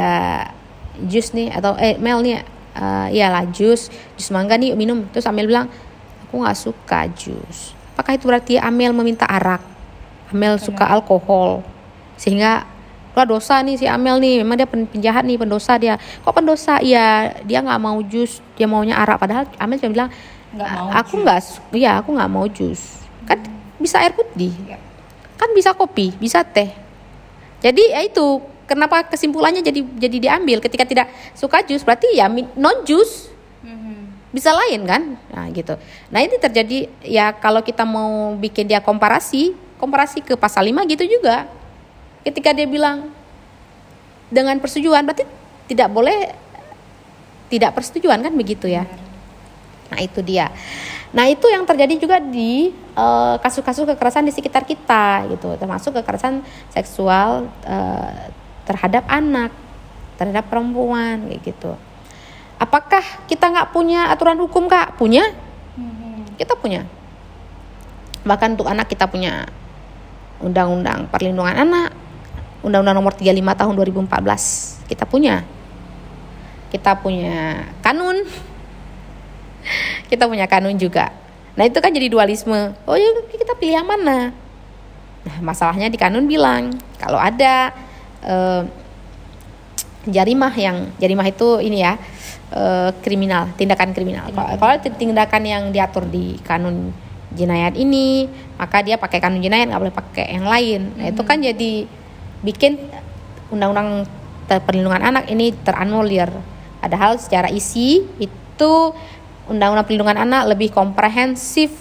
jus 1.09 1.33
nih 1.33 1.53
atau 1.57 1.73
eh 1.81 1.97
Mel 1.97 2.21
nih 2.21 2.45
eh 2.77 3.09
iyalah 3.17 3.49
jus 3.49 3.89
jus 4.21 4.29
mangga 4.29 4.61
nih 4.61 4.77
yuk 4.77 4.79
minum. 4.79 5.09
Terus 5.09 5.25
Amel 5.25 5.49
bilang 5.49 5.73
aku 6.29 6.45
nggak 6.45 6.59
suka 6.59 7.09
jus. 7.17 7.73
Apakah 7.97 8.21
itu 8.21 8.29
berarti 8.29 8.61
Amel 8.61 8.93
meminta 8.93 9.25
arak 9.25 9.76
Amel 10.33 10.59
suka 10.59 10.85
alkohol. 10.87 11.63
Sehingga 12.17 12.67
wah 13.17 13.27
dosa 13.27 13.61
nih 13.63 13.77
si 13.81 13.87
Amel 13.87 14.19
nih. 14.19 14.43
Memang 14.43 14.57
dia 14.59 14.69
pen- 14.69 14.89
penjahat 14.89 15.23
nih 15.25 15.39
pendosa 15.39 15.79
dia. 15.79 15.97
Kok 16.25 16.35
pendosa? 16.35 16.83
Iya 16.83 17.39
dia 17.45 17.63
nggak 17.63 17.81
mau 17.81 17.99
jus. 18.05 18.43
Dia 18.59 18.67
maunya 18.67 18.97
arak. 18.99 19.21
Padahal 19.23 19.45
Amel 19.57 19.79
cuma 19.79 19.93
bilang 19.93 20.11
mau 20.57 20.89
aku 20.95 21.21
nggak 21.21 21.41
iya 21.77 22.01
aku 22.01 22.13
nggak 22.17 22.31
mau 22.31 22.47
jus. 22.51 23.03
Kan 23.29 23.43
bisa 23.79 24.01
air 24.03 24.13
putih. 24.17 24.53
Iya. 24.67 24.79
kan 25.37 25.53
bisa 25.53 25.77
kopi 25.77 26.17
bisa 26.17 26.41
teh. 26.41 26.73
Jadi 27.61 27.93
ya 27.93 28.01
itu. 28.05 28.41
Kenapa 28.67 29.07
kesimpulannya 29.07 29.63
jadi 29.63 29.79
jadi 29.95 30.17
diambil? 30.19 30.59
Ketika 30.59 30.83
tidak 30.83 31.07
suka 31.39 31.63
jus 31.63 31.87
berarti 31.87 32.19
ya 32.19 32.27
non 32.59 32.83
jus 32.83 33.31
bisa 34.37 34.53
lain 34.53 34.85
kan? 34.85 35.17
Nah 35.33 35.49
gitu. 35.49 35.81
Nah 36.13 36.21
ini 36.21 36.37
terjadi 36.37 36.93
ya 37.01 37.33
kalau 37.33 37.65
kita 37.65 37.89
mau 37.89 38.37
bikin 38.37 38.69
dia 38.69 38.85
komparasi 38.85 39.57
komparasi 39.77 40.25
ke 40.25 40.35
pasal 40.37 40.69
5 40.69 40.85
gitu 40.93 41.05
juga. 41.07 41.49
Ketika 42.27 42.51
dia 42.51 42.67
bilang 42.67 43.13
dengan 44.27 44.59
persetujuan 44.59 45.07
berarti 45.07 45.23
tidak 45.71 45.89
boleh 45.93 46.35
tidak 47.47 47.75
persetujuan 47.79 48.21
kan 48.21 48.33
begitu 48.35 48.67
ya? 48.67 48.85
Nah 49.93 50.01
itu 50.03 50.19
dia. 50.21 50.51
Nah 51.15 51.31
itu 51.31 51.47
yang 51.47 51.63
terjadi 51.63 51.95
juga 51.97 52.19
di 52.19 52.75
eh, 52.75 53.35
kasus-kasus 53.39 53.87
kekerasan 53.95 54.27
di 54.27 54.35
sekitar 54.35 54.67
kita 54.67 55.31
gitu 55.31 55.55
termasuk 55.57 55.95
kekerasan 56.03 56.43
seksual 56.75 57.47
eh, 57.63 58.35
terhadap 58.67 59.07
anak 59.07 59.55
terhadap 60.19 60.49
perempuan 60.51 61.31
kayak 61.31 61.41
gitu. 61.45 61.73
Apakah 62.57 63.05
kita 63.29 63.53
nggak 63.53 63.71
punya 63.71 64.09
aturan 64.09 64.41
hukum 64.41 64.67
kak? 64.67 64.97
Punya? 64.97 65.29
Kita 66.41 66.57
punya. 66.57 66.89
Bahkan 68.25 68.57
untuk 68.57 68.67
anak 68.67 68.89
kita 68.89 69.07
punya 69.07 69.45
undang-undang 70.41 71.09
perlindungan 71.09 71.57
anak 71.57 71.91
undang-undang 72.67 72.99
nomor 72.99 73.15
35 73.15 73.31
tahun 73.33 73.73
2014 73.79 74.77
kita 74.91 75.05
punya. 75.07 75.43
Kita 76.71 76.99
punya 76.99 77.67
kanun. 77.83 78.27
Kita 80.11 80.31
punya 80.31 80.47
kanun 80.47 80.79
juga. 80.79 81.11
Nah 81.59 81.67
itu 81.67 81.79
kan 81.83 81.91
jadi 81.91 82.07
dualisme. 82.07 82.77
Oh 82.87 82.95
ya 82.95 83.11
kita 83.33 83.59
pilih 83.59 83.83
yang 83.83 83.89
mana? 83.89 84.31
Nah 85.27 85.37
masalahnya 85.43 85.91
di 85.91 85.99
kanun 85.99 86.29
bilang 86.29 86.71
kalau 87.01 87.19
ada 87.19 87.75
eh, 88.23 88.63
jarimah 90.07 90.55
yang 90.55 90.95
jarimah 91.03 91.27
itu 91.27 91.59
ini 91.65 91.83
ya 91.83 91.99
eh, 92.55 92.95
kriminal 93.03 93.51
tindakan 93.59 93.91
kriminal. 93.97 94.31
Kalau 94.31 94.71
ada 94.71 94.79
tindakan 94.85 95.43
yang 95.43 95.63
diatur 95.75 96.07
di 96.07 96.39
kanun 96.45 96.95
jinayat 97.35 97.75
ini 97.75 98.31
maka 98.55 98.85
dia 98.87 98.95
pakai 99.01 99.19
kanun 99.19 99.43
jinayat 99.43 99.73
nggak 99.73 99.83
boleh 99.83 99.97
pakai 99.97 100.27
yang 100.37 100.47
lain. 100.47 100.95
Nah 100.95 101.07
itu 101.11 101.23
kan 101.27 101.43
jadi 101.43 101.89
bikin 102.45 102.79
undang-undang 103.51 104.07
perlindungan 104.47 105.03
anak 105.03 105.27
ini 105.27 105.51
teranulir 105.67 106.31
padahal 106.79 107.19
secara 107.19 107.51
isi 107.51 108.07
itu 108.23 108.73
undang-undang 109.51 109.87
perlindungan 109.87 110.19
anak 110.23 110.55
lebih 110.55 110.71
komprehensif 110.71 111.75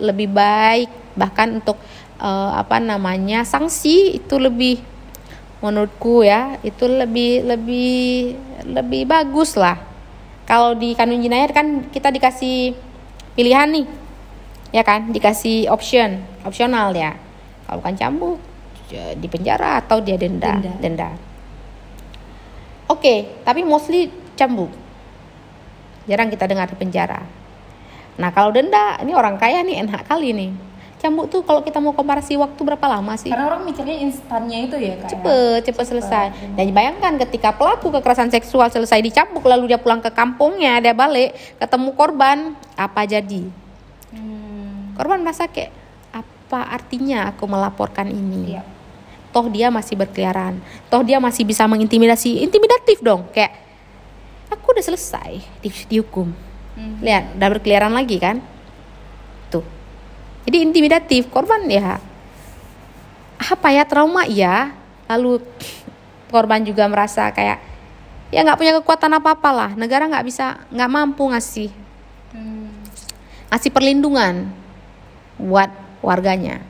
lebih 0.00 0.32
baik. 0.32 0.88
Bahkan 1.16 1.60
untuk 1.60 1.76
eh, 2.20 2.50
apa 2.56 2.80
namanya 2.80 3.44
sanksi 3.44 4.16
itu 4.16 4.36
lebih 4.40 4.80
menurutku 5.64 6.20
ya 6.20 6.60
itu 6.60 6.84
lebih 6.84 7.44
lebih 7.48 8.36
lebih 8.64 9.02
bagus 9.08 9.56
lah. 9.56 9.80
Kalau 10.46 10.78
di 10.78 10.94
kanun 10.94 11.20
jinayat 11.20 11.50
kan 11.50 11.88
kita 11.90 12.12
dikasih 12.12 12.76
pilihan 13.34 13.66
nih 13.72 14.05
ya 14.70 14.82
kan? 14.86 15.10
Dikasih 15.10 15.70
option. 15.70 16.22
Opsional 16.46 16.94
ya. 16.94 17.14
Kalau 17.66 17.82
bukan 17.82 17.94
cambuk 17.98 18.38
ya, 18.90 19.14
di 19.18 19.26
penjara 19.26 19.82
atau 19.82 19.98
dia 19.98 20.14
denda. 20.14 20.58
Denda. 20.58 20.78
denda, 20.78 21.10
oke 22.86 23.42
tapi 23.42 23.66
mostly 23.66 24.10
cambuk. 24.38 24.70
Jarang 26.06 26.30
kita 26.30 26.46
dengar 26.46 26.70
di 26.70 26.78
penjara. 26.78 27.26
Nah 28.16 28.30
kalau 28.30 28.54
denda 28.54 29.02
ini 29.02 29.12
orang 29.12 29.36
kaya 29.36 29.66
nih 29.66 29.82
enak 29.82 30.06
kali 30.06 30.30
nih. 30.30 30.50
Cambuk 30.96 31.28
tuh 31.28 31.44
kalau 31.44 31.60
kita 31.60 31.76
mau 31.76 31.92
komparasi 31.92 32.40
waktu 32.40 32.56
berapa 32.56 32.86
lama 32.88 33.18
sih? 33.20 33.28
Karena 33.28 33.52
orang 33.52 33.68
mikirnya 33.68 34.00
instannya 34.00 34.64
itu 34.64 34.76
ya 34.80 34.94
kak. 34.96 35.02
ya? 35.04 35.10
cepet 35.12 35.60
cepet 35.68 35.86
selesai. 35.92 36.26
dan 36.56 36.66
bayangkan 36.72 37.12
ketika 37.26 37.52
pelaku 37.52 37.92
kekerasan 37.92 38.32
seksual 38.32 38.72
selesai 38.72 39.04
dicambuk 39.04 39.44
lalu 39.44 39.74
dia 39.74 39.82
pulang 39.82 40.00
ke 40.00 40.08
kampungnya 40.08 40.80
dia 40.80 40.96
balik 40.96 41.36
ketemu 41.58 41.90
korban 41.92 42.38
apa 42.78 43.02
jadi? 43.04 43.44
Hmm. 44.14 44.45
Korban 44.96 45.20
merasa 45.22 45.46
kayak 45.46 45.70
apa 46.10 46.72
artinya 46.72 47.30
aku 47.30 47.44
melaporkan 47.46 48.08
ini? 48.08 48.56
Iya. 48.56 48.64
toh 49.36 49.52
dia 49.52 49.68
masih 49.68 50.00
berkeliaran. 50.00 50.64
Toh 50.88 51.04
dia 51.04 51.20
masih 51.20 51.44
bisa 51.44 51.68
mengintimidasi 51.68 52.40
intimidatif 52.40 53.04
dong. 53.04 53.28
Kayak 53.36 53.52
aku 54.48 54.72
udah 54.72 54.80
selesai 54.80 55.44
di, 55.60 55.68
dihukum 55.92 56.32
Hmm. 56.72 57.00
lihat 57.00 57.36
udah 57.36 57.48
berkeliaran 57.56 57.92
lagi 57.92 58.16
kan? 58.16 58.40
Tuh. 59.48 59.64
Jadi 60.48 60.60
intimidatif. 60.60 61.28
Korban 61.28 61.68
ya 61.68 62.00
apa 63.36 63.68
ya 63.72 63.84
trauma? 63.84 64.24
Ya 64.24 64.72
lalu 65.04 65.40
korban 66.28 66.64
juga 66.64 66.88
merasa 66.88 67.28
kayak 67.28 67.60
ya 68.28 68.40
nggak 68.42 68.58
punya 68.58 68.72
kekuatan 68.80 69.12
apa 69.16 69.38
apa 69.38 69.50
lah 69.54 69.70
negara 69.78 70.08
nggak 70.10 70.26
bisa 70.26 70.64
nggak 70.72 70.90
mampu 70.90 71.22
ngasih 71.30 71.70
Hmm. 72.34 72.68
ngasih 73.48 73.70
perlindungan 73.70 74.50
buat 75.36 75.68
warganya. 76.00 76.60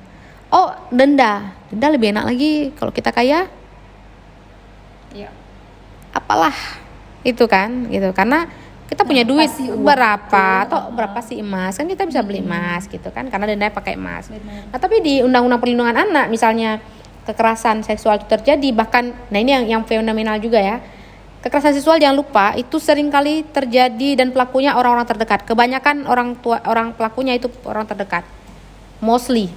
Oh 0.51 0.71
denda. 0.95 1.55
Denda 1.71 1.89
lebih 1.91 2.14
enak 2.14 2.25
lagi 2.27 2.53
kalau 2.79 2.95
kita 2.95 3.11
kaya. 3.11 3.51
Iya. 5.14 5.33
apalah 6.12 6.55
itu 7.25 7.45
kan 7.45 7.89
gitu. 7.93 8.09
Karena 8.17 8.49
kita 8.87 9.03
punya 9.03 9.27
Berapa 9.27 9.43
duit 9.43 9.51
berapa? 9.83 10.47
Itu? 10.62 10.64
atau 10.71 10.81
berapa 10.95 11.19
sih 11.21 11.43
emas? 11.43 11.77
Kan 11.77 11.91
kita 11.91 12.07
bisa 12.07 12.23
beli 12.23 12.41
emas 12.41 12.87
gitu 12.87 13.11
kan. 13.11 13.27
Karena 13.29 13.51
denda 13.51 13.69
pakai 13.73 13.99
emas. 13.99 14.31
Benar. 14.31 14.71
nah 14.73 14.79
tapi 14.79 15.03
di 15.03 15.21
undang-undang 15.21 15.61
perlindungan 15.61 15.97
anak 15.97 16.27
misalnya 16.31 16.79
kekerasan 17.27 17.83
seksual 17.83 18.23
itu 18.23 18.31
terjadi 18.31 18.71
bahkan 18.71 19.11
nah 19.35 19.43
ini 19.43 19.51
yang 19.51 19.64
yang 19.67 19.83
fenomenal 19.85 20.39
juga 20.39 20.62
ya. 20.62 20.79
Kekerasan 21.43 21.79
seksual 21.79 22.01
jangan 22.03 22.17
lupa 22.17 22.57
itu 22.59 22.81
sering 22.81 23.07
kali 23.12 23.47
terjadi 23.47 24.19
dan 24.19 24.33
pelakunya 24.33 24.75
orang-orang 24.75 25.07
terdekat. 25.07 25.45
Kebanyakan 25.47 26.09
orang 26.09 26.39
tua 26.39 26.59
orang 26.67 26.97
pelakunya 26.97 27.37
itu 27.37 27.47
orang 27.67 27.87
terdekat 27.87 28.36
mostly. 29.01 29.53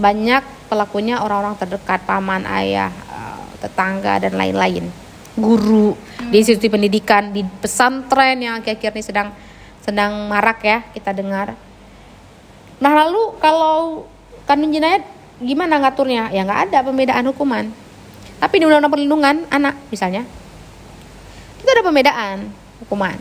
Banyak 0.00 0.42
pelakunya 0.72 1.20
orang-orang 1.20 1.56
terdekat 1.60 2.04
paman 2.08 2.48
ayah 2.48 2.90
eh, 2.90 3.42
tetangga 3.60 4.22
dan 4.22 4.34
lain-lain. 4.36 4.88
Guru 5.32 5.96
di 6.28 6.40
institusi 6.40 6.68
pendidikan 6.68 7.32
di 7.32 7.40
pesantren 7.44 8.36
yang 8.40 8.60
akhir-akhir 8.60 8.92
ini 8.92 9.04
sedang 9.04 9.28
sedang 9.80 10.28
marak 10.28 10.60
ya 10.64 10.78
kita 10.92 11.12
dengar. 11.16 11.56
Nah 12.80 12.92
lalu 12.92 13.36
kalau 13.40 14.06
kanun 14.44 14.72
jinayat 14.72 15.04
gimana 15.40 15.80
ngaturnya? 15.80 16.28
Ya 16.30 16.44
nggak 16.44 16.72
ada 16.72 16.78
pembedaan 16.84 17.24
hukuman. 17.32 17.64
Tapi 18.42 18.54
di 18.58 18.64
undang-undang 18.66 18.92
perlindungan 18.92 19.36
anak 19.48 19.78
misalnya 19.88 20.26
itu 21.62 21.70
ada 21.70 21.82
pembedaan 21.86 22.50
hukuman. 22.82 23.16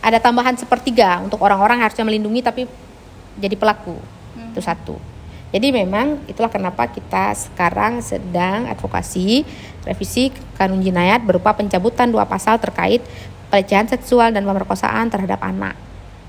Ada 0.00 0.22
tambahan 0.22 0.56
sepertiga 0.56 1.20
untuk 1.20 1.42
orang-orang 1.42 1.82
harusnya 1.82 2.06
melindungi 2.06 2.40
tapi 2.40 2.64
jadi 3.38 3.54
pelaku. 3.54 3.94
Itu 4.50 4.60
satu. 4.64 4.96
Jadi 5.50 5.74
memang 5.74 6.22
itulah 6.30 6.46
kenapa 6.46 6.86
kita 6.86 7.34
sekarang 7.34 7.98
sedang 8.02 8.70
advokasi 8.70 9.42
revisi 9.82 10.30
kanun 10.54 10.78
jinayat 10.78 11.26
berupa 11.26 11.50
pencabutan 11.50 12.06
dua 12.06 12.22
pasal 12.22 12.62
terkait 12.62 13.02
pelecehan 13.50 13.90
seksual 13.90 14.30
dan 14.30 14.46
pemerkosaan 14.46 15.10
terhadap 15.10 15.42
anak. 15.42 15.74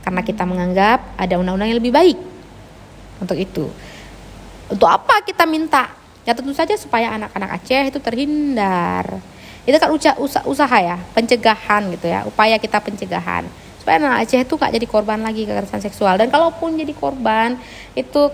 Karena 0.01 0.25
kita 0.25 0.41
menganggap 0.49 1.13
ada 1.21 1.37
undang-undang 1.37 1.69
yang 1.69 1.77
lebih 1.77 1.93
baik 1.93 2.17
untuk 3.21 3.37
itu. 3.37 3.69
Untuk 4.73 4.89
apa 4.89 5.21
kita 5.21 5.45
minta? 5.45 5.93
Ya 6.25 6.33
tentu 6.33 6.53
saja 6.57 6.73
supaya 6.73 7.13
anak-anak 7.13 7.61
Aceh 7.61 7.93
itu 7.93 7.99
terhindar. 8.01 9.21
Itu 9.69 9.77
kan 9.77 9.93
uca- 9.93 10.17
usa- 10.17 10.45
usaha 10.49 10.77
ya 10.81 10.97
pencegahan 11.13 11.93
gitu 11.93 12.09
ya 12.09 12.25
upaya 12.25 12.57
kita 12.57 12.81
pencegahan 12.81 13.45
supaya 13.81 13.97
anak 13.97 14.29
Aceh 14.29 14.45
itu 14.45 14.53
nggak 14.53 14.77
jadi 14.77 14.85
korban 14.85 15.25
lagi 15.25 15.49
kekerasan 15.49 15.81
seksual. 15.81 16.21
Dan 16.21 16.29
kalaupun 16.29 16.77
jadi 16.77 16.93
korban 16.93 17.57
itu 17.97 18.29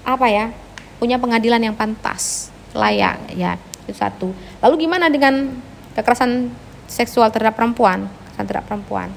apa 0.00 0.26
ya 0.32 0.48
punya 0.96 1.20
pengadilan 1.20 1.60
yang 1.60 1.76
pantas 1.76 2.48
layak 2.72 3.20
ya 3.36 3.60
itu 3.84 3.92
satu. 3.92 4.32
Lalu 4.64 4.88
gimana 4.88 5.12
dengan 5.12 5.52
kekerasan 5.92 6.48
seksual 6.88 7.28
terhadap 7.28 7.60
perempuan? 7.60 8.08
Kekerasan 8.08 8.46
terhadap 8.48 8.66
perempuan. 8.72 9.12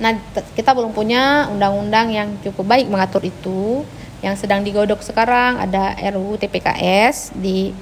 Nah 0.00 0.16
kita 0.56 0.72
belum 0.72 0.96
punya 0.96 1.52
undang-undang 1.52 2.08
yang 2.08 2.28
cukup 2.40 2.72
baik 2.72 2.88
mengatur 2.88 3.20
itu. 3.20 3.84
Yang 4.24 4.48
sedang 4.48 4.64
digodok 4.64 5.04
sekarang 5.04 5.60
ada 5.60 5.92
RUU 6.08 6.40
TPKS 6.40 7.36
di 7.36 7.76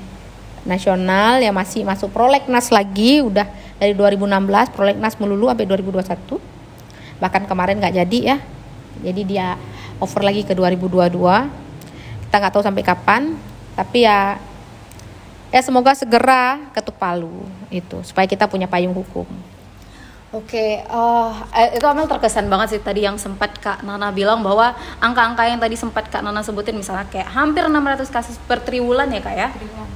nasional 0.66 1.38
yang 1.38 1.54
masih 1.54 1.86
masuk 1.86 2.10
prolegnas 2.10 2.74
lagi 2.74 3.22
udah 3.22 3.46
dari 3.84 3.92
2016 3.92 4.72
prolegnas 4.72 5.14
melulu 5.20 5.52
sampai 5.52 5.68
2021 5.68 6.40
bahkan 7.20 7.44
kemarin 7.44 7.78
nggak 7.78 7.94
jadi 8.04 8.18
ya. 8.34 8.36
Jadi 9.04 9.22
dia 9.28 9.60
over 10.00 10.24
lagi 10.24 10.42
ke 10.42 10.56
2022 10.56 11.12
kita 12.26 12.34
nggak 12.40 12.52
tahu 12.52 12.64
sampai 12.64 12.82
kapan. 12.82 13.22
Tapi 13.76 14.06
ya 14.08 14.40
ya 15.54 15.60
semoga 15.62 15.94
segera 15.94 16.58
ketuk 16.74 16.98
palu 16.98 17.46
itu 17.70 18.02
supaya 18.02 18.26
kita 18.26 18.50
punya 18.50 18.66
payung 18.66 18.90
hukum 18.90 19.26
Oke, 20.34 20.82
eh, 20.82 21.30
eh, 21.54 21.78
itu 21.78 21.86
Amel 21.86 22.10
terkesan 22.10 22.50
banget 22.50 22.74
sih 22.74 22.80
tadi 22.82 23.06
yang 23.06 23.14
sempat 23.14 23.54
Kak 23.62 23.86
Nana 23.86 24.10
bilang 24.10 24.42
bahwa 24.42 24.74
angka-angka 24.98 25.46
yang 25.46 25.62
tadi 25.62 25.78
sempat 25.78 26.10
Kak 26.10 26.26
Nana 26.26 26.42
sebutin 26.42 26.74
misalnya 26.74 27.06
kayak 27.06 27.30
hampir 27.30 27.62
600 27.70 28.10
kasus 28.10 28.34
per 28.42 28.58
triwulan 28.66 29.06
ya 29.14 29.22
Kak 29.22 29.34
ya. 29.38 29.48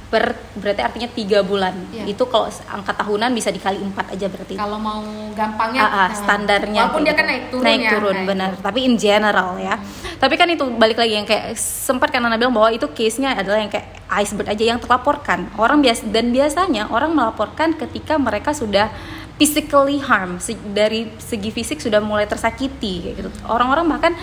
Per 0.07 0.31
berarti 0.55 0.81
artinya 0.81 1.09
tiga 1.11 1.43
bulan. 1.43 1.75
Iya. 1.91 2.15
Itu 2.15 2.23
kalau 2.31 2.47
angka 2.71 2.95
tahunan 3.03 3.35
bisa 3.35 3.51
dikali 3.51 3.83
empat 3.83 4.15
aja 4.15 4.31
berarti. 4.31 4.55
kalau 4.55 4.79
mau 4.79 5.03
gampangnya 5.35 5.81
Ah, 5.83 6.07
ah, 6.07 6.09
standarnya 6.11 6.81
walaupun 6.87 7.03
dia 7.03 7.15
kan 7.15 7.25
naik 7.27 7.43
turun 7.51 7.63
naik 7.63 7.79
ya 7.79 7.91
turun 7.95 8.15
kayak 8.15 8.27
benar 8.27 8.51
tapi 8.59 8.79
in 8.83 8.95
general 8.99 9.55
ya 9.55 9.75
tapi 10.19 10.35
kan 10.35 10.47
itu 10.51 10.65
balik 10.75 10.99
lagi 10.99 11.15
yang 11.15 11.23
kayak 11.23 11.55
sempat 11.55 12.11
kan 12.11 12.19
Nana 12.19 12.35
bilang 12.35 12.51
bahwa 12.51 12.67
itu 12.73 12.87
case 12.91 13.23
nya 13.23 13.35
adalah 13.39 13.61
yang 13.63 13.71
kayak 13.71 13.87
iceberg 14.19 14.49
aja 14.51 14.63
yang 14.75 14.79
terlaporkan 14.81 15.47
orang 15.55 15.79
biasa 15.79 16.09
dan 16.11 16.33
biasanya 16.33 16.91
orang 16.91 17.13
melaporkan 17.15 17.77
ketika 17.77 18.17
mereka 18.19 18.51
sudah 18.51 18.91
physically 19.39 20.03
harm. 20.03 20.37
Se- 20.43 20.59
dari 20.75 21.07
segi 21.17 21.49
fisik 21.49 21.79
sudah 21.79 22.03
mulai 22.03 22.27
tersakiti 22.27 23.07
kayak 23.07 23.15
gitu. 23.23 23.29
Orang-orang 23.47 23.87
bahkan 23.87 24.13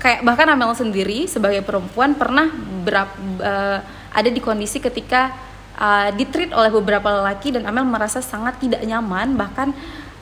kayak 0.00 0.24
bahkan 0.24 0.48
Amel 0.48 0.72
sendiri 0.72 1.28
sebagai 1.28 1.60
perempuan 1.62 2.16
pernah 2.16 2.48
berap, 2.82 3.12
eh, 3.38 3.78
ada 4.12 4.28
di 4.32 4.40
kondisi 4.42 4.82
ketika 4.82 5.52
uh, 5.78 6.08
ditreat 6.12 6.52
oleh 6.52 6.68
beberapa 6.68 7.08
lelaki 7.22 7.54
dan 7.54 7.64
Amel 7.64 7.88
merasa 7.88 8.20
sangat 8.20 8.60
tidak 8.60 8.84
nyaman 8.84 9.38
bahkan 9.40 9.72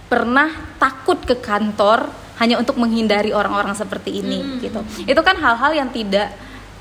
pernah 0.07 0.51
takut 0.79 1.19
ke 1.23 1.39
kantor 1.39 2.11
hanya 2.39 2.57
untuk 2.57 2.81
menghindari 2.81 3.35
orang-orang 3.37 3.77
seperti 3.77 4.25
ini 4.25 4.63
gitu. 4.65 4.81
Itu 5.05 5.21
kan 5.21 5.37
hal-hal 5.37 5.77
yang 5.77 5.91
tidak 5.93 6.33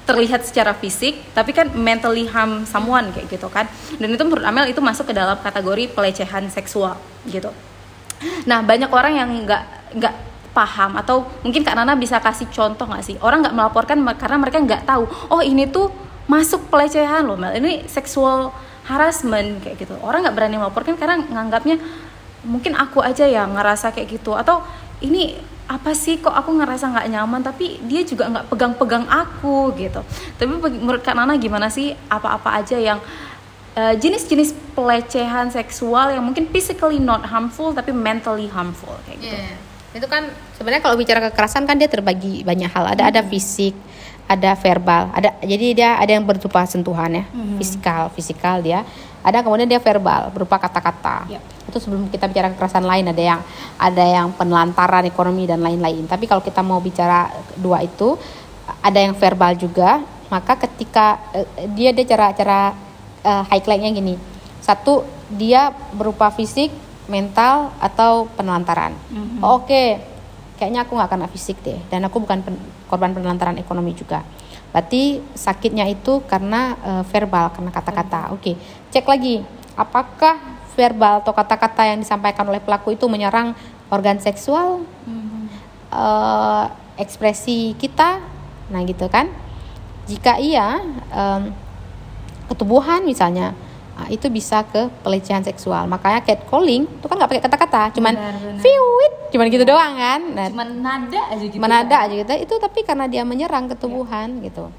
terlihat 0.09 0.41
secara 0.41 0.73
fisik 0.73 1.21
tapi 1.37 1.53
kan 1.53 1.69
mentally 1.77 2.25
harm 2.25 2.65
someone 2.65 3.13
kayak 3.13 3.29
gitu 3.29 3.45
kan. 3.53 3.69
Dan 4.01 4.09
itu 4.09 4.23
menurut 4.25 4.41
Amel 4.41 4.73
itu 4.73 4.81
masuk 4.81 5.09
ke 5.09 5.13
dalam 5.13 5.37
kategori 5.37 5.93
pelecehan 5.93 6.49
seksual 6.49 6.97
gitu. 7.29 7.53
Nah 8.49 8.65
banyak 8.65 8.89
orang 8.89 9.13
yang 9.13 9.29
nggak 9.45 9.63
nggak 10.01 10.15
paham 10.49 10.97
atau 10.97 11.29
mungkin 11.45 11.61
Kak 11.61 11.77
Nana 11.77 11.93
bisa 11.93 12.17
kasih 12.17 12.49
contoh 12.49 12.89
nggak 12.89 13.05
sih? 13.05 13.15
Orang 13.21 13.45
nggak 13.45 13.53
melaporkan 13.53 14.01
me- 14.01 14.17
karena 14.17 14.41
mereka 14.41 14.57
nggak 14.57 14.89
tahu 14.89 15.05
oh 15.29 15.45
ini 15.45 15.69
tuh 15.69 15.93
masuk 16.25 16.73
pelecehan 16.73 17.29
loh 17.29 17.37
Mel. 17.37 17.53
Ini 17.53 17.85
seksual 17.85 18.49
harassment 18.89 19.61
kayak 19.61 19.85
gitu. 19.85 19.93
Orang 20.01 20.25
nggak 20.25 20.33
berani 20.33 20.57
melaporkan 20.57 20.97
karena 20.97 21.21
nganggapnya 21.21 21.77
mungkin 22.49 22.73
aku 22.73 23.05
aja 23.05 23.29
yang 23.29 23.53
ngerasa 23.53 23.93
kayak 23.93 24.19
gitu 24.19 24.33
atau 24.33 24.65
ini 25.05 25.37
apa 25.69 25.93
sih? 25.93 26.17
Kok 26.17 26.33
aku 26.33 26.57
ngerasa 26.57 26.89
nggak 26.89 27.07
nyaman? 27.13 27.41
Tapi 27.45 27.77
dia 27.85 28.01
juga 28.01 28.25
nggak 28.25 28.49
pegang-pegang 28.49 29.05
aku 29.05 29.69
gitu. 29.77 30.01
Tapi 30.41 30.49
menurut 30.81 31.05
Kak 31.05 31.13
Nana 31.13 31.37
gimana 31.37 31.69
sih? 31.69 31.93
Apa-apa 32.09 32.57
aja 32.57 32.81
yang 32.81 32.97
eh, 33.77 33.93
jenis-jenis 34.01 34.73
pelecehan 34.73 35.53
seksual 35.53 36.17
yang 36.17 36.25
mungkin 36.25 36.49
physically 36.49 36.97
not 36.97 37.21
harmful 37.29 37.69
tapi 37.69 37.93
mentally 37.93 38.49
harmful 38.49 38.97
kayak 39.05 39.21
gitu. 39.21 39.37
Iya. 39.37 39.55
Itu 39.93 40.05
kan 40.09 40.33
sebenarnya 40.57 40.81
kalau 40.81 40.97
bicara 40.97 41.21
kekerasan 41.29 41.69
kan 41.69 41.77
dia 41.77 41.85
terbagi 41.85 42.41
banyak 42.41 42.69
hal. 42.73 42.89
Ada 42.97 43.13
ada 43.13 43.21
fisik, 43.21 43.77
ada 44.25 44.57
verbal, 44.57 45.13
ada 45.13 45.37
jadi 45.45 45.67
dia 45.77 45.89
ada 46.01 46.17
yang 46.17 46.25
berupa 46.25 46.65
sentuhan 46.65 47.13
ya, 47.13 47.25
fisikal, 47.57 48.09
fisikal 48.13 48.61
dia. 48.61 48.85
Ada 49.19 49.43
kemudian 49.43 49.67
dia 49.67 49.81
verbal 49.83 50.31
berupa 50.31 50.55
kata-kata. 50.55 51.27
Ya. 51.27 51.39
Itu 51.67 51.77
sebelum 51.77 52.07
kita 52.07 52.25
bicara 52.31 52.49
kekerasan 52.55 52.87
lain 52.87 53.11
ada 53.11 53.23
yang 53.23 53.41
ada 53.77 54.05
yang 54.05 54.27
penelantaran 54.33 55.05
ekonomi 55.05 55.45
dan 55.45 55.59
lain-lain. 55.59 56.07
Tapi 56.07 56.25
kalau 56.25 56.41
kita 56.41 56.63
mau 56.63 56.79
bicara 56.79 57.29
dua 57.59 57.83
itu 57.83 58.15
ada 58.79 58.99
yang 59.01 59.13
verbal 59.17 59.57
juga, 59.59 60.01
maka 60.31 60.55
ketika 60.55 61.19
eh, 61.33 61.67
dia 61.75 61.91
dia 61.91 62.05
cara 62.07 62.31
cara 62.31 62.59
eh, 63.25 63.43
highlightnya 63.51 63.91
gini. 63.91 64.15
Satu 64.63 65.03
dia 65.29 65.73
berupa 65.93 66.33
fisik, 66.33 66.73
mental 67.09 67.73
atau 67.81 68.29
penelantaran. 68.37 68.93
Oh, 69.41 69.61
Oke, 69.61 69.97
kayaknya 70.57 70.85
aku 70.85 70.93
nggak 70.97 71.09
kena 71.09 71.27
fisik 71.29 71.57
deh, 71.65 71.79
dan 71.89 72.05
aku 72.05 72.21
bukan 72.21 72.41
pen- 72.45 72.61
korban 72.89 73.13
penelantaran 73.13 73.57
ekonomi 73.57 73.93
juga. 73.97 74.21
Berarti 74.69 75.17
sakitnya 75.33 75.89
itu 75.89 76.21
karena 76.29 76.77
eh, 76.81 77.03
verbal, 77.09 77.49
karena 77.53 77.71
kata-kata. 77.73 78.33
Oke, 78.37 78.53
cek 78.89 79.05
lagi, 79.05 79.45
apakah 79.77 80.37
verbal 80.73 81.19
atau 81.19 81.33
kata-kata 81.35 81.91
yang 81.91 81.99
disampaikan 81.99 82.47
oleh 82.47 82.63
pelaku 82.63 82.95
itu 82.95 83.05
menyerang 83.11 83.53
organ 83.91 84.17
seksual, 84.21 84.85
eh, 85.91 86.65
ekspresi 86.99 87.73
kita, 87.79 88.19
nah 88.69 88.81
gitu 88.85 89.07
kan? 89.07 89.31
Jika 90.09 90.41
iya, 90.41 90.81
em, 91.13 91.53
ketubuhan 92.49 93.05
misalnya 93.05 93.53
ah, 93.93 94.09
itu 94.09 94.25
bisa 94.27 94.65
ke 94.65 94.89
pelecehan 95.05 95.45
seksual. 95.45 95.85
Makanya 95.85 96.25
catcalling 96.25 96.89
itu 96.89 97.05
kan 97.05 97.15
nggak 97.19 97.29
pakai 97.29 97.43
kata-kata 97.45 97.81
cuman 97.93 98.13
fiwit 98.57 99.13
cuman 99.29 99.45
gitu 99.53 99.65
doang 99.69 99.93
kan? 99.95 100.21
Nah, 100.33 100.47
cuman 100.49 100.67
nada 100.81 101.21
aja 101.29 101.43
gitu 101.45 101.61
menada 101.61 101.95
aja 102.09 102.13
gitu. 102.13 102.33
Itu 102.41 102.53
tapi 102.57 102.81
karena 102.81 103.05
dia 103.05 103.21
menyerang 103.21 103.69
ketubuhan 103.69 104.41
gitu 104.41 104.73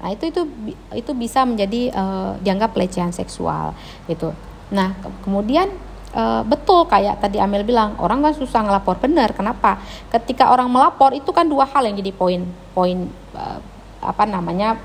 nah 0.00 0.08
itu 0.08 0.28
itu 0.28 0.42
itu 0.90 1.10
bisa 1.12 1.44
menjadi 1.44 1.92
eh, 1.92 2.32
dianggap 2.40 2.72
pelecehan 2.72 3.12
seksual 3.12 3.76
gitu. 4.04 4.32
Nah 4.72 4.96
ke- 4.96 5.12
kemudian 5.22 5.68
eh, 6.10 6.42
betul 6.42 6.84
kayak 6.84 7.20
tadi 7.20 7.36
Amel 7.36 7.62
bilang 7.62 8.00
orang 8.00 8.20
kan 8.20 8.32
susah 8.32 8.64
ngelapor 8.64 8.96
benar 8.96 9.30
kenapa? 9.30 9.76
Ketika 10.08 10.48
orang 10.48 10.66
melapor 10.66 11.12
itu 11.12 11.28
kan 11.30 11.44
dua 11.44 11.68
hal 11.68 11.84
yang 11.84 12.00
jadi 12.00 12.10
poin 12.10 12.40
poin 12.72 13.06
eh, 13.36 13.58
apa 14.00 14.24
namanya 14.24 14.80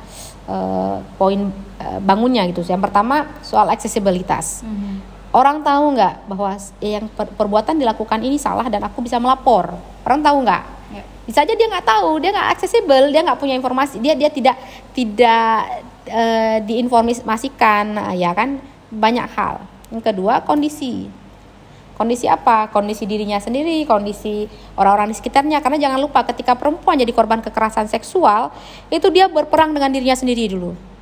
eh, 0.45 0.97
poin 1.16 1.47
eh, 1.80 1.99
bangunnya 2.03 2.43
gitu. 2.51 2.61
Yang 2.61 2.91
pertama 2.91 3.39
soal 3.39 3.72
aksesibilitas. 3.72 4.68
Orang 5.32 5.63
tahu 5.63 5.95
nggak 5.95 6.32
bahwa 6.32 6.55
yang 6.80 7.11
per- 7.11 7.28
perbuatan 7.32 7.76
dilakukan 7.76 8.24
ini 8.24 8.36
salah 8.36 8.68
dan 8.68 8.84
aku 8.84 8.99
bisa 8.99 9.20
melapor? 9.20 9.76
Orang 10.03 10.24
tahu 10.24 10.43
nggak? 10.43 10.63
Ya. 10.91 11.03
Bisa 11.26 11.41
aja 11.41 11.53
dia 11.57 11.67
nggak 11.69 11.86
tahu 11.86 12.21
dia 12.21 12.30
nggak 12.30 12.49
aksesibel 12.53 13.09
dia 13.09 13.26
nggak 13.26 13.41
punya 13.41 13.57
informasi 13.57 13.97
dia 13.97 14.13
dia 14.13 14.30
tidak 14.30 14.55
tidak 14.93 15.84
eh, 16.09 16.57
diinformasikan. 16.63 17.84
Nah, 17.97 18.11
ya 18.13 18.32
kan 18.32 18.61
banyak 18.93 19.28
hal. 19.34 19.65
Yang 19.91 20.03
kedua 20.13 20.45
kondisi. 20.45 21.09
Kondisi 21.95 22.28
apa? 22.28 22.67
Kondisi 22.69 23.07
dirinya 23.07 23.39
sendiri 23.39 23.88
kondisi 23.88 24.45
orang-orang 24.76 25.11
di 25.11 25.15
sekitarnya. 25.15 25.63
Karena 25.63 25.80
jangan 25.80 25.99
lupa 25.99 26.28
ketika 26.28 26.53
perempuan 26.55 26.99
jadi 26.99 27.11
korban 27.15 27.39
kekerasan 27.39 27.88
seksual 27.88 28.51
itu 28.91 29.07
dia 29.11 29.32
berperang 29.32 29.71
dengan 29.71 29.91
dirinya 29.91 30.15
sendiri 30.15 30.51
dulu 30.51 30.94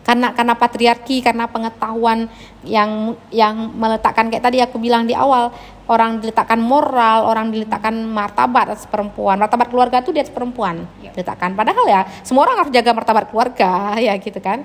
karena 0.00 0.32
karena 0.32 0.54
patriarki 0.56 1.20
karena 1.20 1.44
pengetahuan 1.46 2.26
yang 2.64 3.14
yang 3.28 3.72
meletakkan 3.76 4.32
kayak 4.32 4.44
tadi 4.44 4.58
aku 4.64 4.80
bilang 4.80 5.04
di 5.04 5.12
awal 5.12 5.52
orang 5.90 6.22
diletakkan 6.22 6.56
moral 6.62 7.26
orang 7.26 7.50
diletakkan 7.52 7.92
martabat 8.08 8.72
atas 8.72 8.86
perempuan. 8.88 9.36
Martabat 9.36 9.68
keluarga 9.68 10.00
itu 10.00 10.14
di 10.14 10.22
atas 10.22 10.32
perempuan 10.32 10.86
diletakkan. 11.02 11.52
Padahal 11.52 11.84
ya 11.84 12.00
semua 12.24 12.48
orang 12.48 12.64
harus 12.64 12.72
jaga 12.72 12.90
martabat 12.96 13.28
keluarga 13.28 13.70
ya 14.06 14.16
gitu 14.16 14.40
kan. 14.40 14.64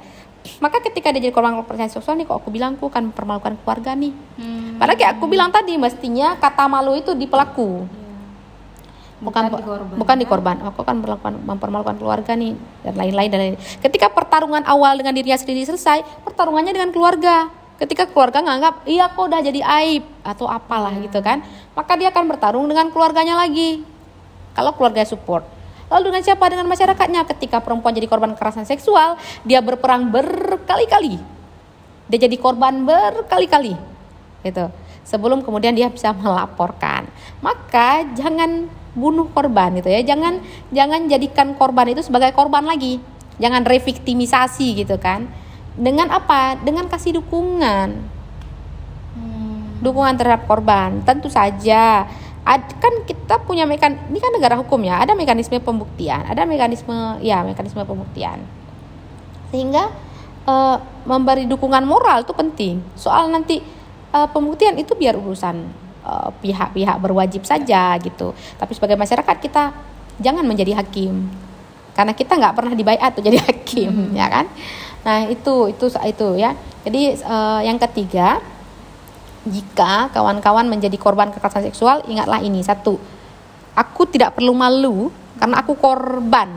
Maka 0.61 0.77
ketika 0.77 1.09
dia 1.09 1.25
jadi 1.25 1.33
korban 1.33 1.57
pelecehan 1.65 1.89
seksual 1.89 2.21
nih 2.21 2.29
kok 2.29 2.37
aku 2.37 2.53
bilang 2.53 2.77
aku 2.77 2.93
kan 2.93 3.09
mempermalukan 3.09 3.57
keluarga 3.65 3.97
nih. 3.97 4.13
Padahal 4.77 4.97
kayak 4.97 5.11
aku 5.17 5.25
bilang 5.25 5.49
tadi 5.49 5.73
mestinya 5.73 6.37
kata 6.37 6.69
malu 6.69 6.93
itu 6.93 7.17
di 7.17 7.25
pelaku. 7.25 7.81
bukan 7.81 8.04
Bukan 9.25 9.49
di 9.49 9.51
korban. 9.57 9.97
bukan 9.97 10.15
di 10.21 10.25
korban. 10.29 10.55
Aku 10.69 10.81
kan 10.85 10.95
melakukan 11.01 11.33
mempermalukan 11.41 11.95
keluarga 11.97 12.37
nih 12.37 12.53
dan 12.85 12.93
lain-lain 12.93 13.29
dan 13.33 13.39
lain 13.41 13.55
ketika 13.81 14.13
pertarungan 14.13 14.61
awal 14.69 14.93
dengan 15.01 15.17
dirinya 15.17 15.35
sendiri 15.35 15.65
selesai 15.65 16.05
pertarungannya 16.21 16.71
dengan 16.71 16.93
keluarga. 16.93 17.49
Ketika 17.75 18.07
keluarga 18.07 18.39
nganggap 18.39 18.87
iya 18.87 19.11
kok 19.11 19.19
udah 19.19 19.41
jadi 19.43 19.59
aib 19.59 20.07
atau 20.23 20.47
apalah 20.47 20.95
gitu 20.95 21.19
kan 21.19 21.43
maka 21.75 21.99
dia 21.99 22.07
akan 22.07 22.23
bertarung 22.31 22.65
dengan 22.69 22.87
keluarganya 22.93 23.35
lagi. 23.35 23.83
Kalau 24.55 24.71
keluarga 24.77 25.03
support. 25.03 25.43
Lalu 25.91 26.15
dengan 26.15 26.23
siapa? 26.23 26.47
Dengan 26.47 26.71
masyarakatnya. 26.71 27.27
Ketika 27.35 27.59
perempuan 27.59 27.91
jadi 27.91 28.07
korban 28.07 28.31
kekerasan 28.37 28.63
seksual 28.63 29.19
dia 29.43 29.59
berperang 29.59 30.07
berkali-kali. 30.07 31.19
Dia 32.07 32.19
jadi 32.29 32.37
korban 32.39 32.87
berkali-kali. 32.87 33.75
Gitu 34.45 34.84
sebelum 35.05 35.45
kemudian 35.45 35.77
dia 35.77 35.87
bisa 35.87 36.11
melaporkan. 36.11 37.05
Maka 37.39 38.09
jangan 38.17 38.67
bunuh 38.97 39.29
korban 39.29 39.77
gitu 39.77 39.87
ya. 39.87 40.01
Jangan 40.01 40.41
jangan 40.73 41.05
jadikan 41.05 41.53
korban 41.53 41.93
itu 41.93 42.01
sebagai 42.01 42.33
korban 42.33 42.65
lagi. 42.65 42.97
Jangan 43.37 43.63
reviktimisasi 43.63 44.81
gitu 44.81 44.97
kan. 44.97 45.29
Dengan 45.77 46.09
apa? 46.09 46.57
Dengan 46.57 46.89
kasih 46.89 47.21
dukungan. 47.21 48.17
Dukungan 49.85 50.17
terhadap 50.17 50.49
korban. 50.49 51.05
Tentu 51.05 51.29
saja. 51.29 52.09
Ad- 52.45 52.77
kan 52.77 53.05
kita 53.05 53.41
punya 53.45 53.65
mekan 53.69 53.97
ini 54.09 54.17
kan 54.17 54.33
negara 54.33 54.57
hukum 54.57 54.81
ya. 54.81 55.05
Ada 55.05 55.13
mekanisme 55.13 55.61
pembuktian. 55.61 56.25
Ada 56.25 56.49
mekanisme 56.49 57.21
ya 57.21 57.45
mekanisme 57.45 57.83
pembuktian. 57.85 58.41
Sehingga 59.51 59.91
eh, 60.47 60.77
memberi 61.05 61.45
dukungan 61.45 61.83
moral 61.83 62.23
itu 62.23 62.31
penting. 62.31 62.79
Soal 62.95 63.27
nanti 63.27 63.74
eh, 64.15 64.27
pembuktian 64.31 64.79
itu 64.79 64.95
biar 64.95 65.19
urusan 65.19 65.55
eh, 66.07 66.29
pihak-pihak 66.39 66.97
berwajib 67.03 67.43
saja 67.43 67.99
gitu. 67.99 68.31
Tapi 68.55 68.71
sebagai 68.71 68.95
masyarakat 68.95 69.35
kita 69.43 69.75
jangan 70.23 70.47
menjadi 70.47 70.79
hakim. 70.79 71.27
Karena 71.95 72.11
kita 72.11 72.35
nggak 72.35 72.55
pernah 72.55 72.73
dibayar 72.75 73.11
tuh 73.11 73.23
jadi 73.23 73.39
hakim 73.47 74.15
ya 74.15 74.27
kan? 74.31 74.45
Nah 75.03 75.27
itu 75.27 75.71
itu 75.71 75.85
itu 75.91 76.27
ya. 76.39 76.55
Jadi 76.87 77.19
eh, 77.19 77.61
yang 77.67 77.77
ketiga 77.77 78.39
jika 79.45 80.09
kawan-kawan 80.09 80.65
menjadi 80.65 80.97
korban 80.97 81.29
kekerasan 81.29 81.69
seksual 81.69 82.01
ingatlah 82.09 82.41
ini. 82.41 82.65
Satu 82.65 82.97
aku 83.75 84.07
tidak 84.09 84.33
perlu 84.39 84.55
malu 84.55 85.11
karena 85.37 85.61
aku 85.61 85.75
korban. 85.77 86.49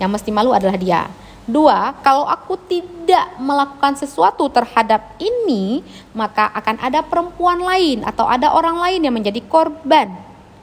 Yang 0.00 0.10
mesti 0.18 0.30
malu 0.34 0.50
adalah 0.50 0.74
dia 0.74 1.06
dua 1.46 1.98
kalau 2.06 2.22
aku 2.22 2.54
tidak 2.70 3.34
melakukan 3.42 3.98
sesuatu 3.98 4.46
terhadap 4.46 5.18
ini 5.18 5.82
maka 6.14 6.46
akan 6.54 6.78
ada 6.78 7.02
perempuan 7.02 7.58
lain 7.58 8.06
atau 8.06 8.30
ada 8.30 8.54
orang 8.54 8.78
lain 8.78 9.00
yang 9.02 9.14
menjadi 9.14 9.42
korban. 9.46 10.10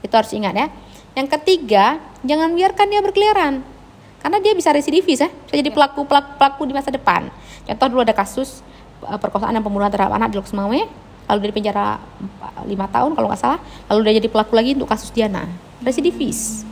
Itu 0.00 0.16
harus 0.16 0.32
ingat 0.32 0.54
ya. 0.56 0.66
Yang 1.12 1.28
ketiga 1.36 2.00
jangan 2.24 2.56
biarkan 2.56 2.86
dia 2.88 3.00
berkeliaran. 3.04 3.54
Karena 4.20 4.36
dia 4.40 4.52
bisa 4.52 4.72
residivis 4.72 5.20
ya. 5.20 5.28
Bisa 5.28 5.54
jadi 5.56 5.72
pelaku 5.72 6.04
pelaku, 6.04 6.36
pelaku 6.36 6.62
di 6.68 6.74
masa 6.76 6.88
depan. 6.92 7.28
Contoh 7.68 7.86
dulu 7.92 8.00
ada 8.00 8.16
kasus 8.16 8.64
eh, 9.04 9.18
perkosaan 9.20 9.52
dan 9.52 9.62
pembunuhan 9.64 9.92
terhadap 9.92 10.16
anak 10.16 10.32
di 10.32 10.40
Loksmawe 10.40 11.10
lalu 11.30 11.46
dari 11.46 11.54
penjara 11.54 12.02
lima 12.66 12.90
tahun 12.90 13.14
kalau 13.14 13.30
nggak 13.30 13.38
salah 13.38 13.62
lalu 13.86 14.10
dia 14.10 14.18
jadi 14.18 14.28
pelaku 14.34 14.52
lagi 14.56 14.74
untuk 14.74 14.90
kasus 14.90 15.14
Diana. 15.14 15.46
Residivis 15.84 16.69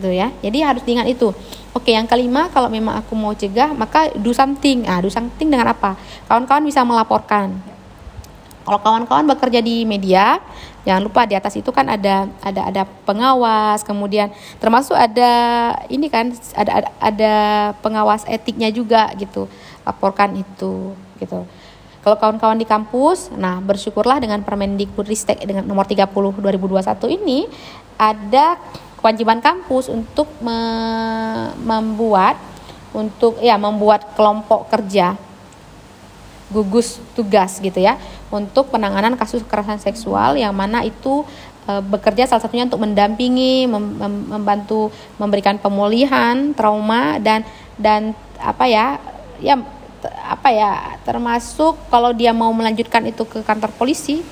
gitu 0.00 0.08
ya. 0.08 0.32
Jadi 0.40 0.58
harus 0.64 0.80
diingat 0.80 1.04
itu. 1.12 1.28
Oke 1.76 1.92
yang 1.92 2.08
kelima 2.08 2.48
kalau 2.48 2.72
memang 2.72 2.98
aku 2.98 3.12
mau 3.12 3.36
cegah 3.36 3.76
maka 3.76 4.08
do 4.16 4.32
something. 4.32 4.88
Ah 4.88 5.04
do 5.04 5.12
something 5.12 5.52
dengan 5.52 5.68
apa? 5.68 5.94
Kawan-kawan 6.24 6.64
bisa 6.64 6.80
melaporkan. 6.82 7.52
Kalau 8.64 8.80
kawan-kawan 8.80 9.28
bekerja 9.28 9.60
di 9.60 9.84
media 9.84 10.40
jangan 10.88 11.04
lupa 11.04 11.28
di 11.28 11.36
atas 11.36 11.60
itu 11.60 11.68
kan 11.68 11.84
ada 11.92 12.24
ada 12.40 12.72
ada 12.72 12.82
pengawas 13.04 13.84
kemudian 13.84 14.32
termasuk 14.56 14.96
ada 14.96 15.28
ini 15.92 16.08
kan 16.08 16.32
ada 16.56 16.80
ada, 16.80 16.88
ada 16.96 17.34
pengawas 17.84 18.24
etiknya 18.24 18.72
juga 18.72 19.12
gitu. 19.20 19.44
Laporkan 19.84 20.32
itu 20.40 20.96
gitu. 21.20 21.44
Kalau 22.00 22.16
kawan-kawan 22.16 22.56
di 22.56 22.64
kampus, 22.64 23.28
nah 23.36 23.60
bersyukurlah 23.60 24.24
dengan 24.24 24.40
Permendikbudristek 24.40 25.44
dengan 25.44 25.68
nomor 25.68 25.84
30 25.84 26.08
2021 26.40 26.80
ini 27.20 27.44
ada 28.00 28.56
kewajiban 29.00 29.40
kampus 29.40 29.88
untuk 29.88 30.28
me- 30.44 31.56
membuat 31.64 32.36
untuk 32.92 33.40
ya 33.40 33.56
membuat 33.56 34.14
kelompok 34.14 34.68
kerja 34.68 35.16
gugus 36.50 36.98
tugas 37.14 37.62
gitu 37.62 37.78
ya 37.78 37.94
untuk 38.28 38.74
penanganan 38.74 39.14
kasus 39.14 39.42
kekerasan 39.46 39.78
seksual 39.78 40.34
yang 40.34 40.50
mana 40.50 40.82
itu 40.82 41.22
e, 41.70 41.72
bekerja 41.78 42.26
salah 42.26 42.42
satunya 42.42 42.66
untuk 42.66 42.82
mendampingi 42.82 43.70
mem- 43.70 43.94
mem- 43.94 44.26
membantu 44.34 44.90
memberikan 45.14 45.62
pemulihan 45.62 46.50
trauma 46.58 47.22
dan 47.22 47.46
dan 47.78 48.18
apa 48.42 48.66
ya 48.66 48.98
ya 49.38 49.62
apa 50.26 50.48
ya 50.50 50.98
termasuk 51.06 51.78
kalau 51.86 52.10
dia 52.10 52.34
mau 52.34 52.50
melanjutkan 52.50 53.06
itu 53.06 53.22
ke 53.22 53.46
kantor 53.46 53.70
polisi 53.78 54.26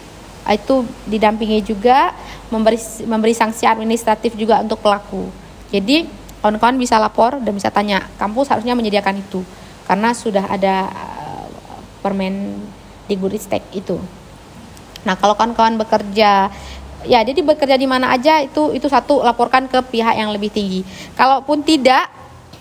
itu 0.49 0.85
didampingi 1.05 1.61
juga 1.61 2.17
memberi 2.49 2.81
memberi 3.05 3.35
sanksi 3.37 3.69
administratif 3.69 4.33
juga 4.35 4.65
untuk 4.65 4.81
pelaku 4.81 5.29
jadi 5.69 6.09
kawan-kawan 6.41 6.79
bisa 6.79 6.97
lapor 6.97 7.37
dan 7.43 7.53
bisa 7.53 7.69
tanya 7.69 8.07
kampus 8.17 8.49
harusnya 8.49 8.73
menyediakan 8.73 9.21
itu 9.21 9.45
karena 9.85 10.13
sudah 10.13 10.45
ada 10.49 10.89
eh, 10.89 11.47
permen 12.05 12.61
Dikbudristek 13.09 13.65
itu. 13.73 13.97
Nah, 15.09 15.17
kalau 15.17 15.33
kawan-kawan 15.33 15.81
bekerja 15.81 16.53
ya 17.09 17.21
jadi 17.25 17.41
bekerja 17.41 17.81
di 17.81 17.89
mana 17.89 18.13
aja 18.13 18.43
itu 18.45 18.75
itu 18.77 18.85
satu 18.91 19.25
laporkan 19.25 19.65
ke 19.65 19.81
pihak 19.81 20.13
yang 20.13 20.29
lebih 20.29 20.53
tinggi. 20.53 20.85
Kalaupun 21.17 21.65
tidak 21.65 22.13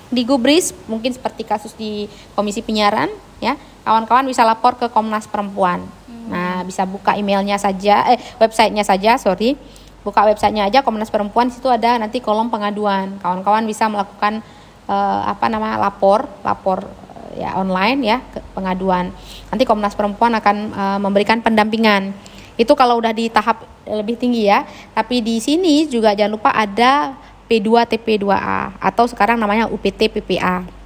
di 0.07 0.23
Gubris 0.23 0.71
mungkin 0.87 1.11
seperti 1.11 1.43
kasus 1.43 1.75
di 1.75 2.07
Komisi 2.31 2.63
Penyiaran 2.63 3.11
ya, 3.43 3.59
kawan-kawan 3.83 4.23
bisa 4.23 4.47
lapor 4.47 4.79
ke 4.79 4.87
Komnas 4.87 5.27
Perempuan. 5.27 5.83
Nah, 6.27 6.61
bisa 6.67 6.83
buka 6.83 7.15
emailnya 7.15 7.55
saja 7.55 8.13
eh 8.13 8.19
websitenya 8.37 8.83
saja, 8.83 9.15
sorry. 9.15 9.55
Buka 10.03 10.23
websitenya 10.23 10.71
aja 10.71 10.79
Komnas 10.83 11.11
Perempuan 11.11 11.51
situ 11.51 11.67
ada 11.67 11.99
nanti 11.99 12.23
kolom 12.23 12.47
pengaduan. 12.47 13.19
Kawan-kawan 13.19 13.67
bisa 13.67 13.87
melakukan 13.91 14.39
eh, 14.87 15.21
apa 15.27 15.45
nama 15.51 15.75
lapor, 15.79 16.27
lapor 16.43 16.87
eh, 17.35 17.43
ya 17.43 17.59
online 17.59 17.99
ya 18.03 18.17
ke 18.31 18.39
pengaduan. 18.55 19.11
Nanti 19.51 19.63
Komnas 19.67 19.95
Perempuan 19.95 20.35
akan 20.35 20.57
eh, 20.71 20.99
memberikan 20.99 21.43
pendampingan. 21.43 22.15
Itu 22.57 22.73
kalau 22.73 22.97
udah 22.97 23.11
di 23.11 23.27
tahap 23.27 23.67
lebih 23.87 24.19
tinggi 24.19 24.47
ya. 24.47 24.63
Tapi 24.95 25.23
di 25.23 25.39
sini 25.39 25.87
juga 25.87 26.15
jangan 26.15 26.33
lupa 26.35 26.51
ada 26.51 27.15
P2 27.47 27.87
TP2A 27.87 28.75
atau 28.79 29.07
sekarang 29.07 29.39
namanya 29.39 29.71
UPT 29.71 30.11
PPA. 30.11 30.76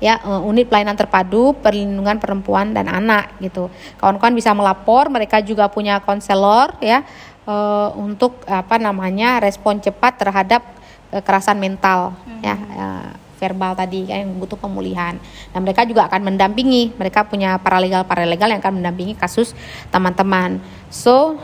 Ya, 0.00 0.16
eh, 0.20 0.40
unit 0.48 0.66
pelayanan 0.68 0.96
terpadu 0.96 1.52
perlindungan 1.60 2.16
perempuan 2.16 2.72
dan 2.72 2.88
anak 2.88 3.36
gitu. 3.40 3.68
Kawan-kawan 4.00 4.32
bisa 4.32 4.56
melapor, 4.56 5.12
mereka 5.12 5.44
juga 5.44 5.68
punya 5.68 6.00
konselor 6.00 6.72
ya 6.80 7.04
eh, 7.44 7.88
untuk 8.00 8.44
apa 8.48 8.80
namanya 8.80 9.40
respon 9.44 9.78
cepat 9.78 10.20
terhadap 10.20 10.62
kekerasan 11.10 11.58
mental 11.58 12.14
ya 12.40 12.56
eh, 12.56 13.10
verbal 13.40 13.72
tadi 13.72 14.04
kan 14.04 14.20
yang 14.20 14.36
butuh 14.36 14.60
pemulihan. 14.60 15.16
Dan 15.52 15.64
mereka 15.64 15.88
juga 15.88 16.04
akan 16.08 16.32
mendampingi, 16.32 16.92
mereka 16.96 17.24
punya 17.24 17.56
paralegal 17.56 18.04
paralegal 18.04 18.52
yang 18.52 18.60
akan 18.60 18.84
mendampingi 18.84 19.16
kasus 19.16 19.56
teman-teman. 19.88 20.60
So 20.92 21.40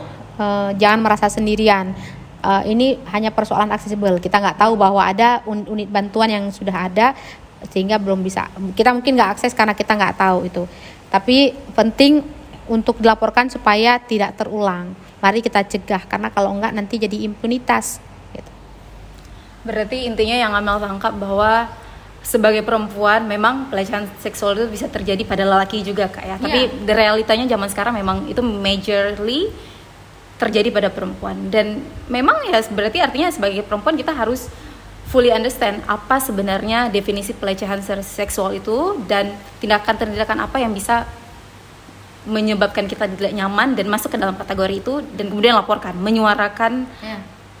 jangan 0.77 1.01
merasa 1.01 1.33
sendirian. 1.33 1.97
Eh, 2.47 2.63
ini 2.71 3.01
hanya 3.09 3.33
persoalan 3.33 3.73
aksesibel. 3.73 4.21
Kita 4.21 4.37
nggak 4.37 4.61
tahu 4.61 4.77
bahwa 4.77 5.01
ada 5.01 5.41
un- 5.49 5.65
unit 5.67 5.89
bantuan 5.89 6.29
yang 6.29 6.45
sudah 6.53 6.87
ada 6.87 7.17
sehingga 7.73 7.97
belum 7.97 8.21
bisa. 8.21 8.47
Kita 8.77 8.93
mungkin 8.93 9.17
nggak 9.17 9.39
akses 9.39 9.53
karena 9.57 9.73
kita 9.73 9.97
nggak 9.97 10.15
tahu 10.17 10.45
itu. 10.45 10.63
Tapi 11.09 11.55
penting 11.73 12.21
untuk 12.67 12.99
dilaporkan 12.99 13.49
supaya 13.49 13.97
tidak 13.97 14.37
terulang. 14.37 14.93
Mari 15.17 15.41
kita 15.41 15.65
cegah 15.65 16.05
karena 16.05 16.29
kalau 16.29 16.53
enggak 16.53 16.75
nanti 16.75 17.01
jadi 17.01 17.25
impunitas. 17.25 17.97
Gitu. 18.35 18.51
Berarti 19.65 20.05
intinya 20.05 20.37
yang 20.37 20.53
Amel 20.53 20.77
tangkap 20.77 21.17
bahwa 21.17 21.65
sebagai 22.21 22.59
perempuan 22.59 23.23
memang 23.23 23.71
pelecehan 23.71 24.03
seksual 24.19 24.59
itu 24.59 24.67
bisa 24.67 24.91
terjadi 24.91 25.23
pada 25.23 25.47
lelaki 25.47 25.79
juga 25.81 26.11
kak 26.11 26.25
ya. 26.27 26.35
Tapi 26.37 26.59
Iya. 26.67 26.85
the 26.85 26.93
realitanya 26.93 27.47
zaman 27.47 27.71
sekarang 27.71 27.95
memang 27.95 28.27
itu 28.27 28.43
majorly 28.43 29.47
terjadi 30.37 30.69
pada 30.69 30.89
perempuan 30.93 31.49
dan 31.49 31.81
memang 32.05 32.37
ya 32.45 32.61
berarti 32.69 33.01
artinya 33.01 33.33
sebagai 33.33 33.65
perempuan 33.65 33.97
kita 33.97 34.13
harus 34.13 34.45
fully 35.07 35.31
understand 35.31 35.79
apa 35.87 36.19
sebenarnya 36.19 36.91
definisi 36.91 37.31
pelecehan 37.31 37.79
seksual 38.03 38.59
itu 38.59 38.99
dan 39.07 39.31
tindakan-tindakan 39.63 40.43
apa 40.43 40.59
yang 40.59 40.75
bisa 40.75 41.07
menyebabkan 42.27 42.91
kita 42.91 43.07
tidak 43.07 43.31
nyaman 43.31 43.71
dan 43.71 43.87
masuk 43.87 44.11
ke 44.11 44.17
dalam 44.19 44.35
kategori 44.35 44.83
itu 44.83 44.99
dan 45.15 45.31
kemudian 45.31 45.55
laporkan, 45.55 45.95
menyuarakan 45.95 46.83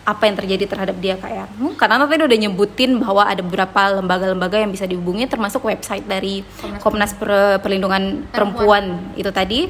apa 0.07 0.23
yang 0.23 0.35
terjadi 0.39 0.63
terhadap 0.71 0.95
dia 1.03 1.15
kak 1.19 1.31
ya. 1.31 1.45
Hmm, 1.47 1.75
karena 1.75 2.03
tadi 2.03 2.23
udah 2.27 2.39
nyebutin 2.47 2.95
bahwa 2.99 3.27
ada 3.27 3.43
beberapa 3.43 3.81
lembaga-lembaga 3.99 4.59
yang 4.59 4.71
bisa 4.71 4.87
dihubungi 4.87 5.27
termasuk 5.27 5.63
website 5.67 6.03
dari 6.07 6.43
Komnas, 6.83 7.11
Per- 7.15 7.59
Perlindungan 7.59 8.27
Perempuan. 8.31 9.15
itu 9.19 9.31
tadi. 9.31 9.67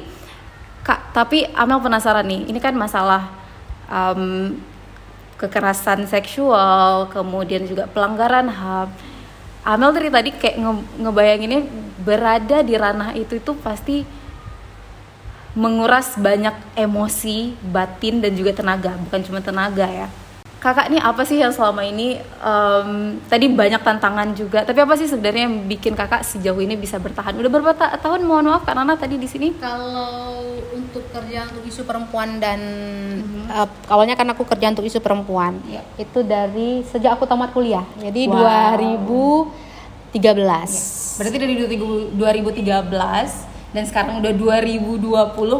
Kak, 0.82 1.10
tapi 1.14 1.42
Amel 1.58 1.82
penasaran 1.82 2.22
nih, 2.26 2.46
ini 2.50 2.58
kan 2.62 2.74
masalah 2.74 3.34
um, 3.90 4.54
kekerasan 5.38 6.04
seksual, 6.10 7.06
kemudian 7.14 7.64
juga 7.64 7.86
pelanggaran 7.86 8.50
HAM. 8.50 8.90
Amel 9.62 9.90
dari 9.94 10.10
tadi 10.10 10.30
kayak 10.34 10.56
nge- 10.58 10.88
ngebayanginnya 11.06 11.60
berada 12.02 12.58
di 12.66 12.74
ranah 12.74 13.14
itu 13.14 13.38
itu 13.38 13.52
pasti 13.62 14.02
menguras 15.54 16.14
banyak 16.18 16.54
emosi, 16.78 17.54
batin 17.70 18.22
dan 18.22 18.34
juga 18.34 18.54
tenaga, 18.54 18.94
bukan 19.08 19.20
cuma 19.26 19.40
tenaga 19.42 19.86
ya. 19.86 20.08
Kakak 20.58 20.90
nih 20.90 20.98
apa 20.98 21.22
sih 21.22 21.38
yang 21.38 21.54
selama 21.54 21.80
ini 21.80 22.18
em, 22.18 22.88
tadi 23.24 23.46
banyak 23.46 23.78
tantangan 23.78 24.34
juga, 24.34 24.66
tapi 24.66 24.82
apa 24.82 24.98
sih 24.98 25.06
sebenarnya 25.06 25.46
yang 25.46 25.56
bikin 25.64 25.94
kakak 25.94 26.26
sejauh 26.26 26.58
ini 26.58 26.74
bisa 26.74 26.98
bertahan? 26.98 27.30
Udah 27.32 27.46
berapa 27.46 27.72
ta- 27.72 27.94
tahun? 27.94 28.26
Mohon 28.26 28.50
maaf 28.50 28.66
Kak 28.66 28.74
Nana 28.74 28.98
tadi 28.98 29.14
di 29.14 29.24
sini. 29.24 29.54
Kalau 29.54 30.42
untuk 30.74 31.06
kerja 31.08 31.46
untuk 31.46 31.62
isu 31.62 31.86
perempuan 31.86 32.42
dan 32.42 32.58
eh, 33.46 33.68
awalnya 33.86 34.12
kan 34.12 34.26
aku 34.28 34.42
kerja 34.42 34.66
untuk 34.68 34.82
isu 34.82 34.98
perempuan 34.98 35.62
itu 35.94 36.18
dari 36.20 36.82
sejak 36.84 37.14
aku 37.14 37.22
tamat 37.22 37.54
kuliah. 37.54 37.86
Jadi 37.96 38.26
Wow. 38.26 39.54
2000 39.54 39.68
13. 40.08 41.20
Berarti 41.20 41.36
dari 41.36 41.54
2013 41.54 43.30
dan 43.68 43.84
sekarang 43.84 44.18
udah 44.18 44.32
2020 44.32 45.04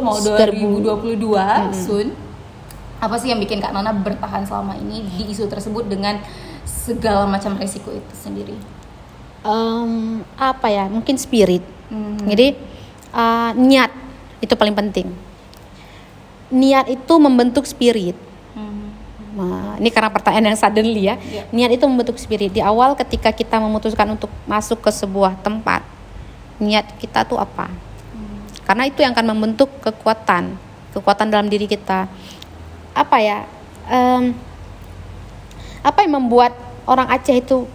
mau 0.01 0.17
2022 0.17 1.29
soon. 1.77 2.07
Apa 2.99 3.15
sih 3.15 3.31
yang 3.31 3.39
bikin 3.39 3.63
Kak 3.63 3.71
Nana 3.71 3.95
bertahan 3.95 4.43
selama 4.43 4.75
ini 4.75 5.07
di 5.07 5.31
isu 5.31 5.47
tersebut 5.47 5.87
dengan 5.87 6.19
segala 6.67 7.23
macam 7.25 7.55
resiko 7.55 7.95
itu 7.95 8.13
sendiri? 8.15 8.55
Em, 9.43 10.19
apa 10.35 10.67
ya? 10.67 10.91
Mungkin 10.91 11.15
spirit. 11.15 11.63
Hmm. 11.87 12.19
Jadi 12.27 12.59
uh, 13.15 13.55
niat 13.55 13.91
itu 14.43 14.53
paling 14.55 14.75
penting. 14.75 15.07
Niat 16.51 16.91
itu 16.91 17.13
membentuk 17.15 17.63
spirit. 17.63 18.19
Hmm. 18.51 18.91
Nah, 19.39 19.79
ini 19.79 19.87
karena 19.89 20.11
pertanyaan 20.11 20.51
yang 20.51 20.59
suddenly 20.59 21.07
ya. 21.07 21.15
Iya. 21.15 21.43
Niat 21.55 21.71
itu 21.79 21.83
membentuk 21.87 22.19
spirit. 22.19 22.51
Di 22.51 22.59
awal 22.59 22.99
ketika 22.99 23.31
kita 23.31 23.63
memutuskan 23.63 24.11
untuk 24.11 24.27
masuk 24.43 24.83
ke 24.83 24.91
sebuah 24.91 25.39
tempat, 25.39 25.87
niat 26.59 26.99
kita 26.99 27.23
tuh 27.23 27.39
apa? 27.39 27.71
Karena 28.69 28.85
itu 28.85 29.01
yang 29.01 29.17
akan 29.17 29.33
membentuk 29.33 29.65
kekuatan, 29.81 30.53
kekuatan 30.93 31.33
dalam 31.33 31.49
diri 31.49 31.65
kita. 31.65 32.05
Apa 32.99 33.23
ya? 33.23 33.47
em, 33.89 34.35
apa 35.81 36.05
yang 36.05 36.21
membuat 36.21 36.53
orang 36.85 37.09
Aceh 37.09 37.39
itu 37.39 37.65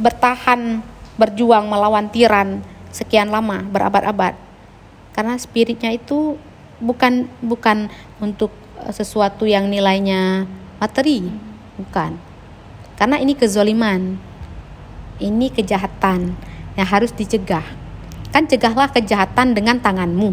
bertahan, 0.00 0.80
berjuang 1.18 1.68
melawan 1.68 2.08
tiran 2.08 2.64
sekian 2.90 3.28
lama, 3.28 3.62
berabad-abad? 3.68 4.34
Karena 5.12 5.36
spiritnya 5.36 5.92
itu 5.92 6.38
bukan 6.80 7.28
bukan 7.44 7.92
untuk 8.22 8.50
eh, 8.80 8.94
sesuatu 8.94 9.44
yang 9.44 9.68
nilainya 9.68 10.48
materi, 10.80 11.28
bukan. 11.76 12.16
Karena 12.96 13.16
ini 13.20 13.36
kezoliman, 13.36 14.16
ini 15.20 15.46
kejahatan 15.52 16.36
yang 16.76 16.88
harus 16.88 17.12
dicegah. 17.12 17.64
Kan 18.30 18.46
cegahlah 18.46 18.88
kejahatan 18.94 19.52
dengan 19.58 19.82
tanganmu, 19.82 20.32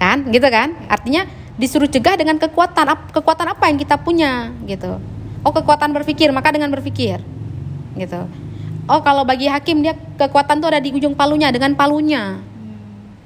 kan? 0.00 0.24
Gitu 0.32 0.48
kan? 0.48 0.72
Artinya 0.88 1.28
disuruh 1.54 1.86
cegah 1.86 2.18
dengan 2.18 2.36
kekuatan 2.38 2.86
ap- 2.90 3.10
kekuatan 3.14 3.54
apa 3.54 3.70
yang 3.70 3.78
kita 3.78 3.94
punya, 4.00 4.50
gitu. 4.66 4.98
Oh 5.44 5.52
kekuatan 5.52 5.92
berpikir, 5.94 6.32
maka 6.34 6.50
dengan 6.50 6.72
berpikir, 6.72 7.22
gitu. 7.94 8.20
Oh 8.84 9.00
kalau 9.00 9.24
bagi 9.24 9.48
hakim 9.48 9.80
dia 9.80 9.96
kekuatan 9.96 10.60
tuh 10.60 10.68
ada 10.68 10.80
di 10.82 10.92
ujung 10.92 11.16
palunya 11.16 11.48
dengan 11.48 11.72
palunya. 11.72 12.42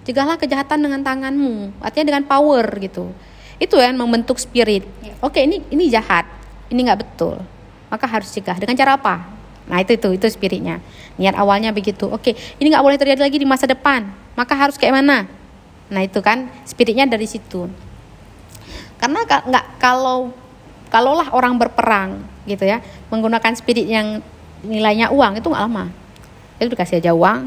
Cegahlah 0.06 0.38
kejahatan 0.40 0.78
dengan 0.80 1.00
tanganmu, 1.02 1.82
artinya 1.84 2.14
dengan 2.14 2.24
power 2.24 2.64
gitu. 2.80 3.12
Itu 3.58 3.76
yang 3.76 3.98
membentuk 3.98 4.38
spirit. 4.38 4.86
Oke 5.18 5.42
ini 5.42 5.60
ini 5.68 5.90
jahat, 5.90 6.24
ini 6.70 6.86
nggak 6.86 7.00
betul, 7.04 7.42
maka 7.90 8.06
harus 8.06 8.30
cegah 8.30 8.56
dengan 8.56 8.78
cara 8.78 8.94
apa? 8.94 9.26
Nah 9.68 9.82
itu 9.84 9.98
itu 9.98 10.08
itu 10.14 10.26
spiritnya. 10.30 10.80
Niat 11.18 11.36
awalnya 11.36 11.74
begitu. 11.74 12.08
Oke 12.08 12.38
ini 12.62 12.70
nggak 12.70 12.84
boleh 12.84 12.96
terjadi 12.96 13.20
lagi 13.20 13.36
di 13.36 13.44
masa 13.44 13.66
depan, 13.66 14.08
maka 14.38 14.54
harus 14.56 14.78
kayak 14.78 14.96
mana? 14.96 15.26
Nah 15.90 16.00
itu 16.04 16.20
kan 16.22 16.48
spiritnya 16.64 17.04
dari 17.04 17.26
situ. 17.26 17.68
Karena 18.98 19.22
ka- 19.24 19.46
nggak 19.46 19.66
kalau 19.78 20.34
kalaulah 20.88 21.30
orang 21.30 21.54
berperang 21.54 22.10
gitu 22.44 22.64
ya 22.64 22.80
menggunakan 23.12 23.52
spirit 23.52 23.84
yang 23.84 24.18
nilainya 24.60 25.08
uang 25.08 25.38
itu 25.38 25.46
nggak 25.46 25.64
lama. 25.64 25.86
Itu 26.58 26.74
dikasih 26.74 26.98
aja 26.98 27.14
uang, 27.14 27.46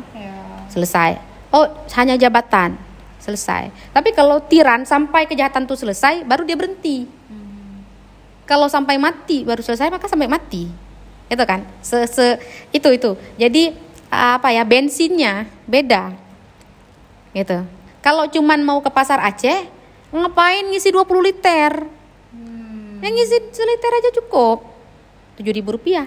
selesai. 0.72 1.20
Oh, 1.52 1.68
hanya 2.00 2.16
jabatan, 2.16 2.80
selesai. 3.20 3.68
Tapi 3.92 4.16
kalau 4.16 4.40
tiran 4.40 4.88
sampai 4.88 5.28
kejahatan 5.28 5.68
itu 5.68 5.76
selesai, 5.76 6.24
baru 6.24 6.48
dia 6.48 6.56
berhenti. 6.56 7.04
Kalau 8.48 8.68
sampai 8.68 8.96
mati 8.96 9.44
baru 9.44 9.60
selesai, 9.60 9.92
maka 9.92 10.08
sampai 10.08 10.32
mati. 10.32 10.72
Itu 11.28 11.44
kan? 11.44 11.64
Se, 11.84 12.08
se- 12.08 12.40
itu 12.72 12.88
itu. 12.92 13.12
Jadi 13.36 13.76
apa 14.08 14.52
ya 14.52 14.64
bensinnya 14.64 15.48
beda. 15.68 16.16
Gitu. 17.32 17.64
Kalau 18.00 18.28
cuman 18.28 18.60
mau 18.60 18.80
ke 18.80 18.92
pasar 18.92 19.20
Aceh, 19.20 19.68
ngapain 20.12 20.68
ngisi 20.68 20.92
20 20.92 21.08
liter? 21.24 21.72
Yang 23.02 23.14
ngisi 23.18 23.38
seliter 23.56 23.92
aja 23.92 24.10
cukup. 24.22 24.58
7.000 25.40 25.74
rupiah. 25.74 26.06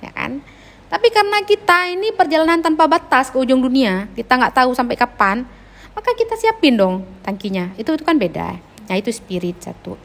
Ya 0.00 0.10
kan? 0.10 0.40
Tapi 0.88 1.12
karena 1.12 1.44
kita 1.44 1.92
ini 1.92 2.16
perjalanan 2.16 2.64
tanpa 2.64 2.88
batas 2.88 3.28
ke 3.28 3.36
ujung 3.36 3.60
dunia, 3.60 4.08
kita 4.16 4.40
nggak 4.40 4.56
tahu 4.56 4.72
sampai 4.72 4.96
kapan, 4.96 5.44
maka 5.92 6.10
kita 6.16 6.32
siapin 6.34 6.80
dong 6.80 7.04
tangkinya. 7.20 7.76
Itu 7.76 7.92
itu 7.92 8.02
kan 8.02 8.16
beda. 8.16 8.56
Nah 8.88 8.96
itu 8.96 9.12
spirit 9.12 9.60
satu. 9.60 10.00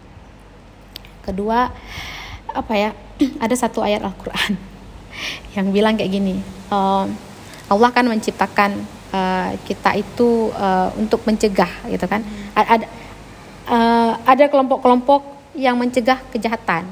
Kedua 1.24 1.72
apa 2.52 2.74
ya? 2.76 2.92
Ada 3.44 3.56
satu 3.56 3.80
ayat 3.80 4.04
Al-Quran 4.04 4.60
yang 5.56 5.72
bilang 5.72 5.96
kayak 5.96 6.12
gini. 6.12 6.44
ehm, 6.68 7.08
Allah 7.72 7.90
kan 7.96 8.04
menciptakan 8.06 8.84
eh, 9.16 9.50
kita 9.64 9.96
itu 9.96 10.52
eh, 10.52 10.90
untuk 11.00 11.24
mencegah 11.24 11.88
gitu 11.88 12.06
kan. 12.12 12.22
A- 12.60 12.76
Ada 12.76 12.86
eh, 13.68 14.12
ada 14.26 14.46
kelompok-kelompok 14.50 15.34
yang 15.54 15.78
mencegah 15.78 16.20
kejahatan. 16.34 16.86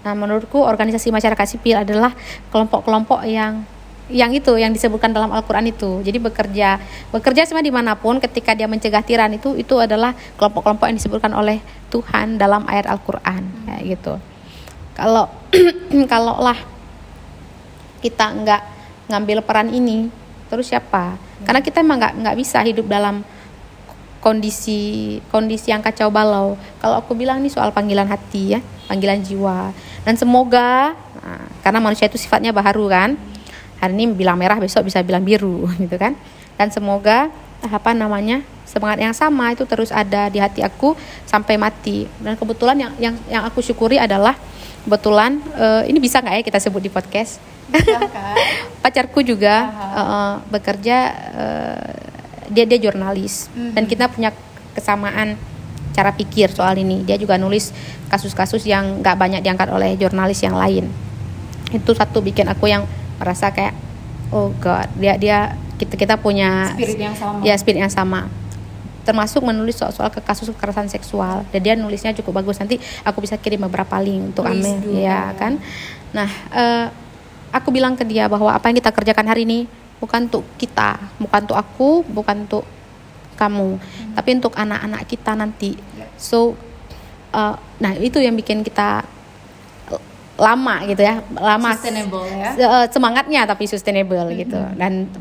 Nah, 0.00 0.14
menurutku 0.16 0.58
organisasi 0.64 1.12
masyarakat 1.12 1.46
sipil 1.46 1.84
adalah 1.84 2.16
kelompok-kelompok 2.48 3.28
yang 3.28 3.62
yang 4.10 4.34
itu 4.34 4.58
yang 4.58 4.74
disebutkan 4.74 5.14
dalam 5.14 5.30
Al-Qur'an 5.30 5.62
itu. 5.70 6.02
Jadi 6.02 6.18
bekerja 6.18 6.82
bekerja 7.14 7.46
sebenarnya 7.46 7.68
di 7.70 7.74
mana 7.74 7.92
pun 7.94 8.18
ketika 8.18 8.58
dia 8.58 8.66
mencegah 8.66 9.06
tiran 9.06 9.30
itu 9.30 9.54
itu 9.54 9.78
adalah 9.78 10.12
kelompok-kelompok 10.34 10.90
yang 10.90 10.98
disebutkan 10.98 11.30
oleh 11.30 11.62
Tuhan 11.94 12.36
dalam 12.36 12.66
ayat 12.66 12.90
Al-Qur'an 12.90 13.46
kayak 13.70 13.82
gitu. 13.86 14.14
Kalau 14.98 15.30
kalaulah 16.10 16.58
kita 18.02 18.26
nggak 18.34 18.62
ngambil 19.14 19.38
peran 19.46 19.70
ini, 19.70 20.10
terus 20.50 20.68
siapa? 20.74 21.14
Karena 21.46 21.62
kita 21.62 21.80
emang 21.80 22.02
nggak 22.02 22.14
nggak 22.26 22.36
bisa 22.36 22.58
hidup 22.66 22.90
dalam 22.90 23.22
kondisi 24.20 25.18
kondisi 25.32 25.72
yang 25.72 25.80
kacau 25.80 26.12
balau. 26.12 26.54
Kalau 26.78 27.00
aku 27.00 27.16
bilang 27.16 27.40
ini 27.40 27.48
soal 27.48 27.72
panggilan 27.72 28.06
hati 28.06 28.56
ya, 28.56 28.60
panggilan 28.86 29.24
jiwa. 29.24 29.72
Dan 30.04 30.14
semoga 30.20 30.94
nah, 31.20 31.44
karena 31.64 31.80
manusia 31.80 32.06
itu 32.06 32.20
sifatnya 32.20 32.52
baharu 32.52 32.86
kan. 32.88 33.10
Hari 33.80 33.96
ini 33.96 34.12
bilang 34.12 34.36
merah, 34.36 34.60
besok 34.60 34.86
bisa 34.86 35.00
bilang 35.00 35.24
biru 35.24 35.64
gitu 35.82 35.96
kan. 35.96 36.14
Dan 36.60 36.68
semoga 36.68 37.32
apa 37.64 37.90
namanya? 37.96 38.44
semangat 38.70 39.02
yang 39.02 39.10
sama 39.10 39.50
itu 39.50 39.66
terus 39.66 39.90
ada 39.90 40.30
di 40.30 40.38
hati 40.38 40.62
aku 40.62 40.94
sampai 41.26 41.58
mati. 41.58 42.06
Dan 42.22 42.38
kebetulan 42.38 42.78
yang 42.78 42.92
yang 43.02 43.14
yang 43.26 43.42
aku 43.42 43.58
syukuri 43.58 43.98
adalah 43.98 44.38
kebetulan 44.86 45.42
eh, 45.58 45.90
ini 45.90 45.98
bisa 45.98 46.22
nggak 46.22 46.34
ya 46.38 46.42
kita 46.46 46.58
sebut 46.62 46.78
di 46.78 46.86
podcast? 46.86 47.42
Pacarku 48.86 49.26
juga 49.26 49.66
eh, 49.74 50.34
bekerja 50.54 50.96
eh, 51.34 52.09
dia 52.50 52.66
dia 52.66 52.78
jurnalis 52.78 53.48
dan 53.54 53.86
kita 53.86 54.10
punya 54.10 54.34
kesamaan 54.74 55.38
cara 55.90 56.14
pikir 56.14 56.50
soal 56.54 56.78
ini. 56.78 57.02
Dia 57.02 57.18
juga 57.18 57.36
nulis 57.36 57.74
kasus-kasus 58.08 58.62
yang 58.66 59.02
nggak 59.02 59.16
banyak 59.18 59.40
diangkat 59.42 59.68
oleh 59.70 59.98
jurnalis 59.98 60.40
yang 60.42 60.54
lain. 60.54 60.88
Itu 61.70 61.94
satu 61.94 62.22
bikin 62.22 62.50
aku 62.50 62.70
yang 62.70 62.86
merasa 63.18 63.50
kayak 63.50 63.74
oh 64.30 64.54
god, 64.62 64.86
dia 64.96 65.18
dia 65.18 65.54
kita 65.76 65.96
kita 65.96 66.14
punya 66.20 66.72
Spirit 66.76 66.98
yang 67.00 67.16
sama. 67.16 67.38
Ya, 67.42 67.54
spirit 67.56 67.80
yang 67.80 67.92
sama. 67.92 68.20
Termasuk 69.00 69.40
menulis 69.40 69.80
soal-soal 69.80 70.12
ke 70.12 70.20
kasus 70.20 70.52
kekerasan 70.52 70.92
seksual. 70.92 71.42
Dan 71.50 71.60
dia 71.64 71.74
nulisnya 71.74 72.12
cukup 72.12 72.44
bagus. 72.44 72.60
Nanti 72.60 72.76
aku 73.02 73.24
bisa 73.24 73.40
kirim 73.40 73.64
beberapa 73.64 73.96
link 73.96 74.36
untuk 74.36 74.44
Amel, 74.44 74.76
ya 74.92 75.32
kan? 75.40 75.56
Nah, 76.12 76.28
eh, 76.52 76.86
aku 77.50 77.72
bilang 77.72 77.96
ke 77.96 78.04
dia 78.04 78.28
bahwa 78.28 78.52
apa 78.52 78.68
yang 78.68 78.76
kita 78.76 78.92
kerjakan 78.92 79.26
hari 79.26 79.48
ini 79.48 79.58
bukan 80.00 80.26
untuk 80.26 80.44
kita, 80.56 80.96
bukan 81.20 81.40
untuk 81.44 81.58
aku, 81.60 81.90
bukan 82.08 82.48
untuk 82.48 82.64
kamu, 83.36 83.80
tapi 84.16 84.28
untuk 84.36 84.52
anak-anak 84.56 85.04
kita 85.08 85.32
nanti. 85.36 85.76
So, 86.16 86.56
eh, 87.32 87.54
nah 87.80 87.92
itu 87.96 88.20
yang 88.20 88.34
bikin 88.34 88.64
kita 88.64 89.04
lama 90.40 90.80
gitu 90.88 91.04
ya, 91.04 91.20
lama 91.36 91.76
Sustainable 91.76 92.24
ya. 92.32 92.50
Eh, 92.56 92.86
semangatnya 92.88 93.44
tapi 93.44 93.68
sustainable 93.68 94.32
gitu. 94.32 94.60
Dan 94.76 95.12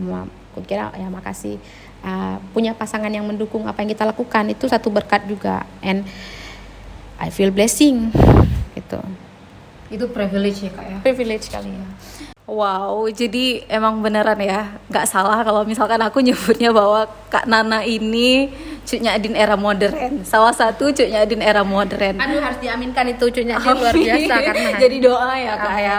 aku 0.55 0.63
kira 0.63 0.95
ya 0.95 1.11
makasih 1.11 1.59
eh, 1.99 2.35
punya 2.55 2.71
pasangan 2.71 3.11
yang 3.11 3.27
mendukung 3.27 3.67
apa 3.67 3.83
yang 3.83 3.91
kita 3.91 4.07
lakukan 4.07 4.47
itu 4.47 4.65
satu 4.71 4.87
berkat 4.87 5.27
juga. 5.27 5.67
And 5.83 6.07
I 7.19 7.27
feel 7.27 7.51
blessing 7.51 8.15
gitu. 8.79 9.03
Itu 9.91 10.07
privilege 10.07 10.63
ya 10.63 10.71
kak 10.71 10.85
ya. 10.87 10.97
Privilege 11.03 11.51
kali 11.51 11.67
ya. 11.75 11.87
Wow, 12.49 13.05
jadi 13.13 13.61
emang 13.69 14.01
beneran 14.01 14.41
ya, 14.41 14.73
nggak 14.89 15.05
salah 15.05 15.45
kalau 15.45 15.61
misalkan 15.69 16.01
aku 16.01 16.17
nyebutnya 16.17 16.73
bahwa 16.73 17.05
Kak 17.29 17.45
Nana 17.45 17.85
ini 17.85 18.49
cuknya 18.89 19.13
Adin 19.13 19.37
era 19.37 19.53
modern. 19.53 20.25
Salah 20.25 20.49
satu 20.49 20.89
cuknya 20.89 21.29
Adin 21.29 21.45
era 21.45 21.61
modern. 21.61 22.17
Aduh 22.17 22.41
harus 22.41 22.57
diaminkan 22.57 23.05
itu 23.05 23.29
cucunya 23.29 23.61
dia 23.61 23.69
luar 23.77 23.93
biasa 23.93 24.33
karena 24.41 24.69
jadi 24.83 24.97
doa 24.97 25.31
ya 25.37 25.53
kak 25.61 25.77
ya. 25.77 25.97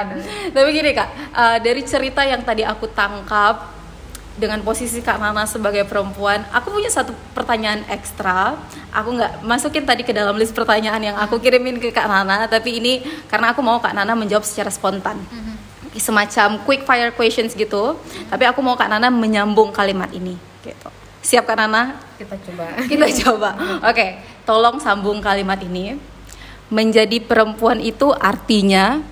Tapi 0.51 0.69
gini 0.75 0.91
kak, 0.91 1.09
eh, 1.39 1.57
dari 1.63 1.83
cerita 1.87 2.27
yang 2.27 2.43
tadi 2.43 2.67
aku 2.67 2.91
tangkap 2.91 3.71
dengan 4.35 4.59
posisi 4.67 4.99
kak 5.07 5.23
Nana 5.23 5.47
sebagai 5.47 5.87
perempuan, 5.87 6.43
aku 6.51 6.75
punya 6.75 6.91
satu 6.91 7.15
pertanyaan 7.31 7.87
ekstra. 7.87 8.59
Aku 8.91 9.15
nggak 9.15 9.47
masukin 9.47 9.87
tadi 9.87 10.03
ke 10.03 10.11
dalam 10.11 10.35
list 10.35 10.51
pertanyaan 10.51 10.99
yang 10.99 11.15
aku 11.15 11.39
kirimin 11.39 11.79
ke 11.79 11.95
kak 11.95 12.11
Nana, 12.11 12.51
tapi 12.51 12.83
ini 12.83 13.07
karena 13.31 13.55
aku 13.55 13.63
mau 13.63 13.79
kak 13.79 13.95
Nana 13.95 14.19
menjawab 14.19 14.43
secara 14.43 14.73
spontan. 14.75 15.23
Semacam 15.97 16.63
quick 16.63 16.83
fire 16.87 17.11
questions 17.15 17.57
gitu. 17.57 17.99
Tapi 18.31 18.45
aku 18.47 18.63
mau 18.63 18.79
Kak 18.79 18.91
Nana 18.91 19.11
menyambung 19.11 19.75
kalimat 19.75 20.11
ini 20.15 20.39
gitu. 20.63 20.89
Siap 21.21 21.49
Kak 21.49 21.57
Nana? 21.59 21.99
Kita 22.15 22.37
coba. 22.39 22.65
Kita 22.91 23.07
coba. 23.27 23.51
Oke, 23.91 24.23
tolong 24.47 24.79
sambung 24.79 25.19
kalimat 25.19 25.59
ini. 25.65 25.99
Menjadi 26.71 27.19
perempuan 27.19 27.83
itu 27.83 28.15
artinya 28.15 29.03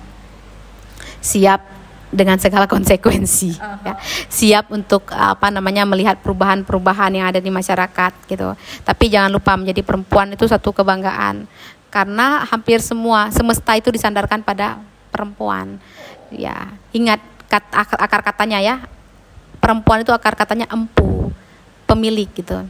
Siap 1.19 1.79
dengan 2.09 2.41
segala 2.41 2.65
konsekuensi 2.65 3.59
ya. 3.59 3.95
Siap 4.31 4.73
untuk 4.73 5.11
apa 5.13 5.53
namanya 5.53 5.85
melihat 5.85 6.17
perubahan-perubahan 6.23 7.11
yang 7.13 7.27
ada 7.29 7.43
di 7.43 7.51
masyarakat 7.53 8.13
gitu. 8.25 8.55
Tapi 8.81 9.05
jangan 9.11 9.29
lupa 9.29 9.53
menjadi 9.59 9.85
perempuan 9.85 10.33
itu 10.33 10.47
satu 10.49 10.73
kebanggaan 10.73 11.45
karena 11.93 12.45
hampir 12.49 12.81
semua 12.81 13.29
semesta 13.29 13.77
itu 13.77 13.93
disandarkan 13.93 14.41
pada 14.41 14.81
perempuan. 15.13 15.77
Ya, 16.29 16.77
ingat 16.93 17.19
akar 17.73 18.21
katanya 18.21 18.61
ya. 18.61 18.75
Perempuan 19.59 20.05
itu 20.05 20.13
akar 20.13 20.37
katanya 20.37 20.69
empu, 20.69 21.33
pemilik 21.89 22.29
gitu. 22.31 22.63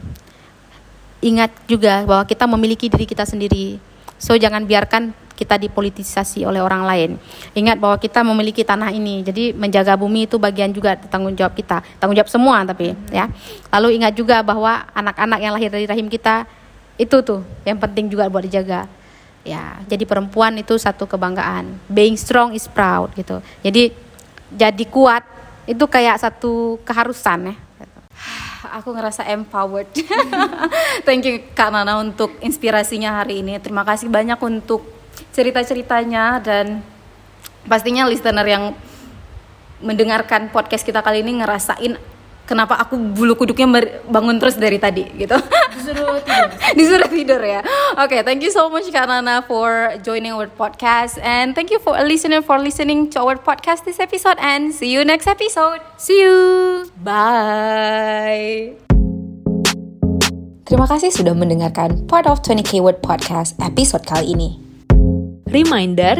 Ingat 1.20 1.52
juga 1.68 2.02
bahwa 2.08 2.24
kita 2.24 2.48
memiliki 2.48 2.88
diri 2.88 3.04
kita 3.04 3.28
sendiri. 3.28 3.76
So 4.20 4.36
jangan 4.36 4.64
biarkan 4.64 5.12
kita 5.36 5.56
dipolitisasi 5.56 6.44
oleh 6.44 6.60
orang 6.60 6.84
lain. 6.84 7.10
Ingat 7.56 7.80
bahwa 7.80 7.96
kita 7.96 8.20
memiliki 8.20 8.60
tanah 8.60 8.92
ini. 8.92 9.24
Jadi 9.24 9.56
menjaga 9.56 9.96
bumi 9.96 10.28
itu 10.28 10.36
bagian 10.36 10.68
juga 10.72 10.96
tanggung 10.96 11.32
jawab 11.32 11.56
kita. 11.56 11.80
Tanggung 11.96 12.16
jawab 12.16 12.28
semua 12.28 12.60
tapi 12.64 12.92
ya. 13.08 13.28
Lalu 13.72 14.00
ingat 14.00 14.12
juga 14.12 14.44
bahwa 14.44 14.84
anak-anak 14.92 15.38
yang 15.40 15.52
lahir 15.56 15.72
dari 15.72 15.88
rahim 15.88 16.12
kita 16.12 16.44
itu 17.00 17.16
tuh 17.24 17.40
yang 17.64 17.80
penting 17.80 18.12
juga 18.12 18.28
buat 18.28 18.44
dijaga. 18.44 18.84
Ya, 19.40 19.80
jadi 19.88 20.04
perempuan 20.04 20.52
itu 20.60 20.76
satu 20.76 21.08
kebanggaan. 21.08 21.80
Being 21.88 22.20
strong 22.20 22.52
is 22.52 22.68
proud 22.68 23.08
gitu. 23.16 23.40
Jadi 23.64 23.92
jadi 24.52 24.84
kuat 24.90 25.24
itu 25.64 25.84
kayak 25.86 26.20
satu 26.20 26.76
keharusan 26.84 27.52
ya. 27.52 27.54
aku 28.76 28.92
ngerasa 28.92 29.24
empowered. 29.32 29.88
Thank 31.06 31.24
you 31.24 31.40
Kak 31.56 31.72
Nana 31.72 31.96
untuk 32.04 32.36
inspirasinya 32.44 33.22
hari 33.24 33.40
ini. 33.40 33.56
Terima 33.62 33.86
kasih 33.86 34.12
banyak 34.12 34.36
untuk 34.44 34.84
cerita-ceritanya 35.32 36.40
dan 36.44 36.84
pastinya 37.64 38.04
listener 38.08 38.44
yang 38.44 38.64
mendengarkan 39.80 40.52
podcast 40.52 40.84
kita 40.84 41.00
kali 41.00 41.24
ini 41.24 41.40
ngerasain 41.40 41.96
kenapa 42.50 42.82
aku 42.82 42.98
bulu 42.98 43.38
kuduknya 43.38 43.70
bangun 44.10 44.42
terus 44.42 44.58
dari 44.58 44.82
tadi 44.82 45.06
gitu. 45.14 45.38
Disuruh 45.78 46.18
tidur. 46.18 46.50
Disuruh 46.78 47.10
tidur 47.10 47.40
ya. 47.46 47.62
Oke, 47.94 48.26
thank 48.26 48.42
you 48.42 48.50
so 48.50 48.66
much 48.66 48.90
Kak 48.90 49.06
Nana 49.06 49.46
for 49.46 49.94
joining 50.02 50.34
our 50.34 50.50
podcast 50.50 51.22
and 51.22 51.54
thank 51.54 51.70
you 51.70 51.78
for 51.78 51.94
a 51.94 52.02
listener 52.02 52.42
for 52.42 52.58
listening 52.58 53.06
to 53.14 53.22
our 53.22 53.38
podcast 53.38 53.86
this 53.86 54.02
episode 54.02 54.34
and 54.42 54.74
see 54.74 54.90
you 54.90 55.06
next 55.06 55.30
episode. 55.30 55.78
See 55.94 56.18
you. 56.18 56.90
Bye. 56.98 58.74
Terima 60.66 60.86
kasih 60.86 61.10
sudah 61.10 61.34
mendengarkan 61.34 62.06
Part 62.06 62.30
of 62.30 62.42
20K 62.46 62.78
Word 62.78 63.02
Podcast 63.02 63.58
episode 63.58 64.06
kali 64.06 64.38
ini. 64.38 64.69
Reminder, 65.50 66.14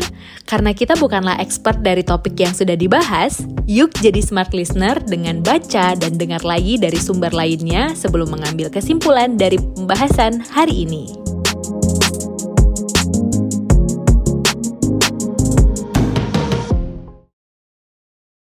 karena 0.51 0.75
kita 0.75 0.99
bukanlah 0.99 1.39
expert 1.39 1.81
dari 1.87 2.03
topik 2.03 2.35
yang 2.35 2.51
sudah 2.51 2.75
dibahas, 2.75 3.47
yuk 3.71 3.95
jadi 4.03 4.19
smart 4.19 4.51
listener 4.51 4.99
dengan 5.07 5.39
baca 5.41 5.95
dan 5.95 6.19
dengar 6.19 6.43
lagi 6.43 6.77
dari 6.77 6.99
sumber 6.99 7.31
lainnya 7.31 7.95
sebelum 7.95 8.35
mengambil 8.35 8.67
kesimpulan 8.67 9.39
dari 9.39 9.57
pembahasan 9.57 10.43
hari 10.51 10.85
ini. 10.85 11.30